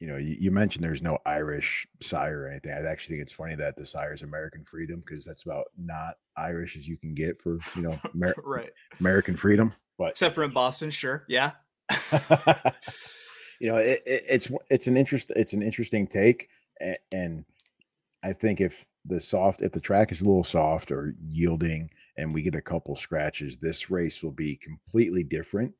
you 0.00 0.08
know, 0.08 0.16
you, 0.16 0.36
you 0.38 0.50
mentioned 0.50 0.84
there's 0.84 1.02
no 1.02 1.18
Irish 1.26 1.86
sire 2.00 2.42
or 2.42 2.48
anything. 2.48 2.72
I 2.72 2.84
actually 2.86 3.16
think 3.16 3.22
it's 3.22 3.32
funny 3.32 3.54
that 3.56 3.76
the 3.76 3.86
sire 3.86 4.14
is 4.14 4.22
American 4.22 4.64
freedom 4.64 5.02
because 5.06 5.24
that's 5.24 5.44
about 5.44 5.66
not 5.76 6.16
Irish 6.36 6.76
as 6.76 6.88
you 6.88 6.96
can 6.96 7.14
get 7.14 7.40
for, 7.40 7.58
you 7.76 7.82
know, 7.82 7.98
Amer- 8.14 8.34
right. 8.44 8.70
American 9.00 9.36
freedom. 9.36 9.72
But 9.98 10.10
Except 10.10 10.34
for 10.34 10.44
in 10.44 10.50
Boston, 10.50 10.90
sure. 10.90 11.24
Yeah. 11.28 11.52
you 13.60 13.68
know, 13.68 13.76
it, 13.76 14.02
it, 14.06 14.22
it's 14.28 14.50
it's 14.70 14.86
an 14.86 14.96
interest 14.96 15.30
it's 15.36 15.52
an 15.52 15.62
interesting 15.62 16.06
take, 16.06 16.48
and, 16.80 16.96
and 17.12 17.44
I 18.22 18.32
think 18.32 18.60
if 18.60 18.86
the 19.04 19.20
soft 19.20 19.62
if 19.62 19.72
the 19.72 19.80
track 19.80 20.12
is 20.12 20.20
a 20.20 20.24
little 20.24 20.44
soft 20.44 20.90
or 20.90 21.14
yielding, 21.20 21.90
and 22.16 22.32
we 22.32 22.42
get 22.42 22.54
a 22.54 22.62
couple 22.62 22.96
scratches, 22.96 23.56
this 23.56 23.90
race 23.90 24.22
will 24.22 24.32
be 24.32 24.56
completely 24.56 25.22
different. 25.22 25.72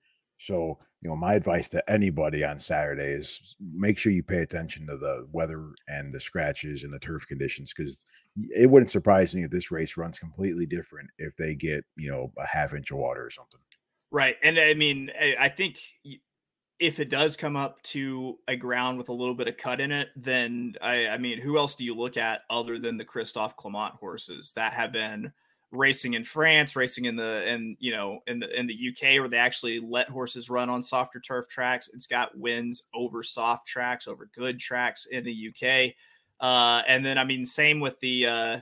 So, 0.43 0.77
you 1.03 1.09
know, 1.09 1.15
my 1.15 1.35
advice 1.35 1.69
to 1.69 1.89
anybody 1.89 2.43
on 2.43 2.59
Saturday 2.59 3.13
is 3.13 3.55
make 3.61 3.97
sure 3.97 4.11
you 4.11 4.25
pay 4.25 4.39
attention 4.39 4.89
to 4.89 4.97
the 4.97 5.29
weather 5.31 5.69
and 5.87 6.13
the 6.13 6.21
scratches 6.21 6.83
and 6.83 6.93
the 6.93 6.99
turf 6.99 7.25
conditions 7.29 7.73
because 7.73 8.07
it 8.51 8.69
wouldn't 8.69 8.91
surprise 8.91 9.37
me 9.37 9.45
if 9.45 9.53
this 9.53 9.71
race 9.71 9.97
runs 9.97 10.19
completely 10.19 10.67
different 10.67 11.09
if 11.19 11.37
they 11.37 11.55
get, 11.55 11.85
you 11.97 12.11
know, 12.11 12.33
a 12.39 12.47
half 12.47 12.75
inch 12.75 12.91
of 12.91 12.99
water 12.99 13.25
or 13.25 13.31
something. 13.31 13.61
Right. 14.11 14.35
And 14.43 14.59
I 14.59 14.75
mean, 14.75 15.13
I, 15.39 15.49
think 15.49 15.79
if 16.81 16.99
it 16.99 17.09
does 17.09 17.37
come 17.37 17.55
up 17.55 17.81
to 17.83 18.39
a 18.49 18.57
ground 18.57 18.99
with 18.99 19.11
a 19.11 19.15
little 19.15 19.37
bit 19.37 19.47
of 19.47 19.57
cut 19.57 19.81
in 19.81 19.93
it, 19.93 20.09
then 20.17 20.75
I, 20.83 21.07
I 21.07 21.19
mean, 21.19 21.41
who 21.41 21.57
else 21.57 21.77
do 21.77 21.85
you 21.85 21.95
look 21.95 22.17
at 22.17 22.41
other 22.51 22.81
than 22.81 22.97
the 22.97 23.05
Christophe 23.05 23.57
Clement 23.57 23.95
horses 23.95 24.53
that 24.57 24.75
have 24.75 24.93
been 24.93 25.33
racing 25.73 26.15
in 26.15 26.23
France, 26.23 26.77
racing 26.77 27.07
in 27.07 27.17
the 27.17 27.43
and 27.47 27.77
you 27.81 27.91
know 27.91 28.21
in 28.27 28.39
the 28.39 28.59
in 28.59 28.67
the 28.67 28.91
UK 28.91 29.19
where 29.19 29.29
they 29.29 29.39
actually 29.39 29.81
let 29.81 30.09
horses 30.09 30.51
run 30.51 30.71
on 30.71 30.83
softer 30.83 31.19
turf 31.19 31.49
tracks. 31.49 31.91
It's 31.93 32.07
got 32.07 32.37
wins 32.37 32.83
over 32.95 33.23
soft 33.23 33.67
tracks, 33.67 34.07
over 34.07 34.29
good 34.35 34.61
tracks 34.61 35.07
in 35.07 35.25
the 35.25 35.49
UK. 35.49 35.95
Uh, 36.41 36.83
and 36.87 37.05
then 37.05 37.19
I 37.19 37.25
mean, 37.25 37.45
same 37.45 37.81
with 37.81 37.99
the 38.01 38.27
uh, 38.27 38.61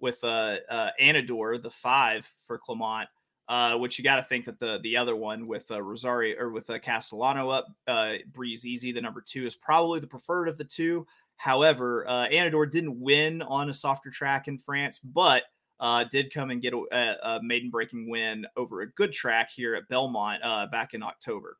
with 0.00 0.22
uh, 0.22 0.56
uh, 0.70 0.90
Anador, 1.00 1.62
the 1.62 1.70
five 1.70 2.26
for 2.46 2.58
Clement. 2.58 3.08
Uh, 3.48 3.76
which 3.76 3.98
you 3.98 4.04
got 4.04 4.16
to 4.16 4.22
think 4.22 4.44
that 4.46 4.58
the 4.60 4.78
the 4.82 4.96
other 4.96 5.16
one 5.16 5.46
with 5.48 5.68
uh, 5.70 5.82
Rosario 5.82 6.38
or 6.38 6.50
with 6.50 6.70
uh, 6.70 6.78
Castellano 6.78 7.50
up, 7.50 7.66
uh, 7.88 8.14
Breeze 8.32 8.64
Easy, 8.64 8.92
the 8.92 9.00
number 9.00 9.20
two, 9.20 9.44
is 9.44 9.56
probably 9.56 9.98
the 9.98 10.06
preferred 10.06 10.48
of 10.48 10.56
the 10.56 10.64
two. 10.64 11.04
However, 11.36 12.08
uh, 12.08 12.28
Anador 12.28 12.70
didn't 12.70 13.00
win 13.00 13.42
on 13.42 13.68
a 13.68 13.74
softer 13.74 14.10
track 14.10 14.46
in 14.46 14.58
France, 14.58 15.00
but 15.00 15.42
uh, 15.82 16.04
did 16.04 16.32
come 16.32 16.50
and 16.50 16.62
get 16.62 16.72
a, 16.72 17.28
a, 17.28 17.42
maiden 17.42 17.68
breaking 17.68 18.08
win 18.08 18.46
over 18.56 18.82
a 18.82 18.90
good 18.92 19.12
track 19.12 19.50
here 19.50 19.74
at 19.74 19.88
Belmont 19.88 20.40
uh, 20.44 20.66
back 20.66 20.94
in 20.94 21.02
October. 21.02 21.58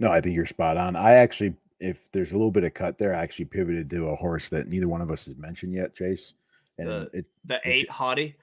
No, 0.00 0.10
I 0.10 0.22
think 0.22 0.34
you're 0.34 0.46
spot 0.46 0.78
on. 0.78 0.96
I 0.96 1.12
actually, 1.12 1.54
if 1.80 2.10
there's 2.12 2.30
a 2.30 2.34
little 2.34 2.50
bit 2.50 2.64
of 2.64 2.72
cut 2.72 2.96
there, 2.96 3.14
I 3.14 3.22
actually 3.22 3.44
pivoted 3.44 3.90
to 3.90 4.06
a 4.06 4.16
horse 4.16 4.48
that 4.48 4.68
neither 4.68 4.88
one 4.88 5.02
of 5.02 5.10
us 5.10 5.26
has 5.26 5.36
mentioned 5.36 5.74
yet, 5.74 5.94
Chase. 5.94 6.32
And 6.78 6.88
the, 6.88 7.10
it, 7.12 7.26
the 7.44 7.60
eight 7.64 7.84
it, 7.84 7.90
Hottie, 7.90 8.34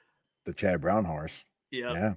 the 0.45 0.53
Chad 0.53 0.80
Brown 0.80 1.03
horse. 1.03 1.43
Yep. 1.71 1.95
Yeah. 1.95 2.13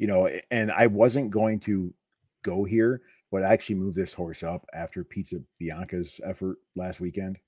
You 0.00 0.08
know, 0.08 0.28
and 0.50 0.72
I 0.72 0.88
wasn't 0.88 1.30
going 1.30 1.60
to 1.60 1.94
go 2.42 2.64
here, 2.64 3.02
but 3.30 3.44
I 3.44 3.52
actually 3.52 3.76
moved 3.76 3.96
this 3.96 4.12
horse 4.12 4.42
up 4.42 4.66
after 4.74 5.04
Pizza 5.04 5.36
Bianca's 5.60 6.20
effort 6.24 6.58
last 6.74 7.00
weekend. 7.00 7.38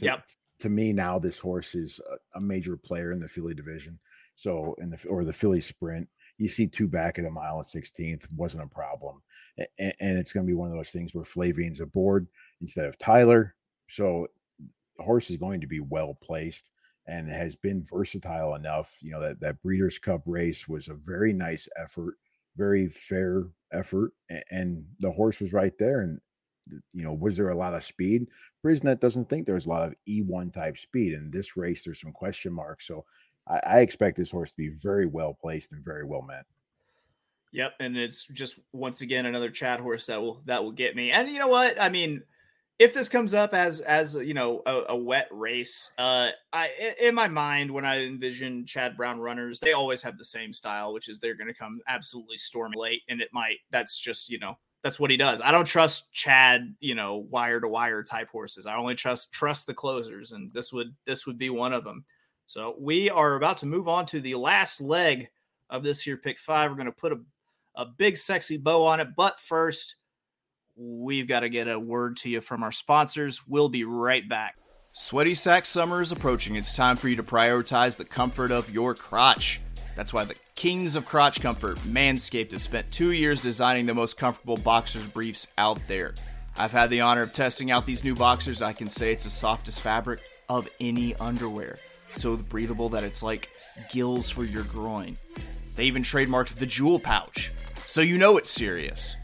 To, 0.00 0.04
yep 0.04 0.24
to 0.60 0.68
me 0.68 0.92
now 0.92 1.18
this 1.18 1.38
horse 1.38 1.74
is 1.74 2.00
a, 2.10 2.38
a, 2.38 2.40
major 2.40 2.76
player 2.76 3.12
in 3.12 3.18
the 3.18 3.28
filly 3.28 3.54
division. 3.54 3.98
So 4.36 4.74
in 4.78 4.90
the 4.90 4.98
or 5.08 5.24
the 5.24 5.32
filly 5.32 5.60
sprint, 5.60 6.08
you 6.38 6.48
see 6.48 6.66
two 6.66 6.86
back 6.86 7.18
at 7.18 7.24
a 7.24 7.30
mile 7.30 7.60
at 7.60 7.66
16th 7.66 8.30
wasn't 8.32 8.64
a 8.64 8.68
problem, 8.68 9.20
and, 9.78 9.94
and 10.00 10.18
it's 10.18 10.32
going 10.32 10.46
to 10.46 10.50
be 10.50 10.56
one 10.56 10.70
of 10.70 10.76
those 10.76 10.90
things 10.90 11.14
where 11.14 11.24
Flavien's 11.24 11.80
aboard 11.80 12.28
instead 12.60 12.86
of 12.86 12.96
Tyler. 12.96 13.54
So 13.88 14.28
the 14.96 15.04
horse 15.04 15.30
is 15.30 15.36
going 15.36 15.60
to 15.62 15.66
be 15.66 15.80
well 15.80 16.16
placed 16.22 16.70
and 17.06 17.28
has 17.28 17.56
been 17.56 17.84
versatile 17.84 18.54
enough. 18.54 18.96
You 19.00 19.12
know 19.12 19.20
that 19.20 19.40
that 19.40 19.62
Breeders' 19.62 19.98
Cup 19.98 20.22
race 20.26 20.68
was 20.68 20.88
a 20.88 20.94
very 20.94 21.32
nice 21.32 21.68
effort, 21.76 22.14
very 22.56 22.88
fair 22.88 23.44
effort, 23.72 24.12
and, 24.28 24.44
and 24.50 24.84
the 25.00 25.10
horse 25.10 25.40
was 25.40 25.52
right 25.52 25.76
there. 25.78 26.00
And 26.02 26.20
you 26.92 27.02
know, 27.04 27.12
was 27.12 27.36
there 27.36 27.50
a 27.50 27.56
lot 27.56 27.74
of 27.74 27.82
speed? 27.82 28.26
Brisnet 28.64 29.00
doesn't 29.00 29.28
think 29.28 29.46
there's 29.46 29.66
a 29.66 29.70
lot 29.70 29.88
of 29.88 29.94
E1 30.08 30.52
type 30.52 30.78
speed. 30.78 31.14
In 31.14 31.30
this 31.30 31.56
race, 31.56 31.84
there's 31.84 32.00
some 32.00 32.12
question 32.12 32.52
marks. 32.52 32.86
So 32.86 33.04
I, 33.48 33.60
I 33.66 33.80
expect 33.80 34.16
this 34.16 34.30
horse 34.30 34.50
to 34.50 34.56
be 34.56 34.68
very 34.68 35.06
well 35.06 35.34
placed 35.34 35.72
and 35.72 35.84
very 35.84 36.04
well 36.04 36.22
met. 36.22 36.46
Yep, 37.52 37.74
and 37.80 37.96
it's 37.96 38.24
just 38.26 38.60
once 38.72 39.00
again 39.00 39.26
another 39.26 39.50
Chad 39.50 39.80
horse 39.80 40.06
that 40.06 40.20
will 40.20 40.40
that 40.46 40.62
will 40.62 40.72
get 40.72 40.94
me. 40.94 41.10
And 41.10 41.28
you 41.28 41.38
know 41.38 41.48
what? 41.48 41.80
I 41.80 41.88
mean, 41.88 42.22
if 42.78 42.94
this 42.94 43.08
comes 43.08 43.34
up 43.34 43.54
as 43.54 43.80
as 43.80 44.14
you 44.14 44.34
know 44.34 44.62
a, 44.66 44.82
a 44.90 44.96
wet 44.96 45.26
race, 45.32 45.90
uh, 45.98 46.30
I 46.52 46.94
in 47.00 47.14
my 47.14 47.26
mind 47.26 47.70
when 47.70 47.84
I 47.84 48.04
envision 48.04 48.66
Chad 48.66 48.96
Brown 48.96 49.18
runners, 49.18 49.58
they 49.58 49.72
always 49.72 50.00
have 50.02 50.16
the 50.16 50.24
same 50.24 50.52
style, 50.52 50.92
which 50.92 51.08
is 51.08 51.18
they're 51.18 51.34
going 51.36 51.48
to 51.48 51.54
come 51.54 51.80
absolutely 51.88 52.38
storm 52.38 52.72
late, 52.76 53.02
and 53.08 53.20
it 53.20 53.30
might 53.32 53.58
that's 53.72 53.98
just 53.98 54.30
you 54.30 54.38
know 54.38 54.56
that's 54.82 54.98
what 54.98 55.10
he 55.10 55.16
does. 55.16 55.40
I 55.40 55.52
don't 55.52 55.66
trust 55.66 56.12
Chad, 56.12 56.74
you 56.80 56.94
know, 56.94 57.26
wire 57.30 57.60
to 57.60 57.68
wire 57.68 58.02
type 58.02 58.30
horses. 58.30 58.66
I 58.66 58.76
only 58.76 58.94
trust 58.94 59.32
trust 59.32 59.66
the 59.66 59.74
closers, 59.74 60.32
and 60.32 60.52
this 60.52 60.72
would 60.72 60.94
this 61.06 61.26
would 61.26 61.38
be 61.38 61.50
one 61.50 61.72
of 61.72 61.84
them. 61.84 62.04
So 62.46 62.74
we 62.78 63.10
are 63.10 63.36
about 63.36 63.58
to 63.58 63.66
move 63.66 63.88
on 63.88 64.06
to 64.06 64.20
the 64.20 64.34
last 64.34 64.80
leg 64.80 65.28
of 65.68 65.82
this 65.82 66.00
here 66.00 66.16
pick 66.16 66.38
five. 66.38 66.70
We're 66.70 66.76
going 66.76 66.86
to 66.86 66.92
put 66.92 67.12
a, 67.12 67.20
a 67.76 67.86
big 67.86 68.16
sexy 68.16 68.56
bow 68.56 68.84
on 68.84 69.00
it, 69.00 69.08
but 69.16 69.38
first 69.38 69.96
we've 70.76 71.28
got 71.28 71.40
to 71.40 71.48
get 71.48 71.68
a 71.68 71.78
word 71.78 72.16
to 72.18 72.30
you 72.30 72.40
from 72.40 72.62
our 72.62 72.72
sponsors. 72.72 73.40
We'll 73.46 73.68
be 73.68 73.84
right 73.84 74.28
back. 74.28 74.56
Sweaty 74.92 75.34
sack 75.34 75.66
summer 75.66 76.00
is 76.00 76.10
approaching. 76.10 76.56
It's 76.56 76.72
time 76.72 76.96
for 76.96 77.08
you 77.08 77.14
to 77.16 77.22
prioritize 77.22 77.96
the 77.96 78.04
comfort 78.04 78.50
of 78.50 78.68
your 78.70 78.94
crotch. 78.94 79.60
That's 79.94 80.12
why 80.12 80.24
the 80.24 80.34
kings 80.60 80.94
of 80.94 81.06
crotch 81.06 81.40
comfort, 81.40 81.78
Manscaped, 81.86 82.52
have 82.52 82.60
spent 82.60 82.92
two 82.92 83.12
years 83.12 83.40
designing 83.40 83.86
the 83.86 83.94
most 83.94 84.18
comfortable 84.18 84.58
boxers 84.58 85.06
briefs 85.06 85.46
out 85.56 85.78
there. 85.88 86.14
I've 86.54 86.70
had 86.70 86.90
the 86.90 87.00
honor 87.00 87.22
of 87.22 87.32
testing 87.32 87.70
out 87.70 87.86
these 87.86 88.04
new 88.04 88.14
boxers. 88.14 88.60
I 88.60 88.74
can 88.74 88.90
say 88.90 89.10
it's 89.10 89.24
the 89.24 89.30
softest 89.30 89.80
fabric 89.80 90.20
of 90.50 90.68
any 90.78 91.14
underwear. 91.14 91.78
So 92.12 92.36
breathable 92.36 92.90
that 92.90 93.04
it's 93.04 93.22
like 93.22 93.48
gills 93.90 94.28
for 94.28 94.44
your 94.44 94.64
groin. 94.64 95.16
They 95.76 95.86
even 95.86 96.02
trademarked 96.02 96.54
the 96.56 96.66
jewel 96.66 97.00
pouch. 97.00 97.50
So 97.86 98.02
you 98.02 98.18
know 98.18 98.36
it's 98.36 98.50
serious. 98.50 99.16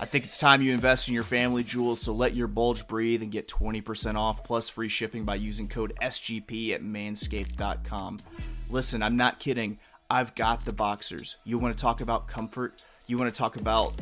I 0.00 0.04
think 0.04 0.24
it's 0.24 0.36
time 0.36 0.62
you 0.62 0.72
invest 0.72 1.06
in 1.06 1.14
your 1.14 1.22
family 1.22 1.62
jewels, 1.62 2.00
so 2.00 2.12
let 2.12 2.34
your 2.34 2.48
bulge 2.48 2.88
breathe 2.88 3.22
and 3.22 3.30
get 3.30 3.46
20% 3.46 4.16
off 4.16 4.42
plus 4.42 4.68
free 4.68 4.88
shipping 4.88 5.24
by 5.24 5.36
using 5.36 5.68
code 5.68 5.92
SGP 6.02 6.72
at 6.72 6.82
manscaped.com. 6.82 8.18
Listen, 8.68 9.00
I'm 9.00 9.16
not 9.16 9.38
kidding. 9.38 9.78
I've 10.12 10.34
got 10.34 10.66
the 10.66 10.74
boxers. 10.74 11.38
You 11.42 11.58
want 11.58 11.74
to 11.74 11.80
talk 11.80 12.02
about 12.02 12.28
comfort? 12.28 12.84
You 13.06 13.16
want 13.16 13.32
to 13.32 13.38
talk 13.38 13.56
about 13.56 13.94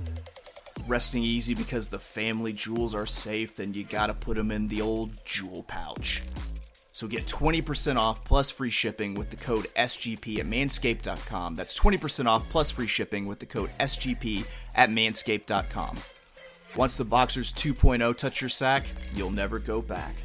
resting 0.88 1.22
easy 1.22 1.54
because 1.54 1.86
the 1.86 2.00
family 2.00 2.52
jewels 2.52 2.96
are 2.96 3.06
safe? 3.06 3.54
Then 3.54 3.74
you 3.74 3.84
got 3.84 4.08
to 4.08 4.14
put 4.14 4.36
them 4.36 4.50
in 4.50 4.66
the 4.66 4.80
old 4.80 5.12
jewel 5.24 5.62
pouch. 5.62 6.24
So 6.90 7.06
get 7.06 7.26
20% 7.26 7.94
off 7.94 8.24
plus 8.24 8.50
free 8.50 8.70
shipping 8.70 9.14
with 9.14 9.30
the 9.30 9.36
code 9.36 9.68
SGP 9.76 10.40
at 10.40 10.46
manscaped.com. 10.46 11.54
That's 11.54 11.78
20% 11.78 12.26
off 12.26 12.48
plus 12.50 12.72
free 12.72 12.88
shipping 12.88 13.26
with 13.26 13.38
the 13.38 13.46
code 13.46 13.70
SGP 13.78 14.46
at 14.74 14.90
manscaped.com. 14.90 15.96
Once 16.74 16.96
the 16.96 17.04
Boxers 17.04 17.52
2.0 17.52 18.16
touch 18.16 18.40
your 18.40 18.50
sack, 18.50 18.82
you'll 19.14 19.30
never 19.30 19.60
go 19.60 19.80
back. 19.80 20.16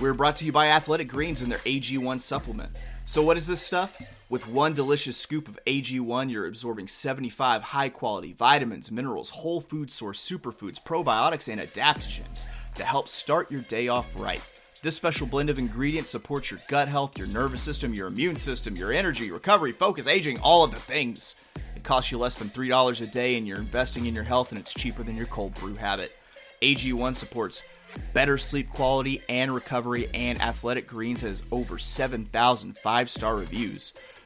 We're 0.00 0.14
brought 0.14 0.36
to 0.36 0.46
you 0.46 0.52
by 0.52 0.68
Athletic 0.68 1.08
Greens 1.08 1.42
and 1.42 1.52
their 1.52 1.58
AG1 1.58 2.22
supplement. 2.22 2.70
So, 3.04 3.22
what 3.22 3.36
is 3.36 3.46
this 3.46 3.60
stuff? 3.60 4.00
With 4.30 4.46
one 4.46 4.74
delicious 4.74 5.16
scoop 5.16 5.48
of 5.48 5.58
AG1, 5.66 6.30
you're 6.30 6.46
absorbing 6.46 6.86
75 6.86 7.62
high 7.62 7.88
quality 7.88 8.34
vitamins, 8.34 8.92
minerals, 8.92 9.30
whole 9.30 9.62
food 9.62 9.90
source 9.90 10.20
superfoods, 10.20 10.78
probiotics, 10.82 11.50
and 11.50 11.58
adaptogens 11.58 12.44
to 12.74 12.84
help 12.84 13.08
start 13.08 13.50
your 13.50 13.62
day 13.62 13.88
off 13.88 14.06
right. 14.14 14.42
This 14.82 14.96
special 14.96 15.26
blend 15.26 15.48
of 15.48 15.58
ingredients 15.58 16.10
supports 16.10 16.50
your 16.50 16.60
gut 16.68 16.88
health, 16.88 17.16
your 17.16 17.26
nervous 17.28 17.62
system, 17.62 17.94
your 17.94 18.08
immune 18.08 18.36
system, 18.36 18.76
your 18.76 18.92
energy, 18.92 19.30
recovery, 19.30 19.72
focus, 19.72 20.06
aging, 20.06 20.38
all 20.40 20.62
of 20.62 20.72
the 20.72 20.76
things. 20.78 21.34
It 21.74 21.82
costs 21.82 22.12
you 22.12 22.18
less 22.18 22.36
than 22.36 22.50
$3 22.50 23.00
a 23.00 23.06
day, 23.06 23.38
and 23.38 23.48
you're 23.48 23.56
investing 23.56 24.04
in 24.04 24.14
your 24.14 24.24
health, 24.24 24.50
and 24.50 24.60
it's 24.60 24.74
cheaper 24.74 25.02
than 25.02 25.16
your 25.16 25.26
cold 25.26 25.54
brew 25.54 25.76
habit. 25.76 26.12
AG1 26.60 27.16
supports 27.16 27.62
better 28.12 28.36
sleep 28.36 28.68
quality 28.68 29.22
and 29.28 29.54
recovery, 29.54 30.10
and 30.12 30.40
Athletic 30.42 30.86
Greens 30.86 31.22
has 31.22 31.42
over 31.50 31.78
7,000 31.78 32.76
five 32.76 33.08
star 33.08 33.36
reviews. 33.36 33.94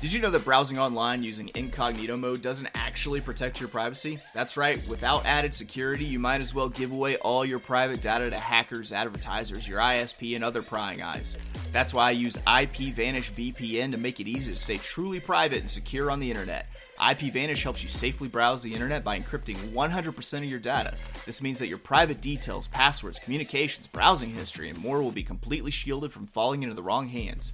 Did 0.00 0.14
you 0.14 0.20
know 0.20 0.30
that 0.30 0.46
browsing 0.46 0.78
online 0.78 1.22
using 1.22 1.50
incognito 1.54 2.16
mode 2.16 2.40
doesn't 2.40 2.70
actually 2.74 3.20
protect 3.20 3.60
your 3.60 3.68
privacy? 3.68 4.18
That's 4.32 4.56
right, 4.56 4.84
without 4.88 5.26
added 5.26 5.52
security, 5.52 6.06
you 6.06 6.18
might 6.18 6.40
as 6.40 6.54
well 6.54 6.70
give 6.70 6.90
away 6.90 7.16
all 7.16 7.44
your 7.44 7.58
private 7.58 8.00
data 8.00 8.30
to 8.30 8.38
hackers, 8.38 8.94
advertisers, 8.94 9.68
your 9.68 9.78
ISP, 9.78 10.34
and 10.34 10.42
other 10.42 10.62
prying 10.62 11.02
eyes. 11.02 11.36
That's 11.70 11.92
why 11.92 12.08
I 12.08 12.10
use 12.12 12.38
IPVanish 12.46 13.32
VPN 13.32 13.90
to 13.90 13.98
make 13.98 14.20
it 14.20 14.26
easy 14.26 14.50
to 14.50 14.56
stay 14.56 14.78
truly 14.78 15.20
private 15.20 15.60
and 15.60 15.68
secure 15.68 16.10
on 16.10 16.18
the 16.18 16.30
internet. 16.30 16.72
IPVanish 16.98 17.62
helps 17.62 17.82
you 17.82 17.90
safely 17.90 18.28
browse 18.28 18.62
the 18.62 18.72
internet 18.72 19.04
by 19.04 19.18
encrypting 19.18 19.56
100% 19.74 20.38
of 20.38 20.44
your 20.44 20.58
data. 20.58 20.94
This 21.26 21.42
means 21.42 21.58
that 21.58 21.68
your 21.68 21.76
private 21.76 22.22
details, 22.22 22.68
passwords, 22.68 23.18
communications, 23.18 23.86
browsing 23.86 24.30
history, 24.30 24.70
and 24.70 24.78
more 24.78 25.02
will 25.02 25.10
be 25.10 25.22
completely 25.22 25.70
shielded 25.70 26.10
from 26.10 26.26
falling 26.26 26.62
into 26.62 26.74
the 26.74 26.82
wrong 26.82 27.08
hands. 27.08 27.52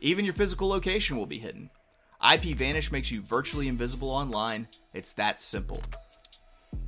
Even 0.00 0.24
your 0.24 0.34
physical 0.34 0.68
location 0.68 1.16
will 1.16 1.26
be 1.26 1.40
hidden. 1.40 1.70
IPVanish 2.22 2.90
makes 2.90 3.12
you 3.12 3.22
virtually 3.22 3.68
invisible 3.68 4.10
online. 4.10 4.66
It's 4.92 5.12
that 5.12 5.40
simple. 5.40 5.80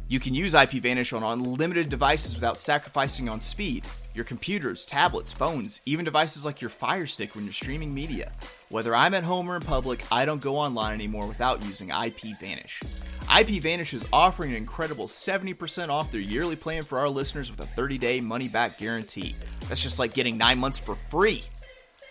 You 0.08 0.18
can 0.18 0.34
use 0.34 0.54
IP 0.54 0.72
Vanish 0.72 1.12
on 1.12 1.22
unlimited 1.22 1.88
devices 1.88 2.34
without 2.34 2.58
sacrificing 2.58 3.28
on 3.28 3.40
speed. 3.40 3.86
your 4.12 4.24
computers, 4.24 4.84
tablets, 4.84 5.32
phones, 5.32 5.80
even 5.86 6.04
devices 6.04 6.44
like 6.44 6.60
your 6.60 6.68
Fire 6.68 7.06
Stick 7.06 7.36
when 7.36 7.44
you're 7.44 7.52
streaming 7.52 7.94
media. 7.94 8.32
Whether 8.68 8.92
I'm 8.92 9.14
at 9.14 9.22
home 9.22 9.48
or 9.48 9.54
in 9.54 9.62
public, 9.62 10.04
I 10.10 10.24
don't 10.24 10.40
go 10.40 10.56
online 10.56 10.94
anymore 10.94 11.28
without 11.28 11.64
using 11.64 11.90
IP 11.90 12.36
Vanish. 12.40 12.82
IP 13.32 13.62
Vanish 13.62 13.94
is 13.94 14.04
offering 14.12 14.50
an 14.50 14.56
incredible 14.56 15.06
70% 15.06 15.90
off 15.90 16.10
their 16.10 16.20
yearly 16.20 16.56
plan 16.56 16.82
for 16.82 16.98
our 16.98 17.08
listeners 17.08 17.52
with 17.52 17.60
a 17.60 17.66
30 17.66 17.98
day 17.98 18.20
money 18.20 18.48
back 18.48 18.78
guarantee. 18.78 19.36
That's 19.68 19.82
just 19.82 20.00
like 20.00 20.12
getting 20.12 20.36
nine 20.36 20.58
months 20.58 20.76
for 20.76 20.96
free. 20.96 21.44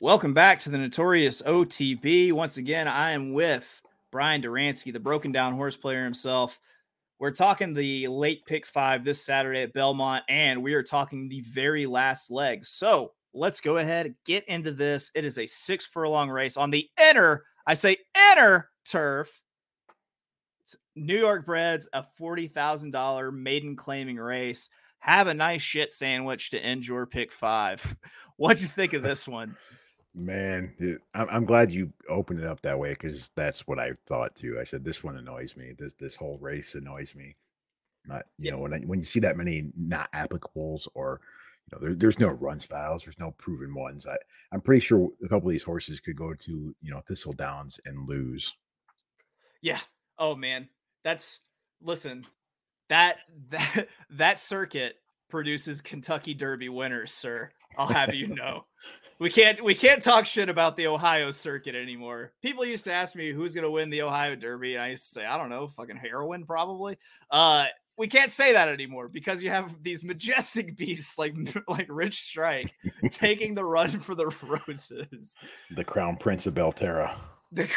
Welcome 0.00 0.32
back 0.32 0.60
to 0.60 0.70
the 0.70 0.78
Notorious 0.78 1.42
OTB. 1.42 2.32
Once 2.32 2.56
again, 2.56 2.86
I 2.86 3.10
am 3.10 3.32
with 3.32 3.82
Bryan 4.12 4.40
Doranski, 4.40 4.92
the 4.92 5.00
broken 5.00 5.32
down 5.32 5.54
horse 5.54 5.76
player 5.76 6.04
himself. 6.04 6.60
We're 7.18 7.32
talking 7.32 7.74
the 7.74 8.06
late 8.06 8.46
pick 8.46 8.64
five 8.64 9.04
this 9.04 9.20
Saturday 9.20 9.62
at 9.62 9.72
Belmont, 9.72 10.22
and 10.28 10.62
we 10.62 10.74
are 10.74 10.84
talking 10.84 11.28
the 11.28 11.40
very 11.40 11.84
last 11.84 12.30
leg. 12.30 12.64
So 12.64 13.10
let's 13.34 13.60
go 13.60 13.78
ahead 13.78 14.06
and 14.06 14.14
get 14.24 14.44
into 14.44 14.70
this. 14.70 15.10
It 15.16 15.24
is 15.24 15.36
a 15.36 15.48
six 15.48 15.84
furlong 15.84 16.30
race 16.30 16.56
on 16.56 16.70
the 16.70 16.88
inner, 17.10 17.42
I 17.66 17.74
say 17.74 17.96
inner 18.30 18.70
turf. 18.84 19.42
It's 20.62 20.76
New 20.94 21.18
York 21.18 21.44
Breds, 21.44 21.88
a 21.92 22.04
$40,000 22.20 23.34
maiden 23.34 23.74
claiming 23.74 24.16
race. 24.16 24.68
Have 25.00 25.26
a 25.26 25.34
nice 25.34 25.62
shit 25.62 25.92
sandwich 25.92 26.50
to 26.50 26.60
end 26.60 26.86
your 26.86 27.04
pick 27.04 27.32
five. 27.32 27.96
What'd 28.36 28.62
you 28.62 28.68
think 28.68 28.92
of 28.92 29.02
this 29.02 29.26
one? 29.26 29.56
Man, 30.14 30.74
it, 30.78 31.00
I'm, 31.14 31.28
I'm 31.30 31.44
glad 31.44 31.70
you 31.70 31.92
opened 32.08 32.40
it 32.40 32.46
up 32.46 32.60
that 32.62 32.78
way 32.78 32.90
because 32.90 33.30
that's 33.36 33.66
what 33.66 33.78
I 33.78 33.92
thought 34.06 34.34
too. 34.34 34.58
I 34.60 34.64
said 34.64 34.84
this 34.84 35.04
one 35.04 35.16
annoys 35.16 35.56
me. 35.56 35.74
This 35.78 35.94
this 35.94 36.16
whole 36.16 36.38
race 36.38 36.74
annoys 36.74 37.14
me. 37.14 37.36
Not 38.06 38.24
you 38.38 38.50
know 38.50 38.58
when 38.58 38.74
I, 38.74 38.78
when 38.80 39.00
you 39.00 39.04
see 39.04 39.20
that 39.20 39.36
many 39.36 39.70
not 39.76 40.10
applicables 40.12 40.88
or 40.94 41.20
you 41.66 41.76
know 41.78 41.86
there, 41.86 41.94
there's 41.94 42.18
no 42.18 42.28
run 42.28 42.58
styles, 42.58 43.04
there's 43.04 43.18
no 43.18 43.32
proven 43.32 43.74
ones. 43.74 44.06
I 44.06 44.16
I'm 44.50 44.62
pretty 44.62 44.80
sure 44.80 45.10
a 45.22 45.28
couple 45.28 45.48
of 45.48 45.52
these 45.52 45.62
horses 45.62 46.00
could 46.00 46.16
go 46.16 46.32
to 46.34 46.74
you 46.80 46.90
know 46.90 47.02
Thistle 47.06 47.34
Downs 47.34 47.78
and 47.84 48.08
lose. 48.08 48.54
Yeah. 49.60 49.80
Oh 50.18 50.34
man, 50.34 50.68
that's 51.04 51.40
listen. 51.82 52.24
That 52.88 53.18
that 53.50 53.88
that 54.10 54.38
circuit 54.38 54.96
produces 55.28 55.80
Kentucky 55.80 56.34
Derby 56.34 56.68
winners, 56.68 57.12
sir. 57.12 57.50
I'll 57.76 57.86
have 57.86 58.14
you 58.14 58.28
know. 58.28 58.64
We 59.18 59.30
can't 59.30 59.62
we 59.62 59.74
can't 59.74 60.02
talk 60.02 60.26
shit 60.26 60.48
about 60.48 60.76
the 60.76 60.86
Ohio 60.86 61.30
circuit 61.30 61.74
anymore. 61.74 62.32
People 62.42 62.64
used 62.64 62.84
to 62.84 62.92
ask 62.92 63.16
me 63.16 63.32
who's 63.32 63.54
going 63.54 63.64
to 63.64 63.70
win 63.70 63.90
the 63.90 64.02
Ohio 64.02 64.36
Derby, 64.36 64.74
and 64.74 64.82
I 64.82 64.90
used 64.90 65.06
to 65.06 65.10
say 65.10 65.26
I 65.26 65.36
don't 65.36 65.50
know, 65.50 65.68
fucking 65.68 65.96
heroin 65.96 66.44
probably. 66.44 66.98
Uh, 67.30 67.66
we 67.98 68.06
can't 68.06 68.30
say 68.30 68.52
that 68.52 68.68
anymore 68.68 69.08
because 69.12 69.42
you 69.42 69.50
have 69.50 69.82
these 69.82 70.04
majestic 70.04 70.76
beasts 70.76 71.18
like 71.18 71.34
like 71.68 71.86
Rich 71.90 72.20
Strike 72.22 72.72
taking 73.10 73.54
the 73.54 73.64
run 73.64 73.90
for 73.90 74.14
the 74.14 74.26
roses. 74.42 75.36
The 75.72 75.84
Crown 75.84 76.16
Prince 76.16 76.46
of 76.46 76.54
Belterra. 76.54 77.14
the 77.52 77.68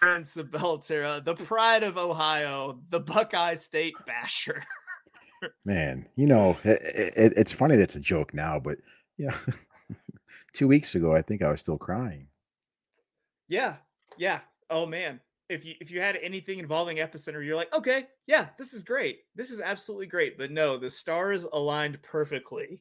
Prince 0.00 0.36
of 0.36 0.46
Belterra, 0.46 1.24
the 1.24 1.34
pride 1.34 1.82
of 1.82 1.98
Ohio, 1.98 2.80
the 2.90 3.00
Buckeye 3.00 3.54
State 3.54 3.94
basher. 4.06 4.62
Man, 5.64 6.06
you 6.16 6.26
know 6.26 6.56
it, 6.64 6.80
it, 7.16 7.32
it's 7.36 7.52
funny 7.52 7.76
that's 7.76 7.96
a 7.96 8.00
joke 8.00 8.32
now, 8.32 8.58
but 8.60 8.78
yeah, 9.18 9.36
two 10.52 10.68
weeks 10.68 10.94
ago 10.94 11.14
I 11.14 11.22
think 11.22 11.42
I 11.42 11.50
was 11.50 11.60
still 11.60 11.78
crying. 11.78 12.28
Yeah, 13.48 13.76
yeah. 14.16 14.40
Oh 14.70 14.86
man, 14.86 15.20
if 15.48 15.64
you 15.64 15.74
if 15.80 15.90
you 15.90 16.00
had 16.00 16.16
anything 16.16 16.58
involving 16.58 16.98
Epicenter, 16.98 17.44
you're 17.44 17.56
like, 17.56 17.74
okay, 17.74 18.06
yeah, 18.26 18.48
this 18.58 18.74
is 18.74 18.82
great. 18.82 19.20
This 19.34 19.50
is 19.50 19.60
absolutely 19.60 20.06
great. 20.06 20.36
But 20.36 20.50
no, 20.50 20.78
the 20.78 20.90
stars 20.90 21.44
aligned 21.52 22.02
perfectly 22.02 22.80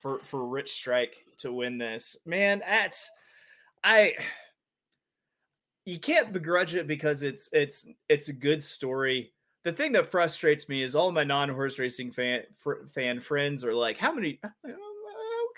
for 0.00 0.20
for 0.20 0.46
Rich 0.46 0.72
Strike 0.72 1.24
to 1.38 1.52
win 1.52 1.78
this. 1.78 2.16
Man, 2.26 2.60
that's 2.60 3.10
I. 3.84 4.16
You 5.84 5.98
can't 5.98 6.32
begrudge 6.32 6.74
it 6.74 6.86
because 6.86 7.22
it's 7.22 7.48
it's 7.52 7.88
it's 8.08 8.28
a 8.28 8.32
good 8.32 8.62
story. 8.62 9.32
The 9.64 9.72
thing 9.72 9.92
that 9.92 10.10
frustrates 10.10 10.68
me 10.68 10.82
is 10.82 10.94
all 10.94 11.12
my 11.12 11.24
non-horse 11.24 11.78
racing 11.78 12.12
fan 12.12 12.42
fr- 12.56 12.86
fan 12.94 13.20
friends 13.20 13.64
are 13.64 13.74
like, 13.74 13.96
"How 13.96 14.12
many? 14.12 14.40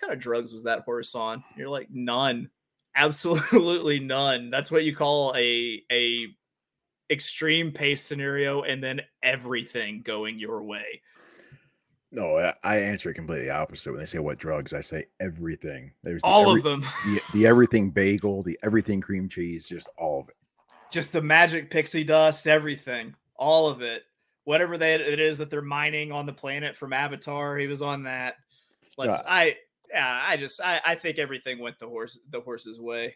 Uh, 0.02 0.06
kind 0.06 0.12
of 0.12 0.18
drugs 0.18 0.52
was 0.52 0.64
that 0.64 0.80
horse 0.82 1.14
on?" 1.14 1.42
You're 1.56 1.68
like, 1.68 1.88
"None." 1.90 2.50
absolutely 2.96 4.00
none 4.00 4.50
that's 4.50 4.68
what 4.72 4.82
you 4.82 4.94
call 4.94 5.32
a 5.36 5.80
a 5.92 6.26
extreme 7.08 7.70
pace 7.70 8.02
scenario 8.02 8.62
and 8.62 8.82
then 8.82 9.00
everything 9.22 10.02
going 10.04 10.40
your 10.40 10.64
way 10.64 11.00
No, 12.10 12.52
I, 12.64 12.76
answer 12.78 13.10
it 13.10 13.14
completely 13.14 13.48
opposite. 13.48 13.92
When 13.92 14.00
they 14.00 14.06
say 14.06 14.18
what 14.18 14.38
drugs, 14.38 14.72
I 14.72 14.80
say 14.80 15.04
everything. 15.20 15.92
There's 16.02 16.20
the 16.22 16.26
all 16.26 16.48
every- 16.50 16.58
of 16.60 16.64
them 16.64 16.80
the, 17.04 17.20
the 17.32 17.46
everything 17.46 17.90
bagel, 17.90 18.42
the 18.42 18.58
everything 18.64 19.00
cream 19.00 19.28
cheese, 19.28 19.68
just 19.68 19.88
all 19.96 20.18
of 20.22 20.28
it. 20.28 20.34
just 20.90 21.12
the 21.12 21.22
magic 21.22 21.70
pixie 21.70 22.02
dust 22.02 22.48
everything 22.48 23.14
all 23.36 23.68
of 23.68 23.82
it 23.82 24.02
whatever 24.42 24.76
that 24.76 25.00
it 25.00 25.20
is 25.20 25.38
that 25.38 25.48
they're 25.48 25.62
mining 25.62 26.10
on 26.10 26.26
the 26.26 26.32
planet 26.32 26.76
from 26.76 26.92
avatar 26.92 27.56
he 27.56 27.68
was 27.68 27.82
on 27.82 28.02
that 28.02 28.34
let's 28.98 29.18
Yeah. 29.18 29.32
i 29.32 29.56
yeah 29.92 30.24
i 30.26 30.36
just 30.36 30.60
i 30.62 30.80
i 30.84 30.94
think 30.94 31.18
everything 31.18 31.58
went 31.58 31.78
the 31.78 31.88
horse 31.88 32.18
the 32.30 32.40
horse's 32.40 32.80
way 32.80 33.14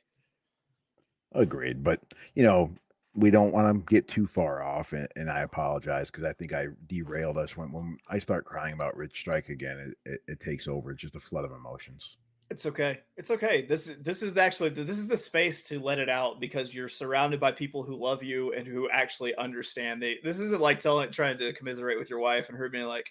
Agreed. 1.34 1.82
But 1.82 2.00
you 2.34 2.44
know, 2.44 2.70
we 3.14 3.30
don't 3.30 3.52
want 3.52 3.74
to 3.74 3.94
get 3.94 4.08
too 4.08 4.26
far 4.26 4.62
off, 4.62 4.92
and, 4.92 5.08
and 5.16 5.30
I 5.30 5.40
apologize 5.40 6.10
because 6.10 6.24
I 6.24 6.32
think 6.32 6.52
I 6.52 6.68
derailed 6.86 7.36
us 7.36 7.56
when 7.56 7.72
when 7.72 7.98
I 8.08 8.18
start 8.18 8.44
crying 8.44 8.74
about 8.74 8.96
Rich 8.96 9.18
Strike 9.18 9.48
again. 9.48 9.94
It, 10.06 10.12
it, 10.12 10.20
it 10.28 10.40
takes 10.40 10.68
over. 10.68 10.92
It's 10.92 11.02
just 11.02 11.16
a 11.16 11.20
flood 11.20 11.44
of 11.44 11.52
emotions. 11.52 12.16
It's 12.50 12.66
okay. 12.66 13.00
It's 13.16 13.30
okay. 13.32 13.66
This 13.66 13.88
is 13.88 13.96
this 14.02 14.22
is 14.22 14.36
actually 14.36 14.70
this 14.70 14.98
is 14.98 15.08
the 15.08 15.16
space 15.16 15.62
to 15.64 15.80
let 15.80 15.98
it 15.98 16.08
out 16.08 16.40
because 16.40 16.72
you're 16.72 16.88
surrounded 16.88 17.40
by 17.40 17.50
people 17.50 17.82
who 17.82 17.96
love 17.96 18.22
you 18.22 18.52
and 18.52 18.66
who 18.66 18.88
actually 18.90 19.34
understand. 19.34 20.00
They 20.00 20.18
this 20.22 20.38
isn't 20.38 20.62
like 20.62 20.78
telling 20.78 21.10
trying 21.10 21.38
to 21.38 21.52
commiserate 21.52 21.98
with 21.98 22.10
your 22.10 22.20
wife 22.20 22.48
and 22.48 22.58
her 22.58 22.68
being 22.68 22.86
like, 22.86 23.10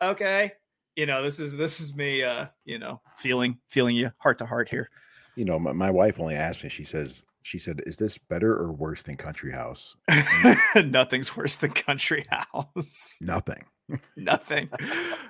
okay, 0.00 0.52
you 0.96 1.06
know, 1.06 1.22
this 1.22 1.38
is 1.38 1.56
this 1.56 1.80
is 1.80 1.94
me 1.94 2.22
uh, 2.22 2.46
you 2.64 2.78
know, 2.78 3.00
feeling 3.18 3.58
feeling 3.68 3.94
you 3.94 4.10
heart 4.18 4.38
to 4.38 4.46
heart 4.46 4.68
here. 4.68 4.90
You 5.36 5.44
know, 5.44 5.58
my, 5.58 5.72
my 5.72 5.90
wife 5.90 6.18
only 6.18 6.34
asked 6.34 6.64
me. 6.64 6.70
She 6.70 6.84
says, 6.84 7.24
she 7.42 7.58
said, 7.58 7.82
"Is 7.86 7.98
this 7.98 8.18
better 8.18 8.52
or 8.56 8.72
worse 8.72 9.02
than 9.02 9.16
Country 9.16 9.52
House?" 9.52 9.94
Nothing's 10.74 11.36
worse 11.36 11.56
than 11.56 11.70
country 11.70 12.26
house. 12.28 13.18
Nothing. 13.20 13.64
Nothing, 14.16 14.68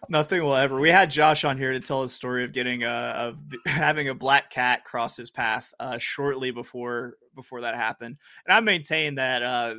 nothing 0.09 0.43
will 0.43 0.57
ever. 0.57 0.81
We 0.81 0.89
had 0.89 1.11
Josh 1.11 1.45
on 1.45 1.59
here 1.59 1.73
to 1.73 1.81
tell 1.81 2.01
his 2.01 2.15
story 2.15 2.43
of 2.43 2.55
getting 2.55 2.85
a, 2.85 2.89
of 2.89 3.37
having 3.67 4.09
a 4.09 4.15
black 4.15 4.49
cat 4.49 4.83
cross 4.83 5.15
his 5.15 5.29
path 5.29 5.75
uh, 5.79 5.99
shortly 5.99 6.53
before 6.53 7.19
before 7.35 7.61
that 7.61 7.75
happened, 7.75 8.17
and 8.47 8.57
I 8.57 8.61
maintain 8.61 9.17
that 9.17 9.43
uh, 9.43 9.75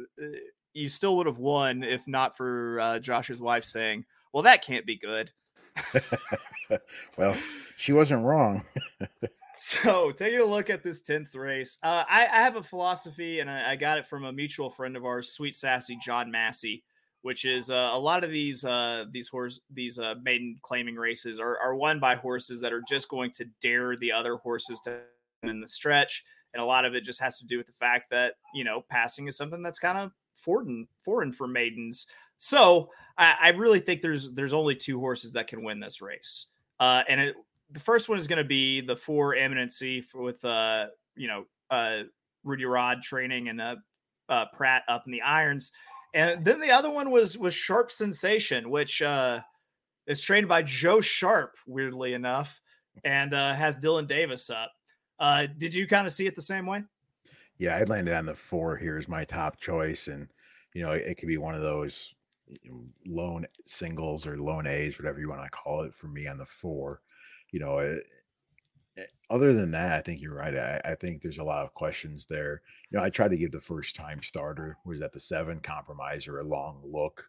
you 0.74 0.90
still 0.90 1.18
would 1.18 1.26
have 1.26 1.40
won 1.40 1.82
if 1.82 2.08
not 2.08 2.38
for 2.38 2.80
uh, 2.80 3.00
Josh's 3.00 3.42
wife 3.42 3.66
saying, 3.66 4.06
"Well, 4.32 4.44
that 4.44 4.64
can't 4.64 4.86
be 4.86 4.96
good." 4.96 5.32
well, 7.18 7.36
she 7.76 7.94
wasn't 7.94 8.24
wrong. 8.24 8.64
So, 9.60 10.12
taking 10.12 10.40
a 10.40 10.46
look 10.46 10.70
at 10.70 10.84
this 10.84 11.02
10th 11.02 11.36
race, 11.36 11.80
uh, 11.82 12.04
I, 12.08 12.28
I 12.28 12.44
have 12.44 12.58
a 12.58 12.62
philosophy, 12.62 13.40
and 13.40 13.50
I, 13.50 13.72
I 13.72 13.76
got 13.76 13.98
it 13.98 14.06
from 14.06 14.24
a 14.24 14.32
mutual 14.32 14.70
friend 14.70 14.96
of 14.96 15.04
ours, 15.04 15.32
Sweet 15.32 15.56
Sassy 15.56 15.98
John 16.00 16.30
Massey, 16.30 16.84
which 17.24 17.44
is 17.44 17.72
uh, 17.72 17.90
a 17.92 17.98
lot 17.98 18.24
of 18.24 18.30
these 18.30 18.64
uh, 18.64 19.06
these 19.10 19.28
horse 19.28 19.60
these 19.74 19.98
uh, 19.98 20.14
maiden 20.22 20.58
claiming 20.62 20.96
races 20.96 21.40
are, 21.40 21.58
are 21.58 21.74
won 21.74 22.00
by 22.00 22.14
horses 22.14 22.62
that 22.62 22.72
are 22.72 22.84
just 22.88 23.10
going 23.10 23.32
to 23.32 23.46
dare 23.60 23.98
the 23.98 24.12
other 24.12 24.36
horses 24.36 24.80
to 24.82 25.00
in 25.42 25.60
the 25.60 25.68
stretch, 25.68 26.24
and 26.54 26.62
a 26.62 26.66
lot 26.66 26.86
of 26.86 26.94
it 26.94 27.04
just 27.04 27.20
has 27.20 27.40
to 27.40 27.46
do 27.48 27.58
with 27.58 27.66
the 27.66 27.74
fact 27.74 28.12
that 28.12 28.36
you 28.54 28.64
know 28.64 28.86
passing 28.92 29.28
is 29.28 29.38
something 29.38 29.64
that's 29.64 29.80
kind 29.80 29.98
of 29.98 30.12
foreign 30.36 30.88
foreign 31.04 31.32
for 31.32 31.48
maidens. 31.48 32.06
So, 32.38 32.90
I, 33.18 33.36
I 33.42 33.50
really 33.50 33.80
think 33.80 34.02
there's 34.02 34.32
there's 34.32 34.54
only 34.54 34.76
two 34.76 35.00
horses 35.00 35.34
that 35.34 35.48
can 35.48 35.64
win 35.64 35.80
this 35.80 36.02
race, 36.02 36.48
uh, 36.80 37.04
and 37.10 37.20
it, 37.20 37.36
the 37.72 37.80
first 37.80 38.10
one 38.10 38.18
is 38.18 38.28
going 38.28 38.38
to 38.38 38.48
be 38.48 38.82
the 38.82 38.96
four 38.96 39.36
eminency 39.36 40.02
for, 40.02 40.22
with 40.22 40.44
uh 40.46 40.88
you 41.16 41.28
know 41.28 41.46
uh 41.70 42.04
Rudy 42.44 42.66
Rod 42.66 43.02
training 43.02 43.50
and 43.50 43.60
uh, 43.60 43.76
uh 44.30 44.46
Prat 44.54 44.84
up 44.88 45.04
in 45.06 45.12
the 45.12 45.22
irons, 45.22 45.72
and 46.14 46.44
then 46.46 46.60
the 46.60 46.72
other 46.72 46.90
one 46.90 47.12
was 47.12 47.38
was 47.38 47.54
Sharp 47.54 47.92
Sensation, 47.92 48.70
which 48.70 49.02
uh 49.02 49.42
is 50.06 50.22
trained 50.22 50.48
by 50.48 50.62
Joe 50.62 51.02
Sharp. 51.02 51.56
Weirdly 51.66 52.14
enough, 52.14 52.62
and 53.04 53.34
uh, 53.34 53.54
has 53.54 53.78
Dylan 53.78 54.08
Davis 54.08 54.50
up. 54.50 54.72
Uh, 55.20 55.48
did 55.58 55.74
you 55.74 55.88
kind 55.88 56.06
of 56.06 56.14
see 56.14 56.28
it 56.28 56.36
the 56.36 56.42
same 56.42 56.66
way? 56.66 56.84
Yeah, 57.58 57.76
I 57.76 57.84
landed 57.84 58.14
on 58.14 58.26
the 58.26 58.36
four 58.36 58.78
here 58.78 58.98
as 58.98 59.08
my 59.08 59.26
top 59.26 59.60
choice, 59.60 60.08
and 60.08 60.28
you 60.74 60.84
know 60.84 60.92
it, 60.92 61.04
it 61.08 61.18
could 61.18 61.28
be 61.28 61.38
one 61.38 61.56
of 61.56 61.62
those 61.62 62.14
lone 63.06 63.46
singles 63.66 64.26
or 64.26 64.38
lone 64.38 64.68
A's, 64.68 65.00
whatever 65.00 65.20
you 65.20 65.30
want 65.30 65.44
to 65.44 65.50
call 65.50 65.84
it, 65.84 65.94
for 65.94 66.08
me 66.08 66.28
on 66.28 66.38
the 66.38 66.46
four. 66.46 67.02
You 67.52 67.60
know, 67.60 67.80
it, 67.80 68.04
it, 68.96 69.10
other 69.30 69.54
than 69.54 69.72
that, 69.72 69.94
I 69.94 70.02
think 70.02 70.22
you're 70.22 70.36
right. 70.36 70.56
I, 70.56 70.82
I, 70.84 70.96
think 70.96 71.22
there's 71.22 71.38
a 71.38 71.44
lot 71.44 71.64
of 71.64 71.74
questions 71.74 72.26
there. 72.30 72.62
You 72.90 72.98
know, 72.98 73.04
I 73.04 73.10
tried 73.10 73.32
to 73.32 73.38
give 73.38 73.52
the 73.52 73.60
first 73.60 73.96
time 73.96 74.22
starter 74.22 74.78
was 74.86 75.02
at 75.02 75.14
the 75.14 75.20
seven 75.20 75.60
compromise 75.60 76.28
or 76.28 76.40
a 76.40 76.48
long 76.48 76.82
look, 76.84 77.24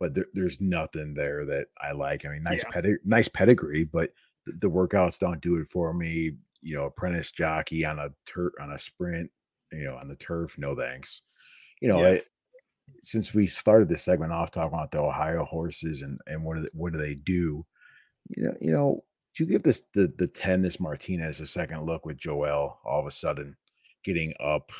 but 0.00 0.14
there, 0.14 0.26
there's 0.34 0.60
nothing 0.60 1.14
there 1.14 1.44
that 1.46 1.66
I 1.80 1.92
like. 1.92 2.24
I 2.24 2.30
mean, 2.30 2.42
nice 2.42 2.62
yeah. 2.64 2.70
pedig- 2.70 3.04
nice 3.04 3.28
pedigree, 3.28 3.84
but 3.84 4.12
the 4.46 4.70
workouts 4.70 5.18
don't 5.18 5.40
do 5.40 5.56
it 5.56 5.68
for 5.68 5.92
me. 5.94 6.32
You 6.60 6.76
know, 6.76 6.84
apprentice 6.84 7.30
jockey 7.30 7.84
on 7.84 7.98
a 7.98 8.10
tur- 8.26 8.54
on 8.60 8.72
a 8.72 8.78
sprint, 8.78 9.30
you 9.72 9.84
know, 9.84 9.96
on 9.96 10.08
the 10.08 10.16
turf, 10.16 10.58
no 10.58 10.76
thanks. 10.76 11.22
You 11.80 11.88
know, 11.88 12.02
yeah 12.06 12.20
since 13.02 13.34
we 13.34 13.46
started 13.46 13.88
this 13.88 14.02
segment 14.02 14.32
off 14.32 14.50
talking 14.50 14.76
about 14.76 14.90
the 14.90 15.00
Ohio 15.00 15.44
horses 15.44 16.02
and 16.02 16.18
and 16.26 16.44
what 16.44 16.56
do 16.56 16.62
they, 16.62 16.70
what 16.72 16.92
do 16.92 16.98
they 16.98 17.14
do? 17.14 17.64
You 18.28 18.44
know, 18.44 18.54
you 18.60 18.72
know, 18.72 19.00
do 19.34 19.44
you 19.44 19.50
give 19.50 19.62
this 19.62 19.82
the 19.94 20.12
the 20.18 20.26
ten 20.26 20.62
this 20.62 20.80
Martinez 20.80 21.40
a 21.40 21.46
second 21.46 21.84
look 21.84 22.06
with 22.06 22.16
Joel 22.16 22.78
all 22.84 23.00
of 23.00 23.06
a 23.06 23.10
sudden 23.10 23.56
getting 24.04 24.34
up, 24.40 24.70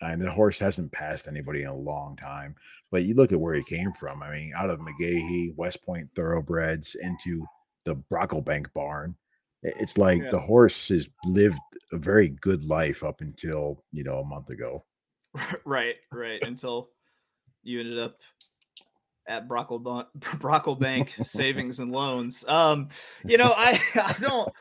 and 0.00 0.20
the 0.20 0.30
horse 0.30 0.58
hasn't 0.58 0.92
passed 0.92 1.28
anybody 1.28 1.62
in 1.62 1.68
a 1.68 1.76
long 1.76 2.16
time. 2.16 2.54
But 2.90 3.04
you 3.04 3.14
look 3.14 3.32
at 3.32 3.40
where 3.40 3.54
he 3.54 3.62
came 3.62 3.92
from. 3.92 4.22
I 4.22 4.30
mean, 4.30 4.52
out 4.56 4.70
of 4.70 4.80
McGahee, 4.80 5.54
West 5.56 5.84
Point 5.84 6.08
Thoroughbreds 6.14 6.96
into 6.96 7.44
the 7.84 7.96
Brocklebank 8.10 8.66
barn. 8.74 9.14
It's 9.62 9.98
like 9.98 10.22
yeah. 10.22 10.30
the 10.30 10.38
horse 10.38 10.88
has 10.88 11.08
lived 11.24 11.58
a 11.92 11.98
very 11.98 12.28
good 12.28 12.64
life 12.64 13.02
up 13.02 13.20
until 13.20 13.82
you 13.92 14.04
know 14.04 14.18
a 14.18 14.24
month 14.24 14.50
ago. 14.50 14.84
Right, 15.64 15.96
right. 16.12 16.42
Until 16.46 16.90
you 17.66 17.80
ended 17.80 17.98
up 17.98 18.16
at 19.28 19.48
Brockle 19.48 19.82
Brocklebank 20.18 21.24
Savings 21.24 21.80
and 21.80 21.90
Loans. 21.90 22.44
Um, 22.46 22.88
you 23.24 23.38
know, 23.38 23.52
I 23.56 23.80
I 23.94 24.14
don't 24.20 24.52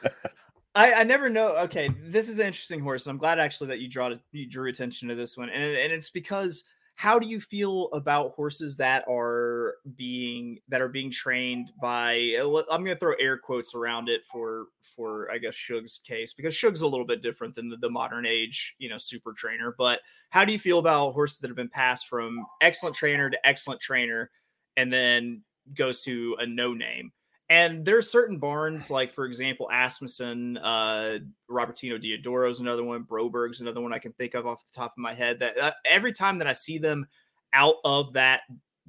I, 0.76 0.94
I 0.94 1.04
never 1.04 1.30
know. 1.30 1.56
Okay, 1.58 1.90
this 2.02 2.28
is 2.28 2.40
an 2.40 2.48
interesting 2.48 2.82
horse. 2.82 3.08
I'm 3.08 3.18
glad 3.18 3.40
actually 3.40 3.68
that 3.68 3.80
you 3.80 3.88
draw 3.88 4.12
you 4.32 4.46
drew 4.46 4.70
attention 4.70 5.08
to 5.08 5.16
this 5.16 5.38
one, 5.38 5.50
and 5.50 5.64
and 5.64 5.94
it's 5.94 6.10
because 6.10 6.66
how 6.96 7.20
do 7.20 7.28
you 7.28 7.42
feel 7.42 7.90
about 7.92 8.32
horses 8.32 8.78
that 8.78 9.04
are 9.10 9.76
being 9.98 10.58
that 10.70 10.82
are 10.82 10.88
being 10.88 11.12
trained 11.12 11.72
by 11.82 12.36
uh, 12.40 12.62
i'm 12.72 12.84
going 12.84 12.96
to 12.96 13.00
throw 13.00 13.14
air 13.20 13.38
quotes 13.38 13.76
around 13.76 14.10
it 14.10 14.22
for 14.26 14.68
for 14.82 15.30
i 15.30 15.38
guess 15.38 15.54
shug's 15.54 16.00
case 16.00 16.34
because 16.34 16.56
shug's 16.56 16.82
a 16.82 16.88
little 16.88 17.06
bit 17.06 17.22
different 17.22 17.54
than 17.54 17.70
the, 17.70 17.78
the 17.78 17.90
modern 17.90 18.26
age 18.26 18.76
you 18.80 18.90
know 18.90 18.98
super 18.98 19.34
trainer 19.34 19.76
but 19.78 20.00
how 20.30 20.46
do 20.46 20.52
you 20.52 20.60
feel 20.60 20.80
about 20.80 21.12
horses 21.12 21.40
that 21.40 21.50
have 21.50 21.58
been 21.58 21.70
passed 21.70 22.08
from 22.08 22.46
excellent 22.62 22.96
trainer 22.96 23.30
to 23.30 23.48
excellent 23.48 23.80
trainer 23.80 24.32
and 24.78 24.92
then 24.92 25.42
goes 25.76 26.02
to 26.02 26.36
a 26.40 26.46
no 26.46 26.74
name 26.74 27.12
and 27.50 27.86
there's 27.86 28.12
certain 28.12 28.40
barns, 28.40 28.90
like 28.90 29.12
for 29.12 29.26
example, 29.26 29.70
Asmussen, 29.72 30.58
uh, 30.58 31.20
Robertino 31.50 32.02
Diodoro's 32.02 32.60
another 32.60 32.84
one, 32.84 33.04
Broberg's 33.04 33.62
another 33.62 33.82
one 33.82 33.94
I 33.94 34.00
can 34.00 34.14
think 34.14 34.34
of 34.34 34.48
off 34.48 34.66
the 34.66 34.74
top 34.74 34.94
of 34.94 34.98
my 34.98 35.14
head. 35.14 35.40
That 35.40 35.58
uh, 35.58 35.72
every 35.86 36.12
time 36.12 36.40
that 36.40 36.48
I 36.48 36.54
see 36.54 36.80
them 36.80 37.06
out 37.54 37.76
of 37.84 38.14
that 38.14 38.42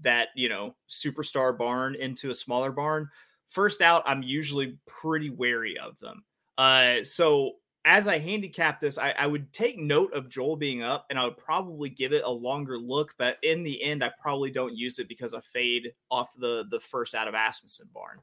that 0.02 0.28
you 0.34 0.48
know 0.48 0.74
superstar 0.88 1.56
barn 1.56 1.96
into 1.96 2.30
a 2.30 2.34
smaller 2.34 2.72
barn, 2.72 3.10
first 3.46 3.82
out, 3.82 4.02
I'm 4.06 4.22
usually 4.22 4.78
pretty 4.86 5.28
wary 5.28 5.76
of 5.78 5.98
them. 5.98 6.24
Uh, 6.56 7.04
so 7.04 7.52
as 7.84 8.08
I 8.08 8.18
handicap 8.18 8.80
this, 8.80 8.96
I, 8.96 9.14
I, 9.16 9.26
would 9.26 9.52
take 9.52 9.78
note 9.78 10.12
of 10.12 10.28
Joel 10.28 10.56
being 10.56 10.82
up 10.82 11.06
and 11.08 11.18
I 11.18 11.24
would 11.24 11.36
probably 11.36 11.88
give 11.88 12.12
it 12.12 12.24
a 12.24 12.30
longer 12.30 12.78
look. 12.78 13.14
But 13.18 13.36
in 13.42 13.62
the 13.62 13.80
end, 13.82 14.02
I 14.02 14.10
probably 14.20 14.50
don't 14.50 14.74
use 14.74 14.98
it 14.98 15.06
because 15.06 15.34
I 15.34 15.40
fade 15.40 15.92
off 16.10 16.30
the 16.38 16.64
the 16.70 16.80
first 16.80 17.14
out 17.14 17.28
of 17.28 17.34
Asmussen 17.34 17.88
barn. 17.92 18.20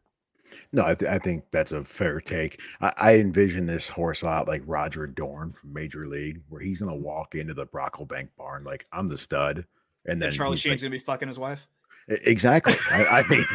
No, 0.72 0.86
I, 0.86 0.94
th- 0.94 1.10
I 1.10 1.18
think 1.18 1.46
that's 1.52 1.72
a 1.72 1.84
fair 1.84 2.20
take. 2.20 2.60
I, 2.82 2.94
I 2.98 3.16
envision 3.16 3.66
this 3.66 3.88
horse 3.88 4.22
a 4.22 4.26
lot 4.26 4.48
like 4.48 4.62
Roger 4.66 5.08
Dorn 5.08 5.52
from 5.54 5.74
Major 5.74 6.08
League, 6.08 6.42
where 6.50 6.62
he's 6.62 6.80
going 6.80 6.92
to 6.92 6.96
mm-hmm. 6.96 7.06
walk 7.06 7.36
into 7.36 7.54
the 7.54 7.66
Brocklebank 7.66 8.30
barn 8.38 8.64
like 8.64 8.86
I'm 8.92 9.08
the 9.08 9.18
stud, 9.18 9.66
and 10.06 10.22
then 10.22 10.30
and 10.30 10.36
Charlie 10.36 10.58
Sheen's 10.58 10.82
like, 10.84 10.90
going 10.90 10.92
to 10.92 11.00
be 11.00 11.04
fucking 11.04 11.28
his 11.28 11.40
wife. 11.40 11.68
Exactly. 12.08 12.76
I, 12.92 13.06
I, 13.06 13.28
mean, 13.30 13.46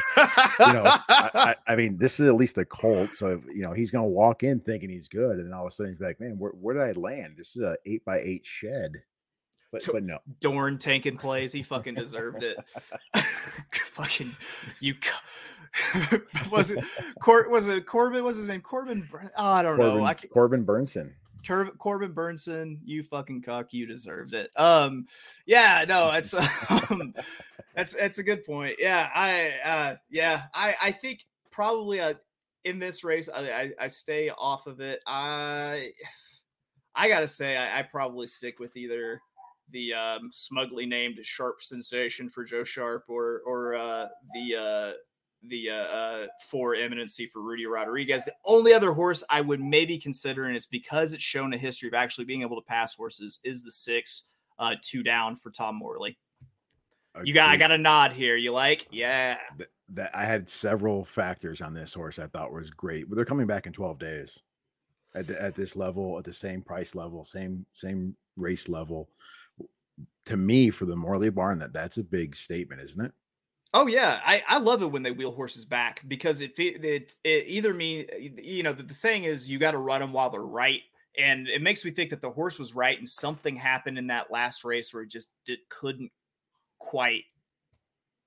you 0.60 0.72
know, 0.72 0.84
I, 0.86 1.54
I, 1.66 1.76
mean, 1.76 1.98
this 1.98 2.18
is 2.18 2.26
at 2.26 2.34
least 2.34 2.56
a 2.56 2.64
Colt, 2.64 3.10
so 3.14 3.42
you 3.46 3.60
know 3.60 3.72
he's 3.72 3.90
going 3.90 4.04
to 4.04 4.08
walk 4.08 4.42
in 4.42 4.60
thinking 4.60 4.88
he's 4.88 5.08
good, 5.08 5.38
and 5.38 5.46
then 5.46 5.52
all 5.52 5.66
of 5.66 5.72
a 5.72 5.74
sudden 5.74 5.92
he's 5.92 6.00
like, 6.00 6.18
"Man, 6.18 6.38
where, 6.38 6.52
where 6.52 6.74
did 6.74 6.96
I 6.96 6.98
land? 6.98 7.34
This 7.36 7.56
is 7.56 7.62
a 7.62 7.76
eight 7.84 8.04
by 8.04 8.20
eight 8.20 8.46
shed." 8.46 9.02
But, 9.70 9.86
but 9.92 10.02
no, 10.02 10.18
Dorn 10.40 10.78
tanking 10.78 11.18
plays. 11.18 11.52
He 11.52 11.62
fucking 11.62 11.94
deserved 11.94 12.42
it. 12.42 12.56
fucking 13.92 14.30
you. 14.80 14.94
was 16.50 16.70
it 16.70 16.84
Cor- 17.20 17.48
was 17.48 17.68
it 17.68 17.86
Corbin? 17.86 18.24
Was 18.24 18.36
his 18.36 18.48
name 18.48 18.60
Corbin? 18.60 19.08
Oh, 19.36 19.46
I 19.46 19.62
don't 19.62 19.76
Corbin, 19.76 19.98
know. 19.98 20.04
I 20.04 20.14
can- 20.14 20.30
Corbin 20.30 20.64
Bernsen. 20.64 21.12
Cor- 21.46 21.70
Corbin 21.78 22.12
Bernsen, 22.12 22.78
you 22.84 23.02
fucking 23.02 23.42
cock, 23.42 23.72
you 23.72 23.86
deserved 23.86 24.34
it. 24.34 24.50
Um, 24.56 25.06
yeah, 25.46 25.84
no, 25.88 26.10
it's 26.10 26.34
um, 26.70 27.14
that's 27.74 27.94
that's 27.94 28.18
a 28.18 28.22
good 28.22 28.44
point. 28.44 28.76
Yeah, 28.78 29.08
I 29.14 29.52
uh, 29.64 29.96
yeah, 30.10 30.42
I 30.54 30.74
I 30.82 30.90
think 30.92 31.24
probably 31.50 32.00
uh, 32.00 32.14
in 32.64 32.78
this 32.78 33.04
race 33.04 33.28
I, 33.28 33.40
I, 33.50 33.72
I 33.80 33.88
stay 33.88 34.30
off 34.30 34.66
of 34.66 34.80
it. 34.80 35.00
I 35.06 35.92
I 36.94 37.08
gotta 37.08 37.28
say 37.28 37.56
I, 37.56 37.78
I 37.78 37.82
probably 37.82 38.26
stick 38.26 38.58
with 38.58 38.76
either 38.76 39.20
the 39.70 39.94
um, 39.94 40.30
smugly 40.32 40.86
named 40.86 41.18
Sharp 41.22 41.62
Sensation 41.62 42.28
for 42.28 42.42
Joe 42.44 42.64
Sharp 42.64 43.04
or 43.08 43.42
or 43.46 43.74
uh, 43.74 44.08
the 44.34 44.56
uh, 44.56 44.92
the 45.42 45.70
uh, 45.70 45.74
uh, 45.74 46.26
four 46.50 46.74
eminency 46.74 47.26
for 47.26 47.42
Rudy 47.42 47.66
Rodriguez. 47.66 48.24
The 48.24 48.34
only 48.44 48.72
other 48.72 48.92
horse 48.92 49.22
I 49.30 49.40
would 49.40 49.60
maybe 49.60 49.98
consider, 49.98 50.46
and 50.46 50.56
it's 50.56 50.66
because 50.66 51.12
it's 51.12 51.22
shown 51.22 51.52
a 51.52 51.58
history 51.58 51.88
of 51.88 51.94
actually 51.94 52.24
being 52.24 52.42
able 52.42 52.60
to 52.60 52.66
pass 52.66 52.94
horses, 52.94 53.40
is 53.44 53.62
the 53.62 53.70
six 53.70 54.24
uh, 54.58 54.74
two 54.82 55.02
down 55.02 55.36
for 55.36 55.50
Tom 55.50 55.76
Morley. 55.76 56.18
You 57.24 57.34
got, 57.34 57.48
I 57.48 57.56
got 57.56 57.72
a 57.72 57.78
nod 57.78 58.12
here. 58.12 58.36
You 58.36 58.52
like, 58.52 58.86
yeah. 58.90 59.38
That, 59.58 59.68
that 59.90 60.10
I 60.14 60.24
had 60.24 60.48
several 60.48 61.04
factors 61.04 61.60
on 61.60 61.74
this 61.74 61.94
horse 61.94 62.18
I 62.18 62.26
thought 62.26 62.52
was 62.52 62.70
great, 62.70 63.08
but 63.08 63.16
they're 63.16 63.24
coming 63.24 63.46
back 63.46 63.66
in 63.66 63.72
12 63.72 63.98
days 63.98 64.38
at 65.14 65.26
the, 65.26 65.40
at 65.40 65.54
this 65.54 65.74
level, 65.74 66.18
at 66.18 66.24
the 66.24 66.32
same 66.32 66.62
price 66.62 66.94
level, 66.94 67.24
same 67.24 67.64
same 67.74 68.14
race 68.36 68.68
level. 68.68 69.08
To 70.26 70.36
me, 70.36 70.70
for 70.70 70.84
the 70.84 70.94
Morley 70.94 71.30
barn, 71.30 71.58
that 71.58 71.72
that's 71.72 71.96
a 71.96 72.04
big 72.04 72.36
statement, 72.36 72.82
isn't 72.82 73.04
it? 73.04 73.12
Oh 73.74 73.86
yeah, 73.86 74.20
I, 74.24 74.42
I 74.48 74.58
love 74.58 74.82
it 74.82 74.90
when 74.90 75.02
they 75.02 75.10
wheel 75.10 75.32
horses 75.32 75.64
back 75.64 76.02
because 76.08 76.40
it 76.40 76.58
it, 76.58 77.12
it 77.22 77.44
either 77.46 77.74
mean 77.74 78.06
you 78.42 78.62
know 78.62 78.72
the, 78.72 78.82
the 78.82 78.94
saying 78.94 79.24
is 79.24 79.50
you 79.50 79.58
got 79.58 79.72
to 79.72 79.78
run 79.78 80.00
them 80.00 80.12
while 80.12 80.30
they're 80.30 80.40
right, 80.40 80.80
and 81.18 81.48
it 81.48 81.60
makes 81.60 81.84
me 81.84 81.90
think 81.90 82.10
that 82.10 82.22
the 82.22 82.30
horse 82.30 82.58
was 82.58 82.74
right 82.74 82.96
and 82.96 83.08
something 83.08 83.56
happened 83.56 83.98
in 83.98 84.06
that 84.06 84.30
last 84.30 84.64
race 84.64 84.92
where 84.94 85.02
it 85.02 85.10
just 85.10 85.30
couldn't 85.68 86.10
quite 86.78 87.24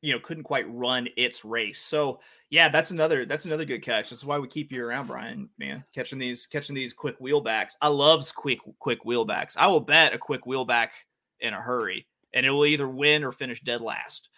you 0.01 0.13
know 0.13 0.19
couldn't 0.19 0.43
quite 0.43 0.71
run 0.71 1.07
its 1.17 1.45
race. 1.45 1.81
So 1.81 2.19
yeah, 2.49 2.69
that's 2.69 2.91
another 2.91 3.25
that's 3.25 3.45
another 3.45 3.65
good 3.65 3.81
catch. 3.81 4.09
That's 4.09 4.23
why 4.23 4.37
we 4.37 4.47
keep 4.47 4.71
you 4.71 4.85
around, 4.85 5.07
Bryan. 5.07 5.49
Man, 5.57 5.83
catching 5.95 6.19
these 6.19 6.45
catching 6.45 6.75
these 6.75 6.93
quick 6.93 7.19
wheelbacks. 7.19 7.73
I 7.81 7.87
loves 7.87 8.31
quick 8.31 8.59
quick 8.79 9.03
wheelbacks. 9.05 9.55
I 9.57 9.67
will 9.67 9.79
bet 9.79 10.13
a 10.13 10.17
quick 10.17 10.43
wheelback 10.43 10.89
in 11.39 11.53
a 11.53 11.61
hurry, 11.61 12.05
and 12.33 12.45
it 12.45 12.51
will 12.51 12.65
either 12.65 12.87
win 12.87 13.23
or 13.23 13.31
finish 13.31 13.61
dead 13.61 13.81
last. 13.81 14.29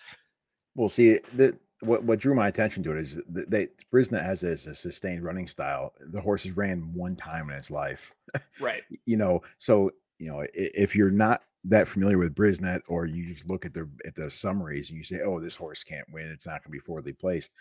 Well, 0.75 0.89
see, 0.89 1.19
the, 1.33 1.57
what 1.83 2.03
what 2.03 2.19
drew 2.19 2.33
my 2.33 2.47
attention 2.47 2.83
to 2.83 2.91
it 2.91 2.97
is 2.97 3.19
that 3.29 3.49
they 3.49 3.67
Brisnet 3.93 4.23
has 4.23 4.41
this 4.41 4.65
a 4.65 4.73
sustained 4.73 5.23
running 5.23 5.47
style. 5.47 5.93
The 5.99 6.21
horses 6.21 6.57
ran 6.57 6.91
one 6.93 7.15
time 7.15 7.49
in 7.49 7.55
its 7.55 7.71
life, 7.71 8.13
right? 8.59 8.83
you 9.05 9.17
know, 9.17 9.41
so 9.57 9.91
you 10.19 10.29
know 10.29 10.45
if 10.53 10.95
you're 10.95 11.11
not 11.11 11.41
that 11.65 11.87
familiar 11.87 12.17
with 12.17 12.35
Brisnet, 12.35 12.81
or 12.89 13.05
you 13.05 13.27
just 13.27 13.49
look 13.49 13.65
at 13.65 13.73
the 13.73 13.89
at 14.05 14.15
the 14.15 14.29
summaries 14.29 14.89
and 14.89 14.97
you 14.97 15.03
say, 15.03 15.21
"Oh, 15.21 15.39
this 15.39 15.55
horse 15.55 15.83
can't 15.83 16.07
win. 16.11 16.27
It's 16.27 16.45
not 16.45 16.63
going 16.63 16.63
to 16.63 16.69
be 16.69 16.79
forwardly 16.79 17.13
placed." 17.13 17.53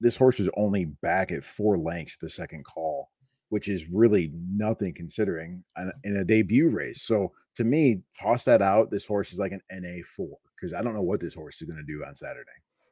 This 0.00 0.16
horse 0.16 0.40
is 0.40 0.48
only 0.56 0.86
back 0.86 1.32
at 1.32 1.44
four 1.44 1.78
lengths 1.78 2.16
the 2.16 2.28
second 2.28 2.64
call, 2.64 3.10
which 3.48 3.68
is 3.68 3.88
really 3.88 4.32
nothing 4.34 4.94
considering 4.94 5.62
uh, 5.76 5.82
mm-hmm. 5.82 5.90
in 6.04 6.16
a 6.18 6.24
debut 6.24 6.68
race. 6.68 7.02
So 7.02 7.32
to 7.56 7.64
me, 7.64 8.02
toss 8.18 8.44
that 8.44 8.62
out. 8.62 8.90
This 8.90 9.06
horse 9.06 9.32
is 9.32 9.38
like 9.38 9.52
an 9.52 9.62
NA 9.70 10.02
four 10.16 10.38
because 10.58 10.74
I 10.74 10.82
don't 10.82 10.94
know 10.94 11.02
what 11.02 11.20
this 11.20 11.34
horse 11.34 11.60
is 11.60 11.68
going 11.68 11.78
to 11.78 11.92
do 11.92 12.04
on 12.04 12.14
Saturday. 12.14 12.50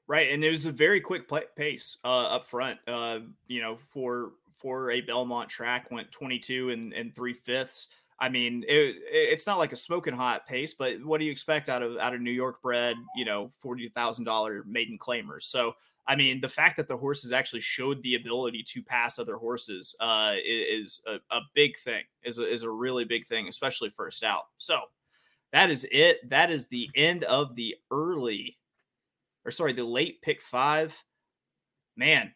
Right, 0.09 0.31
and 0.31 0.45
it 0.45 0.51
was 0.51 0.67
a 0.67 0.73
very 0.73 1.01
quick 1.01 1.29
play- 1.29 1.47
pace 1.57 1.99
uh, 2.05 2.27
up 2.27 2.47
front. 2.47 2.79
Uh, 2.87 3.21
you 3.49 3.61
know, 3.61 3.79
for 3.89 4.33
for 4.57 4.91
a 4.93 5.01
Belmont 5.01 5.49
track, 5.49 5.91
went 5.91 6.11
22 6.13 6.71
and 6.71 6.93
and 6.93 7.15
three 7.15 7.35
fifths. 7.35 7.89
I 8.19 8.31
mean, 8.31 8.65
it, 8.67 8.97
it's 9.11 9.47
not 9.47 9.59
like 9.59 9.73
a 9.73 9.77
smoking 9.77 10.15
hot 10.15 10.47
pace, 10.47 10.73
but 10.73 11.05
what 11.05 11.19
do 11.19 11.27
you 11.27 11.33
expect 11.33 11.69
out 11.69 11.83
of 11.83 11.97
out 11.99 12.15
of 12.15 12.21
New 12.21 12.31
York 12.31 12.63
bred, 12.63 12.97
you 13.17 13.25
know, 13.25 13.51
forty 13.59 13.89
thousand 13.89 14.25
dollar 14.25 14.65
maiden 14.67 14.99
claimers? 14.99 15.43
So 15.43 15.75
I 16.09 16.15
mean, 16.15 16.41
the 16.41 16.49
fact 16.49 16.77
that 16.77 16.87
the 16.87 16.97
horses 16.97 17.33
actually 17.33 17.61
showed 17.61 18.01
the 18.03 18.15
ability 18.15 18.65
to 18.69 18.83
pass 18.83 19.19
other 19.19 19.37
horses 19.37 19.95
uh, 19.99 20.35
is 20.45 21.03
a, 21.07 21.17
a, 21.35 21.41
big 21.55 21.77
thing, 21.79 22.05
is 22.23 22.39
a, 22.39 22.49
is 22.49 22.63
a 22.63 22.71
really 22.71 23.05
big 23.05 23.27
thing, 23.27 23.49
especially 23.49 23.91
first 23.91 24.23
out. 24.23 24.45
So 24.57 24.83
that 25.53 25.71
is 25.71 25.87
it. 25.91 26.29
That 26.31 26.51
is 26.51 26.67
the 26.67 26.89
end 26.95 27.25
of 27.25 27.55
the 27.55 27.77
early, 27.91 28.59
or 29.45 29.51
sorry, 29.51 29.73
the 29.73 29.85
late 29.85 30.21
pick 30.23 30.43
five. 30.43 30.97
Man, 31.97 32.33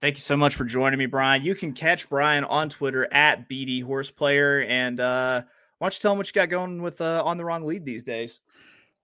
thank 0.00 0.16
you 0.16 0.22
so 0.22 0.36
much 0.36 0.54
for 0.54 0.64
joining 0.64 0.98
me, 0.98 1.06
Bryan. 1.06 1.44
You 1.44 1.54
can 1.54 1.72
catch 1.72 2.08
Bryan 2.08 2.44
on 2.44 2.68
Twitter 2.68 3.06
at 3.12 3.48
BD 3.48 3.84
Horseplayer. 3.84 4.66
And 4.68 4.98
uh, 5.00 5.42
why 5.78 5.86
don't 5.86 5.94
you 5.94 6.00
tell 6.00 6.12
him 6.12 6.18
what 6.18 6.26
you 6.26 6.32
got 6.32 6.48
going 6.48 6.82
with 6.82 7.00
uh, 7.00 7.22
On 7.24 7.36
the 7.36 7.44
Wrong 7.44 7.64
Lead 7.64 7.84
these 7.84 8.02
days? 8.02 8.40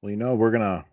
Well, 0.02 0.10
you 0.10 0.16
know, 0.16 0.34
we're 0.34 0.50
going 0.50 0.62
to 0.62 0.84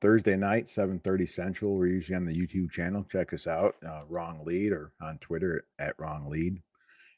Thursday 0.00 0.36
night, 0.36 0.66
7:30 0.66 1.28
Central. 1.28 1.74
We're 1.76 1.88
usually 1.88 2.16
on 2.16 2.24
the 2.24 2.34
YouTube 2.34 2.70
channel. 2.70 3.04
Check 3.10 3.32
us 3.32 3.46
out, 3.46 3.74
uh, 3.86 4.02
Wrong 4.08 4.44
Lead, 4.44 4.72
or 4.72 4.92
on 5.00 5.18
Twitter 5.18 5.64
at 5.78 5.98
Wrong 5.98 6.28
Lead. 6.28 6.60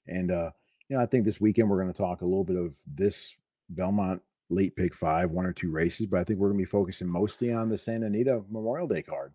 And 0.07 0.31
uh, 0.31 0.51
you 0.89 0.97
know, 0.97 1.03
I 1.03 1.07
think 1.07 1.25
this 1.25 1.41
weekend 1.41 1.69
we're 1.69 1.81
going 1.81 1.93
to 1.93 1.99
talk 1.99 2.23
a 2.23 2.27
little 2.27 2.45
bit 2.45 2.57
of 2.57 2.77
this 2.87 3.37
Belmont 3.71 4.23
late 4.51 4.75
pick 4.77 4.95
five, 4.95 5.31
one 5.31 5.47
or 5.47 5.53
two 5.53 5.71
races, 5.71 6.07
but 6.07 6.21
I 6.21 6.25
think 6.25 6.39
we're 6.39 6.49
going 6.49 6.59
to 6.59 6.63
be 6.63 6.71
focusing 6.71 7.09
mostly 7.09 7.53
on 7.53 7.69
the 7.69 7.79
Santa 7.79 8.07
Anita 8.07 8.43
Memorial 8.51 8.89
Day 8.89 9.03
card. 9.03 9.33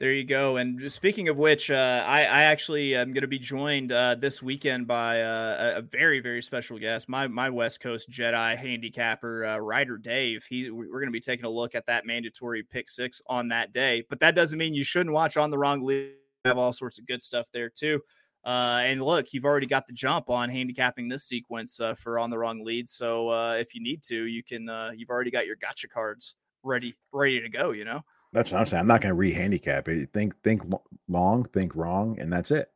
There 0.00 0.14
you 0.14 0.24
go. 0.24 0.56
And 0.56 0.90
speaking 0.90 1.28
of 1.28 1.36
which, 1.36 1.70
uh, 1.70 2.02
I, 2.06 2.20
I, 2.20 2.42
actually 2.44 2.96
am 2.96 3.12
going 3.12 3.20
to 3.20 3.28
be 3.28 3.38
joined 3.38 3.92
uh, 3.92 4.14
this 4.14 4.42
weekend 4.42 4.86
by 4.86 5.20
uh, 5.20 5.74
a 5.76 5.82
very, 5.82 6.20
very 6.20 6.40
special 6.40 6.78
guest, 6.78 7.06
my 7.06 7.28
my 7.28 7.50
West 7.50 7.82
Coast 7.82 8.10
Jedi 8.10 8.56
handicapper, 8.56 9.44
uh, 9.44 9.58
Ryder 9.58 9.98
Dave. 9.98 10.46
He, 10.48 10.70
we're 10.70 10.88
going 10.88 11.04
to 11.04 11.10
be 11.10 11.20
taking 11.20 11.44
a 11.44 11.50
look 11.50 11.74
at 11.74 11.84
that 11.84 12.06
mandatory 12.06 12.62
pick 12.62 12.88
six 12.88 13.20
on 13.26 13.48
that 13.48 13.74
day. 13.74 14.02
But 14.08 14.20
that 14.20 14.34
doesn't 14.34 14.58
mean 14.58 14.72
you 14.72 14.84
shouldn't 14.84 15.14
watch 15.14 15.36
on 15.36 15.50
the 15.50 15.58
wrong 15.58 15.82
lead. 15.82 16.14
We 16.46 16.48
have 16.48 16.56
all 16.56 16.72
sorts 16.72 16.98
of 16.98 17.06
good 17.06 17.22
stuff 17.22 17.44
there 17.52 17.68
too. 17.68 18.00
Uh, 18.44 18.80
and 18.84 19.02
look, 19.02 19.32
you've 19.32 19.44
already 19.44 19.66
got 19.66 19.86
the 19.86 19.92
jump 19.92 20.30
on 20.30 20.48
handicapping 20.48 21.08
this 21.08 21.24
sequence 21.24 21.78
uh, 21.80 21.94
for 21.94 22.18
on 22.18 22.30
the 22.30 22.38
wrong 22.38 22.64
lead. 22.64 22.88
So 22.88 23.28
uh, 23.28 23.56
if 23.60 23.74
you 23.74 23.82
need 23.82 24.02
to, 24.04 24.24
you 24.24 24.42
can. 24.42 24.68
Uh 24.68 24.92
you've 24.96 25.10
already 25.10 25.30
got 25.30 25.46
your 25.46 25.56
gotcha 25.56 25.88
cards 25.88 26.34
ready, 26.62 26.94
ready 27.12 27.40
to 27.40 27.48
go. 27.48 27.72
You 27.72 27.84
know. 27.84 28.00
That's 28.32 28.52
what 28.52 28.60
I'm 28.60 28.66
saying. 28.66 28.82
I'm 28.82 28.86
not 28.86 29.00
going 29.00 29.10
to 29.10 29.16
re-handicap 29.16 29.88
it. 29.88 30.08
Think, 30.12 30.40
think 30.44 30.62
long, 31.08 31.44
think 31.46 31.74
wrong, 31.74 32.16
and 32.20 32.32
that's 32.32 32.52
it. 32.52 32.70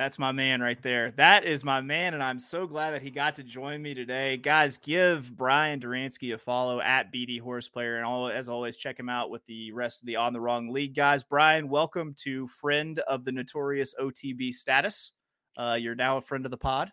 That's 0.00 0.18
my 0.18 0.32
man 0.32 0.62
right 0.62 0.80
there. 0.80 1.10
That 1.16 1.44
is 1.44 1.62
my 1.62 1.82
man, 1.82 2.14
and 2.14 2.22
I'm 2.22 2.38
so 2.38 2.66
glad 2.66 2.92
that 2.92 3.02
he 3.02 3.10
got 3.10 3.34
to 3.34 3.44
join 3.44 3.82
me 3.82 3.92
today, 3.92 4.38
guys. 4.38 4.78
Give 4.78 5.30
Bryan 5.36 5.78
Doranski 5.78 6.32
a 6.32 6.38
follow 6.38 6.80
at 6.80 7.12
BD 7.12 7.38
Horseplayer, 7.38 7.98
and 7.98 8.06
all 8.06 8.28
as 8.28 8.48
always, 8.48 8.78
check 8.78 8.98
him 8.98 9.10
out 9.10 9.28
with 9.28 9.44
the 9.44 9.72
rest 9.72 10.00
of 10.00 10.06
the 10.06 10.16
On 10.16 10.32
the 10.32 10.40
Wrong 10.40 10.72
Lead 10.72 10.96
guys. 10.96 11.22
Bryan, 11.22 11.68
welcome 11.68 12.14
to 12.20 12.48
friend 12.48 12.98
of 13.00 13.26
the 13.26 13.32
notorious 13.32 13.94
OTB 14.00 14.54
status. 14.54 15.12
Uh, 15.58 15.76
you're 15.78 15.94
now 15.94 16.16
a 16.16 16.22
friend 16.22 16.46
of 16.46 16.50
the 16.50 16.56
pod. 16.56 16.90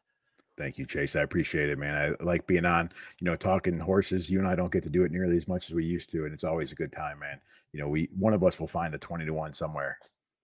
Thank 0.58 0.78
you, 0.78 0.86
Chase. 0.86 1.16
I 1.16 1.22
appreciate 1.22 1.70
it, 1.70 1.80
man. 1.80 1.96
I 1.96 2.22
like 2.22 2.46
being 2.46 2.66
on, 2.66 2.92
you 3.22 3.26
know, 3.26 3.38
talking 3.38 3.80
horses. 3.80 4.30
You 4.30 4.40
and 4.40 4.48
I 4.50 4.56
don't 4.56 4.74
get 4.74 4.84
to 4.84 4.90
do 4.90 5.06
it 5.06 5.14
nearly 5.14 5.38
as 5.38 5.48
much 5.48 5.70
as 5.70 5.74
we 5.74 5.86
used 5.86 6.10
to, 6.10 6.26
and 6.26 6.34
it's 6.34 6.44
always 6.44 6.74
a 6.74 6.76
good 6.76 6.92
time, 6.92 7.20
man. 7.20 7.40
You 7.72 7.80
know, 7.80 7.88
we 7.88 8.10
one 8.20 8.34
of 8.34 8.44
us 8.44 8.60
will 8.60 8.68
find 8.68 8.94
a 8.94 8.98
20 8.98 9.24
to 9.28 9.34
1 9.34 9.54
somewhere. 9.54 9.98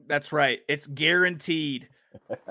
That's 0.07 0.31
right. 0.31 0.61
It's 0.69 0.87
guaranteed. 0.87 1.89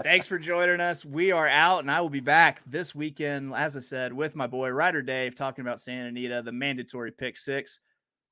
Thanks 0.02 0.26
for 0.26 0.38
joining 0.38 0.80
us. 0.80 1.04
We 1.04 1.32
are 1.32 1.48
out, 1.48 1.80
and 1.80 1.90
I 1.90 2.00
will 2.00 2.08
be 2.08 2.20
back 2.20 2.62
this 2.66 2.94
weekend, 2.94 3.54
as 3.54 3.76
I 3.76 3.80
said, 3.80 4.12
with 4.12 4.34
my 4.34 4.46
boy 4.46 4.70
Ryder 4.70 5.02
Dave 5.02 5.34
talking 5.34 5.62
about 5.62 5.80
Santa 5.80 6.08
Anita, 6.08 6.42
the 6.42 6.52
mandatory 6.52 7.12
pick 7.12 7.36
six. 7.36 7.80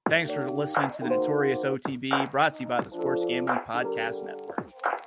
Thanks 0.09 0.31
for 0.31 0.49
listening 0.49 0.91
to 0.93 1.03
the 1.03 1.11
Notorious 1.11 1.65
OTB, 1.65 2.31
brought 2.31 2.55
to 2.55 2.63
you 2.63 2.69
by 2.69 2.81
the 2.81 2.91
Sports 2.91 3.25
Gambling 3.25 3.61
Podcast 3.61 4.25
Network. 4.25 5.00